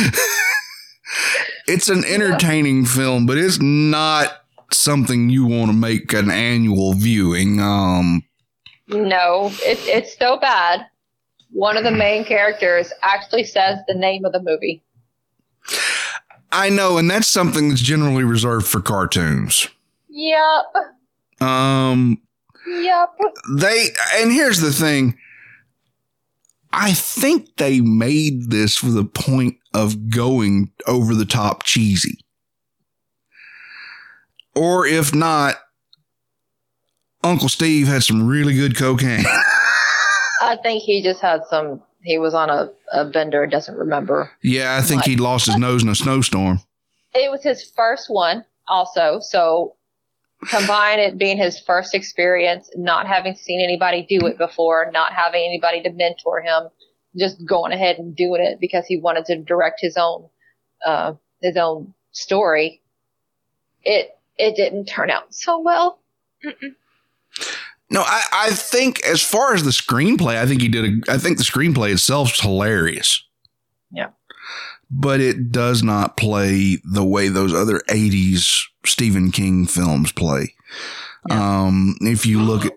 it's 1.66 1.88
an 1.88 2.04
entertaining 2.04 2.84
film, 2.84 3.26
but 3.26 3.38
it's 3.38 3.60
not 3.60 4.42
something 4.72 5.30
you 5.30 5.46
want 5.46 5.70
to 5.70 5.76
make 5.76 6.12
an 6.12 6.30
annual 6.30 6.92
viewing. 6.92 7.60
Um, 7.60 8.22
No, 8.88 9.50
it's 9.62 9.86
it's 9.86 10.16
so 10.18 10.38
bad. 10.38 10.86
One 11.56 11.78
of 11.78 11.84
the 11.84 11.90
main 11.90 12.22
characters 12.26 12.92
actually 13.02 13.44
says 13.44 13.78
the 13.88 13.94
name 13.94 14.26
of 14.26 14.32
the 14.32 14.42
movie. 14.42 14.82
I 16.52 16.68
know, 16.68 16.98
and 16.98 17.10
that's 17.10 17.26
something 17.28 17.70
that's 17.70 17.80
generally 17.80 18.24
reserved 18.24 18.66
for 18.66 18.82
cartoons. 18.82 19.66
Yep. 20.10 20.66
Um, 21.40 22.20
Yep. 22.68 23.08
they 23.56 23.86
and 24.16 24.32
here's 24.32 24.60
the 24.60 24.72
thing 24.72 25.16
i 26.72 26.92
think 26.92 27.54
they 27.58 27.80
made 27.80 28.50
this 28.50 28.76
for 28.76 28.90
the 28.90 29.04
point 29.04 29.56
of 29.72 30.10
going 30.10 30.72
over 30.88 31.14
the 31.14 31.24
top 31.24 31.62
cheesy 31.62 32.18
or 34.56 34.84
if 34.84 35.14
not 35.14 35.56
uncle 37.22 37.48
steve 37.48 37.86
had 37.86 38.02
some 38.02 38.26
really 38.26 38.54
good 38.56 38.76
cocaine 38.76 39.24
I 40.40 40.56
think 40.56 40.82
he 40.82 41.02
just 41.02 41.20
had 41.20 41.42
some 41.48 41.82
he 42.02 42.18
was 42.18 42.34
on 42.34 42.50
a, 42.50 42.70
a 42.92 43.04
bender 43.04 43.46
doesn't 43.46 43.76
remember. 43.76 44.30
yeah 44.42 44.76
i 44.76 44.82
think 44.82 45.02
he'd 45.04 45.18
lost 45.20 45.46
his 45.46 45.56
nose 45.56 45.82
in 45.82 45.88
a 45.88 45.94
snowstorm 45.94 46.60
It 47.14 47.30
was 47.30 47.42
his 47.42 47.64
first 47.74 48.10
one 48.10 48.44
also, 48.68 49.20
so 49.20 49.74
combine 50.48 50.98
it 50.98 51.18
being 51.18 51.38
his 51.38 51.58
first 51.58 51.94
experience, 51.94 52.70
not 52.76 53.06
having 53.06 53.34
seen 53.34 53.60
anybody 53.60 54.06
do 54.08 54.26
it 54.26 54.38
before, 54.38 54.90
not 54.92 55.12
having 55.12 55.42
anybody 55.42 55.82
to 55.82 55.90
mentor 55.90 56.40
him, 56.42 56.68
just 57.16 57.44
going 57.46 57.72
ahead 57.72 57.98
and 57.98 58.14
doing 58.14 58.42
it 58.42 58.60
because 58.60 58.86
he 58.86 58.98
wanted 58.98 59.24
to 59.26 59.36
direct 59.38 59.80
his 59.80 59.96
own 59.96 60.28
uh, 60.84 61.14
his 61.40 61.56
own 61.56 61.94
story. 62.12 62.82
It 63.82 64.16
it 64.38 64.56
didn't 64.56 64.86
turn 64.86 65.10
out 65.10 65.34
so 65.34 65.58
well. 65.60 65.98
No, 67.90 68.02
I, 68.02 68.22
I 68.32 68.50
think 68.50 69.04
as 69.04 69.22
far 69.22 69.54
as 69.54 69.62
the 69.62 69.70
screenplay, 69.70 70.36
I 70.36 70.46
think 70.46 70.60
he 70.60 70.68
did 70.68 70.84
a 71.08 71.12
I 71.12 71.18
think 71.18 71.38
the 71.38 71.44
screenplay 71.44 71.92
itself 71.92 72.32
is 72.34 72.40
hilarious. 72.40 73.22
Yeah. 73.92 74.08
But 74.90 75.20
it 75.20 75.50
does 75.52 75.82
not 75.82 76.16
play 76.16 76.78
the 76.84 77.04
way 77.04 77.28
those 77.28 77.54
other 77.54 77.80
80s 77.88 78.62
Stephen 78.84 79.30
King 79.30 79.66
films 79.66 80.12
play. 80.12 80.54
Um, 81.30 81.96
if 82.00 82.24
you 82.26 82.40
look 82.40 82.64
at 82.66 82.72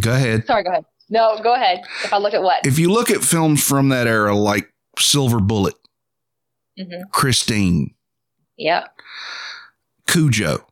go 0.00 0.12
ahead. 0.14 0.46
Sorry, 0.46 0.62
go 0.62 0.70
ahead. 0.70 0.84
No, 1.10 1.38
go 1.42 1.54
ahead. 1.54 1.82
If 2.02 2.12
I 2.12 2.18
look 2.18 2.32
at 2.34 2.42
what? 2.42 2.66
If 2.66 2.78
you 2.78 2.90
look 2.90 3.10
at 3.10 3.22
films 3.22 3.62
from 3.66 3.90
that 3.90 4.06
era 4.06 4.34
like 4.34 4.72
Silver 4.98 5.40
Bullet, 5.40 5.74
hmm 6.78 7.02
Christine, 7.12 7.94
Yeah. 8.56 8.86
Cujo, 10.06 10.66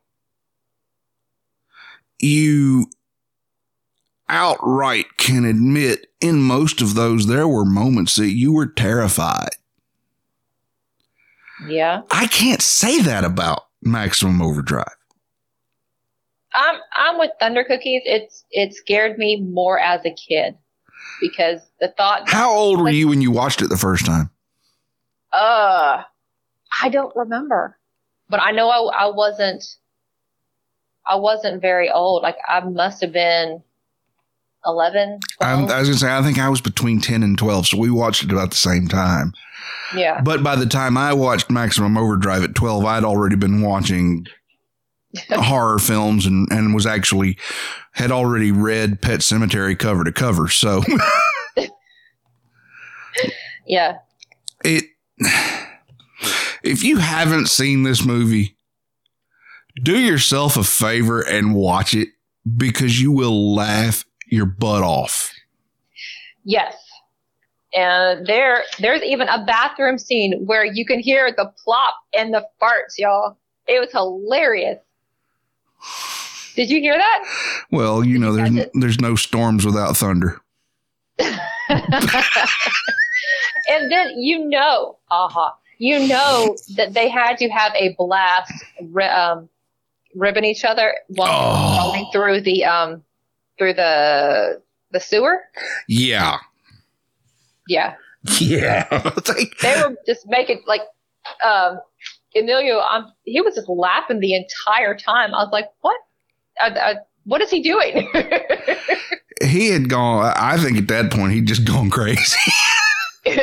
you 2.19 2.87
outright 4.29 5.17
can 5.17 5.45
admit 5.45 6.07
in 6.21 6.41
most 6.41 6.81
of 6.81 6.95
those 6.95 7.27
there 7.27 7.47
were 7.47 7.65
moments 7.65 8.15
that 8.15 8.31
you 8.31 8.53
were 8.53 8.67
terrified. 8.67 9.49
Yeah. 11.67 12.01
I 12.11 12.27
can't 12.27 12.61
say 12.61 13.01
that 13.01 13.23
about 13.23 13.67
Maximum 13.81 14.41
Overdrive. 14.41 14.95
I'm 16.53 16.75
I'm 16.93 17.17
with 17.17 17.31
Thunder 17.39 17.63
Cookies. 17.63 18.03
It's 18.05 18.43
it 18.51 18.73
scared 18.73 19.17
me 19.17 19.41
more 19.41 19.79
as 19.79 20.01
a 20.05 20.13
kid 20.13 20.55
because 21.19 21.61
the 21.79 21.89
thought 21.97 22.29
How 22.29 22.51
old 22.51 22.79
were 22.79 22.89
you 22.89 23.07
when 23.07 23.21
you 23.21 23.31
watched 23.31 23.61
it 23.61 23.69
the 23.69 23.77
first 23.77 24.05
time? 24.05 24.29
uh 25.31 26.03
I 26.81 26.89
don't 26.89 27.15
remember. 27.15 27.77
But 28.29 28.41
I 28.41 28.51
know 28.51 28.69
I 28.69 29.05
I 29.05 29.09
wasn't 29.09 29.63
I 31.07 31.15
wasn't 31.15 31.61
very 31.61 31.89
old. 31.89 32.23
Like 32.23 32.37
I 32.47 32.59
must 32.61 33.01
have 33.01 33.13
been 33.13 33.63
11, 34.65 35.19
I, 35.41 35.53
12. 35.55 35.71
I 35.71 35.79
was 35.79 35.87
going 35.89 35.93
to 35.93 35.99
say, 35.99 36.15
I 36.15 36.21
think 36.21 36.39
I 36.39 36.49
was 36.49 36.61
between 36.61 37.01
10 37.01 37.23
and 37.23 37.37
12, 37.37 37.67
so 37.67 37.77
we 37.77 37.89
watched 37.89 38.23
it 38.23 38.31
about 38.31 38.51
the 38.51 38.57
same 38.57 38.87
time. 38.87 39.33
yeah. 39.95 40.21
But 40.21 40.43
by 40.43 40.55
the 40.55 40.65
time 40.65 40.97
I 40.97 41.13
watched 41.13 41.49
Maximum 41.49 41.97
Overdrive 41.97 42.43
at 42.43 42.55
12, 42.55 42.85
I'd 42.85 43.03
already 43.03 43.35
been 43.35 43.61
watching 43.61 44.25
horror 45.29 45.79
films 45.79 46.25
and, 46.25 46.47
and 46.51 46.73
was 46.73 46.85
actually 46.85 47.37
had 47.91 48.11
already 48.11 48.51
read 48.51 49.01
Pet 49.01 49.19
Sematary 49.19 49.77
cover 49.77 50.03
to 50.03 50.11
cover. 50.11 50.47
So 50.47 50.81
Yeah. 53.65 53.97
it 54.65 54.85
if 56.63 56.83
you 56.83 56.97
haven't 56.97 57.47
seen 57.47 57.83
this 57.83 58.03
movie, 58.05 58.57
do 59.81 59.97
yourself 59.97 60.57
a 60.57 60.63
favor 60.63 61.21
and 61.21 61.53
watch 61.55 61.93
it 61.93 62.09
because 62.57 62.99
you 63.01 63.11
will 63.11 63.53
laugh 63.55 64.05
your 64.33 64.45
butt 64.47 64.83
off. 64.83 65.31
Yes. 66.43 66.75
And 67.75 68.25
there 68.27 68.63
there's 68.79 69.01
even 69.03 69.27
a 69.29 69.43
bathroom 69.45 69.97
scene 69.97 70.45
where 70.45 70.65
you 70.65 70.85
can 70.85 70.99
hear 70.99 71.31
the 71.35 71.51
plop 71.63 71.95
and 72.15 72.31
the 72.33 72.45
farts, 72.61 72.97
y'all. 72.97 73.37
It 73.67 73.79
was 73.79 73.89
hilarious. 73.91 74.79
Did 76.55 76.69
you 76.69 76.79
hear 76.81 76.95
that? 76.97 77.23
Well, 77.71 78.03
you 78.03 78.19
know, 78.19 78.33
there's 78.33 78.51
Does 78.51 78.67
there's 78.73 78.99
no 79.01 79.15
storms 79.15 79.65
without 79.65 79.97
thunder. 79.97 80.39
and 81.19 81.39
then 83.91 84.11
you 84.17 84.45
know, 84.47 84.97
aha, 85.09 85.55
you 85.79 86.07
know 86.07 86.55
that 86.75 86.93
they 86.93 87.09
had 87.09 87.37
to 87.37 87.49
have 87.49 87.73
a 87.75 87.95
blast 87.97 88.51
um, 89.11 89.49
ribbing 90.15 90.43
each 90.43 90.63
other 90.63 90.93
while 91.07 91.93
Oh. 91.95 92.09
through 92.11 92.41
the 92.41 92.65
um 92.65 93.03
through 93.57 93.73
the 93.73 94.61
the 94.91 94.99
sewer. 94.99 95.39
Yeah. 95.87 96.37
Yeah, 97.67 97.95
Yeah. 98.39 98.87
They- 99.25 99.49
they 99.61 99.81
were 99.81 99.95
just 100.05 100.27
making 100.27 100.63
like 100.67 100.81
um 101.43 101.79
Emilio. 102.35 102.79
Um, 102.79 103.11
he 103.23 103.39
was 103.41 103.55
just 103.55 103.69
laughing 103.69 104.19
the 104.19 104.33
entire 104.35 104.95
time. 104.97 105.33
I 105.33 105.43
was 105.43 105.49
like, 105.51 105.69
what? 105.81 105.97
Uh, 106.61 106.69
uh, 106.69 106.93
what 107.25 107.41
is 107.41 107.49
he 107.49 107.61
doing? 107.61 108.09
he 109.43 109.69
had 109.69 109.87
gone 109.89 110.33
I 110.35 110.57
think 110.57 110.77
at 110.77 110.87
that 110.89 111.11
point 111.11 111.31
he'd 111.33 111.47
just 111.47 111.65
gone 111.65 111.89
crazy. 111.89 112.37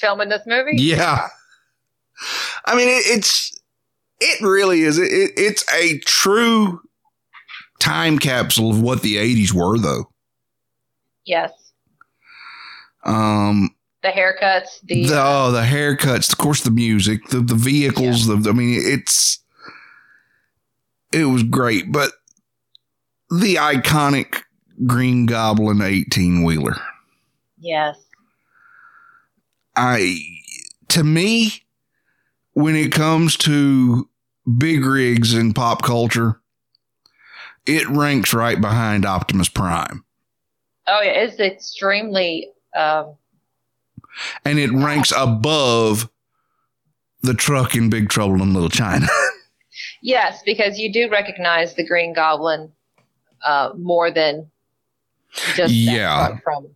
Filming 0.00 0.28
this 0.28 0.42
movie? 0.46 0.76
yeah. 0.76 1.28
I 2.64 2.76
mean, 2.76 2.88
it, 2.88 3.02
it's 3.06 3.58
it 4.20 4.40
really 4.40 4.82
is. 4.82 4.98
It, 4.98 5.10
it, 5.12 5.32
it's 5.36 5.64
a 5.74 5.98
true 6.00 6.80
time 7.84 8.18
capsule 8.18 8.70
of 8.70 8.80
what 8.80 9.02
the 9.02 9.16
'80s 9.16 9.52
were, 9.52 9.78
though. 9.78 10.10
Yes. 11.24 11.52
Um, 13.04 13.74
The 14.02 14.08
haircuts. 14.08 14.80
The, 14.84 15.06
the 15.06 15.20
oh, 15.22 15.52
the 15.52 15.62
haircuts, 15.62 16.32
of 16.32 16.38
course, 16.38 16.62
the 16.62 16.70
music, 16.70 17.28
the 17.28 17.40
the 17.40 17.54
vehicles. 17.54 18.26
The 18.26 18.48
I 18.48 18.52
mean, 18.52 18.80
it's 18.82 19.38
it 21.12 21.26
was 21.26 21.42
great, 21.42 21.92
but 21.92 22.12
the 23.30 23.56
iconic 23.56 24.42
Green 24.86 25.26
Goblin 25.26 25.80
eighteen 25.82 26.42
wheeler. 26.44 26.76
yes. 27.58 27.96
I 29.76 30.20
to 30.88 31.02
me, 31.02 31.64
when 32.52 32.76
it 32.76 32.92
comes 32.92 33.36
to 33.38 34.08
big 34.58 34.84
rigs 34.84 35.34
in 35.34 35.52
pop 35.52 35.82
culture, 35.82 36.40
it 37.66 37.88
ranks 37.88 38.32
right 38.34 38.60
behind 38.60 39.04
Optimus 39.06 39.48
Prime. 39.48 40.04
Oh 40.86 41.00
yeah, 41.02 41.12
it's 41.12 41.40
extremely. 41.40 42.50
Um, 42.76 43.14
And 44.44 44.58
it 44.58 44.70
ranks 44.72 45.12
above 45.16 46.08
the 47.22 47.34
truck 47.34 47.74
in 47.74 47.88
Big 47.90 48.08
Trouble 48.10 48.42
in 48.42 48.52
Little 48.52 48.68
China. 48.68 49.06
yes, 50.02 50.42
because 50.44 50.78
you 50.78 50.92
do 50.92 51.08
recognize 51.10 51.74
the 51.74 51.86
Green 51.86 52.12
Goblin 52.12 52.70
uh, 53.44 53.70
more 53.76 54.10
than 54.10 54.50
just 55.54 55.72
Yeah. 55.72 56.36
from 56.44 56.68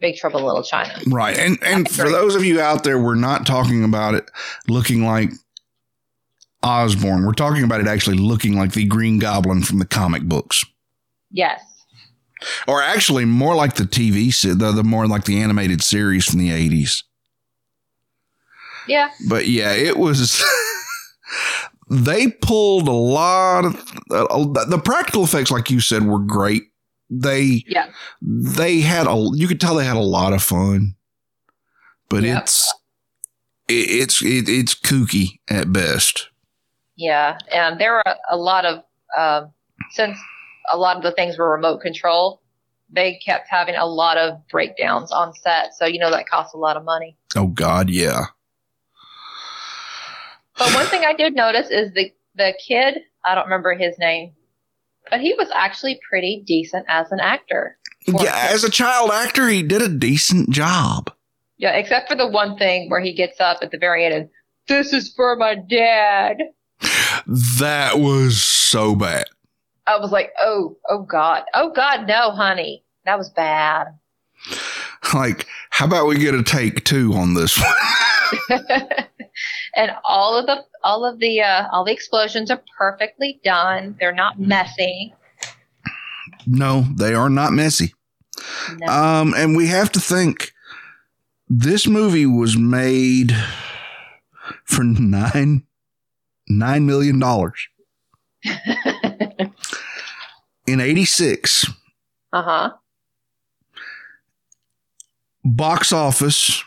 Big 0.00 0.16
Trouble 0.16 0.40
in 0.40 0.46
Little 0.46 0.62
China. 0.62 0.92
right. 1.08 1.36
And 1.38 1.58
and 1.62 1.88
for 1.88 2.08
those 2.10 2.34
of 2.34 2.44
you 2.44 2.60
out 2.60 2.82
there, 2.84 2.98
we're 2.98 3.14
not 3.14 3.46
talking 3.46 3.84
about 3.84 4.14
it 4.14 4.28
looking 4.68 5.04
like 5.04 5.30
Osborn. 6.62 7.24
We're 7.24 7.32
talking 7.32 7.64
about 7.64 7.80
it 7.80 7.86
actually 7.88 8.18
looking 8.18 8.56
like 8.56 8.72
the 8.72 8.84
Green 8.84 9.18
Goblin 9.18 9.62
from 9.62 9.78
the 9.78 9.84
comic 9.86 10.22
books. 10.22 10.64
Yes. 11.30 11.60
Or 12.66 12.82
actually 12.82 13.24
more 13.24 13.54
like 13.54 13.74
the 13.74 13.84
TV 13.84 14.32
the, 14.58 14.72
the 14.72 14.82
more 14.84 15.06
like 15.06 15.24
the 15.24 15.40
animated 15.40 15.82
series 15.82 16.26
from 16.26 16.38
the 16.40 16.50
80s. 16.50 17.02
Yeah. 18.86 19.10
But 19.28 19.46
yeah, 19.46 19.72
it 19.72 19.96
was. 19.96 20.42
they 21.90 22.28
pulled 22.28 22.88
a 22.88 22.92
lot 22.92 23.64
of 23.64 23.74
uh, 24.10 24.64
the 24.64 24.80
practical 24.84 25.24
effects, 25.24 25.50
like 25.50 25.70
you 25.70 25.80
said, 25.80 26.04
were 26.04 26.18
great. 26.18 26.64
They 27.10 27.64
Yeah. 27.66 27.90
they 28.22 28.80
had 28.80 29.06
a 29.06 29.28
you 29.34 29.46
could 29.46 29.60
tell 29.60 29.74
they 29.76 29.84
had 29.84 29.96
a 29.96 30.00
lot 30.00 30.32
of 30.32 30.42
fun, 30.42 30.94
but 32.08 32.22
Yeah. 32.22 32.38
it's 32.40 32.72
it, 33.68 33.72
it's 33.90 34.22
it, 34.22 34.48
it's 34.48 34.74
kooky 34.74 35.40
at 35.48 35.72
best. 35.72 36.28
Yeah, 37.02 37.36
and 37.52 37.80
there 37.80 37.94
were 37.94 38.14
a 38.30 38.36
lot 38.36 38.64
of 38.64 38.84
um, 39.18 39.52
since 39.90 40.16
a 40.72 40.78
lot 40.78 40.96
of 40.96 41.02
the 41.02 41.10
things 41.10 41.36
were 41.36 41.50
remote 41.50 41.80
control, 41.80 42.40
they 42.90 43.18
kept 43.24 43.48
having 43.50 43.74
a 43.74 43.86
lot 43.86 44.16
of 44.18 44.46
breakdowns 44.48 45.10
on 45.10 45.34
set. 45.34 45.74
So 45.74 45.84
you 45.84 45.98
know 45.98 46.12
that 46.12 46.28
costs 46.28 46.54
a 46.54 46.58
lot 46.58 46.76
of 46.76 46.84
money. 46.84 47.16
Oh 47.34 47.48
God, 47.48 47.90
yeah. 47.90 48.26
But 50.56 50.72
one 50.74 50.86
thing 50.86 51.02
I 51.04 51.12
did 51.12 51.34
notice 51.34 51.70
is 51.70 51.92
the 51.92 52.12
the 52.36 52.54
kid. 52.64 52.98
I 53.26 53.34
don't 53.34 53.46
remember 53.46 53.74
his 53.74 53.98
name, 53.98 54.32
but 55.10 55.20
he 55.20 55.34
was 55.34 55.48
actually 55.52 55.98
pretty 56.08 56.44
decent 56.46 56.86
as 56.88 57.10
an 57.10 57.18
actor. 57.18 57.78
Yeah, 58.06 58.48
as 58.52 58.62
a 58.62 58.70
child 58.70 59.10
actor, 59.10 59.48
he 59.48 59.64
did 59.64 59.82
a 59.82 59.88
decent 59.88 60.50
job. 60.50 61.10
yeah, 61.58 61.72
except 61.72 62.08
for 62.08 62.14
the 62.16 62.28
one 62.28 62.56
thing 62.58 62.88
where 62.90 63.00
he 63.00 63.12
gets 63.12 63.40
up 63.40 63.58
at 63.60 63.72
the 63.72 63.78
very 63.78 64.04
end 64.04 64.14
and 64.14 64.28
this 64.68 64.92
is 64.92 65.12
for 65.14 65.34
my 65.34 65.56
dad. 65.56 66.36
That 67.26 67.98
was 67.98 68.42
so 68.42 68.94
bad. 68.94 69.26
I 69.86 69.98
was 69.98 70.12
like, 70.12 70.32
oh, 70.40 70.76
oh 70.88 71.02
God, 71.02 71.44
oh 71.54 71.70
God, 71.70 72.06
no, 72.06 72.30
honey, 72.30 72.84
that 73.04 73.18
was 73.18 73.30
bad. 73.30 73.86
Like, 75.12 75.46
how 75.70 75.86
about 75.86 76.06
we 76.06 76.16
get 76.16 76.34
a 76.34 76.44
take 76.44 76.84
two 76.84 77.12
on 77.12 77.34
this 77.34 77.58
one? 77.58 77.68
and 79.76 79.92
all 80.04 80.36
of 80.36 80.46
the 80.46 80.64
all 80.84 81.04
of 81.04 81.18
the 81.18 81.40
uh, 81.40 81.68
all 81.72 81.84
the 81.84 81.92
explosions 81.92 82.50
are 82.50 82.62
perfectly 82.78 83.40
done. 83.44 83.96
They're 83.98 84.14
not 84.14 84.38
messy. 84.38 85.14
no, 86.46 86.86
they 86.96 87.14
are 87.14 87.30
not 87.30 87.52
messy. 87.52 87.94
No. 88.78 88.86
Um, 88.86 89.34
and 89.36 89.56
we 89.56 89.68
have 89.68 89.92
to 89.92 90.00
think 90.00 90.52
this 91.48 91.86
movie 91.86 92.26
was 92.26 92.56
made 92.56 93.36
for 94.64 94.82
nine 94.84 95.64
nine 96.58 96.86
million 96.86 97.18
dollars 97.18 97.68
in 100.66 100.80
eighty 100.80 101.04
six. 101.04 101.66
Uh 102.32 102.42
huh. 102.42 102.72
Box 105.44 105.92
office 105.92 106.62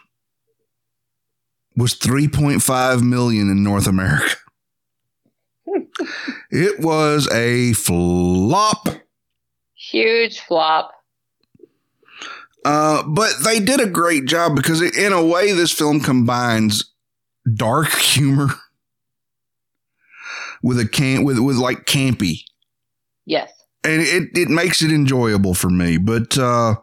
was 1.78 1.94
3.5 1.94 3.02
million 3.02 3.50
in 3.50 3.64
North 3.64 3.88
America. 3.88 4.36
it 6.52 6.80
was 6.80 7.30
a 7.32 7.74
flop. 7.74 8.88
Huge 9.74 10.40
flop. 10.40 10.92
Uh, 12.64 13.04
but 13.04 13.32
they 13.44 13.60
did 13.60 13.80
a 13.80 13.86
great 13.86 14.26
job 14.26 14.56
because, 14.56 14.82
it, 14.82 14.96
in 14.96 15.14
a 15.14 15.24
way, 15.24 15.52
this 15.52 15.72
film 15.72 16.00
combines 16.00 16.92
dark 17.54 17.90
humor 17.90 18.50
with 20.66 20.80
a 20.80 20.88
can 20.88 21.24
with 21.24 21.38
with 21.40 21.58
like 21.58 21.86
campy, 21.86 22.40
Yes. 23.26 23.52
and 23.84 24.02
it 24.02 24.30
it 24.36 24.50
makes 24.50 24.82
it 24.82 24.92
enjoyable 24.92 25.54
for 25.54 25.70
me. 25.70 25.98
But 25.98 26.38
uh, 26.38 26.76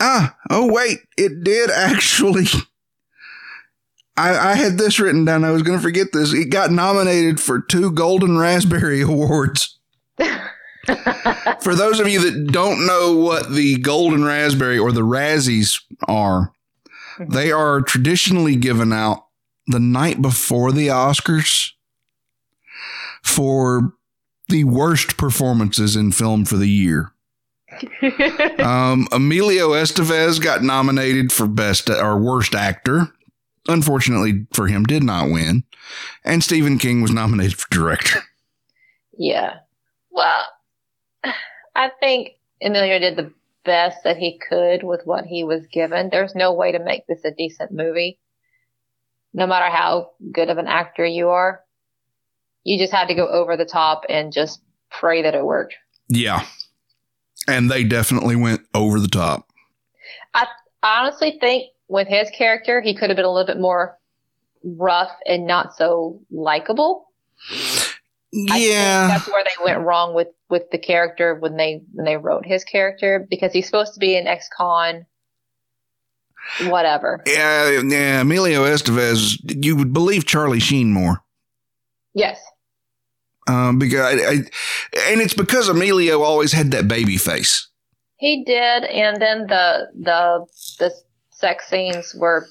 ah, 0.00 0.34
oh 0.50 0.72
wait, 0.72 0.98
it 1.16 1.44
did 1.44 1.70
actually. 1.74 2.46
I, 4.16 4.50
I 4.50 4.54
had 4.54 4.76
this 4.76 4.98
written 5.00 5.24
down. 5.24 5.44
I 5.44 5.50
was 5.50 5.62
going 5.62 5.78
to 5.78 5.82
forget 5.82 6.08
this. 6.12 6.34
It 6.34 6.50
got 6.50 6.70
nominated 6.70 7.40
for 7.40 7.60
two 7.60 7.90
Golden 7.92 8.36
Raspberry 8.36 9.00
Awards. 9.02 9.78
For 11.62 11.74
those 11.74 12.00
of 12.00 12.08
you 12.08 12.20
that 12.30 12.52
don't 12.52 12.86
know 12.86 13.14
what 13.16 13.50
the 13.52 13.78
Golden 13.78 14.24
Raspberry 14.24 14.78
or 14.78 14.92
the 14.92 15.02
Razzies 15.02 15.80
are, 16.08 16.52
Mhm. 17.18 17.32
they 17.32 17.52
are 17.52 17.80
traditionally 17.82 18.56
given 18.56 18.92
out 18.92 19.24
the 19.66 19.80
night 19.80 20.20
before 20.22 20.72
the 20.72 20.88
Oscars 20.88 21.70
for 23.22 23.94
the 24.48 24.64
worst 24.64 25.16
performances 25.16 25.96
in 25.96 26.12
film 26.12 26.44
for 26.44 26.56
the 26.56 26.68
year. 26.68 27.12
Um, 28.60 29.08
Emilio 29.12 29.70
Estevez 29.70 30.42
got 30.42 30.62
nominated 30.62 31.32
for 31.32 31.46
best 31.46 31.88
or 31.88 32.18
worst 32.18 32.54
actor. 32.54 33.12
Unfortunately 33.68 34.46
for 34.52 34.66
him, 34.66 34.84
did 34.84 35.02
not 35.02 35.30
win. 35.30 35.64
And 36.24 36.42
Stephen 36.44 36.78
King 36.78 37.00
was 37.00 37.10
nominated 37.12 37.56
for 37.58 37.68
director. 37.70 38.20
yeah. 39.16 39.60
Well, 40.10 40.42
I 41.74 41.90
think 42.00 42.32
Emilio 42.60 42.98
did 42.98 43.16
the 43.16 43.32
best 43.64 44.04
that 44.04 44.16
he 44.16 44.38
could 44.38 44.82
with 44.82 45.02
what 45.04 45.24
he 45.24 45.44
was 45.44 45.66
given. 45.68 46.10
There's 46.10 46.34
no 46.34 46.52
way 46.52 46.72
to 46.72 46.78
make 46.78 47.06
this 47.06 47.24
a 47.24 47.30
decent 47.30 47.72
movie. 47.72 48.18
No 49.32 49.46
matter 49.46 49.74
how 49.74 50.10
good 50.32 50.50
of 50.50 50.58
an 50.58 50.66
actor 50.66 51.06
you 51.06 51.28
are, 51.28 51.62
you 52.64 52.78
just 52.78 52.92
had 52.92 53.08
to 53.08 53.14
go 53.14 53.26
over 53.28 53.56
the 53.56 53.64
top 53.64 54.04
and 54.08 54.32
just 54.32 54.60
pray 54.90 55.22
that 55.22 55.34
it 55.34 55.44
worked. 55.44 55.74
Yeah. 56.08 56.44
And 57.48 57.70
they 57.70 57.84
definitely 57.84 58.36
went 58.36 58.62
over 58.74 59.00
the 59.00 59.08
top. 59.08 59.46
I 60.34 60.46
honestly 60.82 61.38
think 61.40 61.70
with 61.88 62.08
his 62.08 62.30
character, 62.30 62.80
he 62.80 62.94
could 62.94 63.10
have 63.10 63.16
been 63.16 63.24
a 63.24 63.30
little 63.30 63.46
bit 63.46 63.60
more 63.60 63.98
rough 64.62 65.12
and 65.26 65.46
not 65.46 65.74
so 65.76 66.20
likable. 66.30 67.06
Yeah. 68.32 69.08
that's 69.08 69.26
where 69.28 69.42
they 69.42 69.64
went 69.64 69.80
wrong 69.80 70.14
with 70.14 70.28
with 70.48 70.70
the 70.70 70.78
character 70.78 71.34
when 71.34 71.56
they 71.56 71.82
when 71.92 72.04
they 72.04 72.16
wrote 72.16 72.46
his 72.46 72.64
character 72.64 73.26
because 73.28 73.52
he's 73.52 73.66
supposed 73.66 73.94
to 73.94 74.00
be 74.00 74.16
an 74.16 74.26
ex-con, 74.26 75.06
whatever. 76.64 77.22
Yeah, 77.26 77.80
yeah, 77.80 78.20
Emilio 78.20 78.64
Estevez, 78.64 79.64
you 79.64 79.76
would 79.76 79.92
believe 79.92 80.26
Charlie 80.26 80.60
Sheen 80.60 80.92
more. 80.92 81.22
Yes, 82.14 82.40
Um, 83.50 83.78
because 83.78 84.00
I, 84.00 84.10
I, 84.28 84.32
and 85.10 85.20
it's 85.20 85.34
because 85.34 85.68
Emilio 85.68 86.22
always 86.22 86.52
had 86.52 86.70
that 86.72 86.86
baby 86.88 87.16
face. 87.16 87.68
he 88.16 88.44
did, 88.44 88.84
and 88.84 89.20
then 89.20 89.46
the 89.46 89.88
the 89.98 90.46
the 90.78 90.92
sex 91.30 91.68
scenes 91.68 92.14
were 92.14 92.46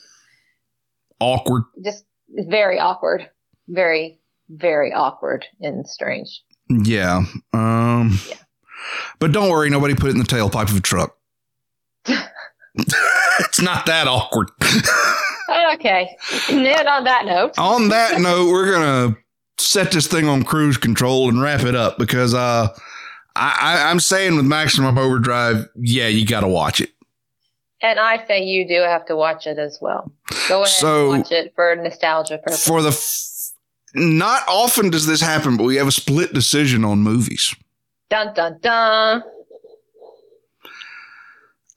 Awkward. 1.20 1.64
just 1.84 2.06
very 2.30 2.80
awkward, 2.80 3.30
very 3.68 4.20
very 4.50 4.91
awkward 4.93 5.45
and 5.62 5.88
strange. 5.88 6.41
Yeah. 6.70 7.24
Um, 7.54 8.18
Yeah. 8.30 8.36
but 9.20 9.32
don't 9.32 9.50
worry, 9.50 9.70
nobody 9.70 9.93
put 9.95 10.08
it 10.10 10.14
in 10.14 10.20
the 10.20 10.24
tailpipe 10.26 10.70
of 10.72 10.78
a 10.78 10.80
truck. 10.82 11.16
it's 12.76 13.62
not 13.62 13.86
that 13.86 14.08
awkward. 14.08 14.50
Okay, 15.74 16.16
and 16.52 16.88
on 16.88 17.04
that 17.06 17.26
note, 17.26 17.58
on 17.58 17.89
that 17.89 18.20
note, 18.22 18.52
we're 18.52 18.72
gonna 18.72 19.18
set 19.60 19.91
this 19.91 20.07
thing 20.07 20.28
on 20.28 20.43
cruise 20.43 20.78
control 20.78 21.30
and 21.30 21.41
wrap 21.41 21.62
it 21.64 21.76
up 21.76 21.97
because 21.97 22.34
uh, 22.34 22.68
I, 23.36 23.57
I 23.62 23.89
I'm 23.89 23.99
saying 23.99 24.36
with 24.36 24.45
Maximum 24.45 24.97
Overdrive, 24.97 25.68
yeah, 25.76 26.07
you 26.07 26.26
got 26.26 26.41
to 26.41 26.47
watch 26.47 26.82
it. 26.82 26.89
and 27.82 27.99
I 27.99 28.26
say 28.28 28.43
you 28.43 28.68
do 28.68 28.82
have 28.82 29.05
to 29.07 29.16
watch 29.16 29.47
it 29.47 29.57
as 29.60 29.78
well. 29.82 30.12
Go 30.47 30.62
ahead 30.64 30.68
So- 30.74 31.12
and 31.14 31.24
watch 31.24 31.32
it 31.32 31.53
for 31.55 31.76
nostalgia 31.76 32.38
purposes. 32.38 32.66
For 32.68 32.82
the 32.82 32.89
f- 32.89 33.26
not 33.95 34.43
often 34.47 34.89
does 34.89 35.05
this 35.07 35.22
happen, 35.22 35.57
but 35.57 35.64
we 35.64 35.76
have 35.78 35.88
a 35.88 35.91
split 35.91 36.34
decision 36.34 36.84
on 36.86 36.99
movies. 36.99 37.55
dun 38.10 38.34
dun 38.34 38.60
dun. 38.62 39.24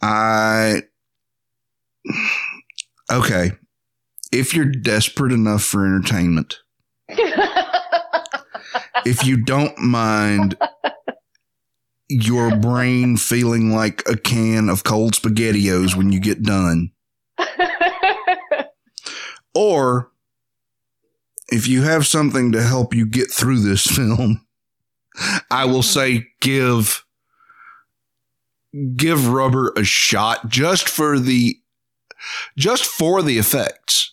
I 0.00 0.82
okay. 3.10 3.52
If 4.32 4.54
you're 4.54 4.64
desperate 4.64 5.32
enough 5.32 5.62
for 5.62 5.84
entertainment, 5.86 6.58
if 9.04 9.24
you 9.24 9.36
don't 9.36 9.78
mind 9.78 10.56
your 12.08 12.54
brain 12.56 13.16
feeling 13.16 13.70
like 13.70 14.02
a 14.08 14.16
can 14.16 14.68
of 14.68 14.84
cold 14.84 15.14
SpaghettiOs 15.14 15.96
when 15.96 16.12
you 16.12 16.20
get 16.20 16.42
done, 16.42 16.92
or 19.54 20.10
if 21.48 21.68
you 21.68 21.82
have 21.82 22.06
something 22.06 22.52
to 22.52 22.62
help 22.62 22.94
you 22.94 23.06
get 23.06 23.30
through 23.30 23.60
this 23.60 23.86
film, 23.86 24.46
I 25.50 25.64
will 25.64 25.82
say 25.82 26.28
give 26.40 27.04
give 28.96 29.28
rubber 29.28 29.72
a 29.76 29.84
shot 29.84 30.48
just 30.48 30.88
for 30.88 31.18
the 31.18 31.58
just 32.56 32.84
for 32.84 33.22
the 33.22 33.38
effects. 33.38 34.11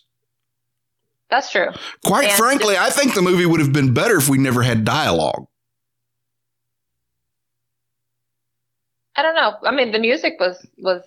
That's 1.30 1.50
true. 1.50 1.68
Quite 2.04 2.28
And 2.28 2.32
frankly, 2.34 2.76
I 2.76 2.90
think 2.90 3.14
the 3.14 3.22
movie 3.22 3.46
would 3.46 3.60
have 3.60 3.72
been 3.72 3.94
better 3.94 4.16
if 4.16 4.28
we 4.28 4.38
never 4.38 4.62
had 4.62 4.84
dialogue. 4.84 5.46
I 9.16 9.22
don't 9.22 9.34
know. 9.34 9.54
I 9.64 9.70
mean, 9.70 9.92
the 9.92 9.98
music 9.98 10.36
was 10.40 10.66
was 10.78 11.02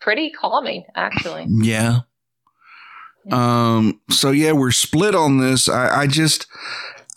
pretty 0.00 0.30
calming, 0.30 0.84
actually. 0.94 1.46
Yeah. 1.62 2.00
Um, 3.32 4.00
so 4.08 4.30
yeah, 4.30 4.52
we're 4.52 4.70
split 4.70 5.16
on 5.16 5.38
this. 5.38 5.68
I, 5.68 6.02
I 6.02 6.06
just, 6.06 6.46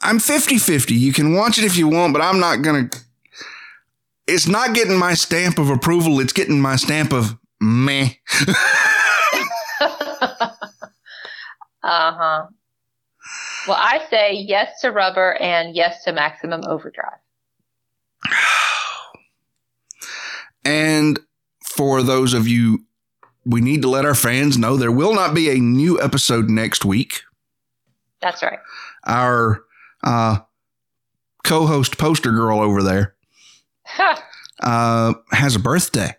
I'm 0.02 0.18
50 0.18 0.58
50. 0.58 0.96
You 0.96 1.14
can 1.14 1.36
watch 1.36 1.60
it 1.60 1.66
if 1.66 1.78
you 1.78 1.88
want, 1.88 2.14
but 2.14 2.22
I'm 2.24 2.40
not 2.40 2.64
going 2.64 2.90
to, 2.90 3.00
it's 4.26 4.48
not 4.48 4.74
getting 4.74 4.98
my 4.98 5.14
stamp 5.14 5.60
of 5.60 5.70
approval. 5.70 6.20
It's 6.20 6.34
getting 6.34 6.60
my 6.60 6.78
stamp 6.78 7.14
of 7.14 7.38
meh. 7.62 8.10
uh 11.84 12.14
huh. 12.14 12.48
Well, 13.68 13.78
I 13.80 14.06
say 14.10 14.34
yes 14.34 14.82
to 14.82 14.92
rubber 14.92 15.34
and 15.34 15.76
yes 15.76 16.04
to 16.04 16.14
maximum 16.14 16.62
overdrive. 16.68 17.20
And 20.66 21.20
for 21.64 22.04
those 22.04 22.34
of 22.34 22.48
you, 22.48 22.86
we 23.46 23.62
need 23.62 23.82
to 23.82 23.90
let 23.90 24.06
our 24.06 24.14
fans 24.14 24.58
know 24.58 24.76
there 24.76 24.92
will 24.92 25.14
not 25.14 25.34
be 25.34 25.50
a 25.50 25.56
new 25.56 26.00
episode 26.02 26.50
next 26.50 26.84
week. 26.84 27.22
That's 28.22 28.44
right. 28.44 28.60
Our 29.06 29.64
uh, 30.04 30.40
co 31.44 31.66
host 31.66 31.98
poster 31.98 32.32
girl 32.32 32.60
over 32.60 32.84
there 32.84 33.16
uh, 34.60 35.14
has 35.32 35.56
a 35.56 35.60
birthday. 35.60 36.16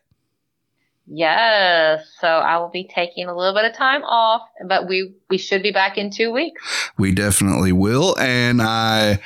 Yes. 1.11 2.11
So 2.21 2.29
I 2.29 2.59
will 2.59 2.69
be 2.71 2.85
taking 2.85 3.27
a 3.27 3.37
little 3.37 3.55
bit 3.55 3.65
of 3.65 3.75
time 3.75 4.03
off, 4.05 4.43
but 4.67 4.89
we 4.89 5.15
we 5.29 5.37
should 5.37 5.63
be 5.63 5.73
back 5.73 5.99
in 5.99 6.11
two 6.11 6.31
weeks. 6.33 6.63
We 6.97 7.13
definitely 7.13 7.73
will. 7.73 8.19
And 8.19 8.63
I, 8.63 9.19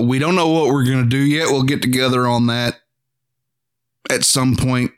we 0.00 0.18
don't 0.18 0.34
know 0.34 0.48
what 0.48 0.68
we're 0.68 0.84
going 0.84 1.02
to 1.02 1.08
do 1.08 1.18
yet. 1.18 1.48
We'll 1.50 1.62
get 1.62 1.82
together 1.82 2.26
on 2.26 2.46
that 2.46 2.80
at 4.10 4.24
some 4.24 4.56
point 4.56 4.92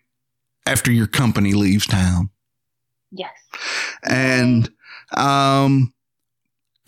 after 0.67 0.91
your 0.91 1.07
company 1.07 1.53
leaves 1.53 1.87
town. 1.87 2.31
Yes. 3.11 3.33
And, 4.03 4.71
um, 5.17 5.93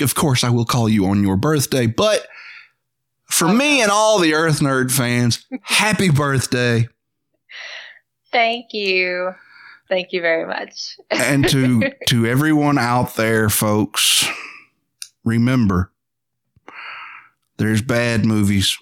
of 0.01 0.15
course, 0.15 0.43
I 0.43 0.51
will 0.51 0.65
call 0.65 0.89
you 0.89 1.07
on 1.07 1.23
your 1.23 1.37
birthday, 1.37 1.87
but 1.87 2.27
for 3.27 3.49
me 3.49 3.83
and 3.83 3.91
all 3.91 4.19
the 4.19 4.35
Earth 4.35 4.61
Nerd 4.61 4.91
fans, 4.91 5.47
happy 5.63 6.11
birthday. 6.11 6.89
Thank 8.35 8.75
you. 8.75 9.33
Thank 9.89 10.13
you 10.13 10.21
very 10.21 10.45
much. 10.47 10.97
And 11.11 11.49
to, 11.49 11.93
to 12.09 12.27
everyone 12.27 12.79
out 12.79 13.15
there, 13.15 13.49
folks, 13.49 14.27
remember 15.25 15.93
there's 17.59 17.81
bad 17.81 18.25
movies 18.27 18.77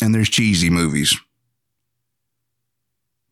and 0.00 0.14
there's 0.14 0.30
cheesy 0.30 0.70
movies. 0.70 1.16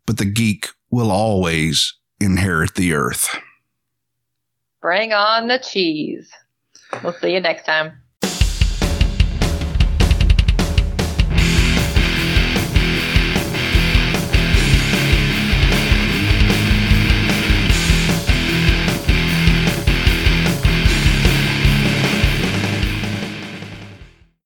but 0.06 0.18
the 0.18 0.24
geek 0.24 0.68
will 0.90 1.10
always 1.10 1.94
inherit 2.20 2.74
the 2.74 2.92
earth. 2.92 3.36
Bring 4.80 5.12
on 5.12 5.48
the 5.48 5.58
cheese. 5.58 6.30
We'll 7.02 7.12
see 7.14 7.32
you 7.34 7.40
next 7.40 7.64
time. 7.64 8.00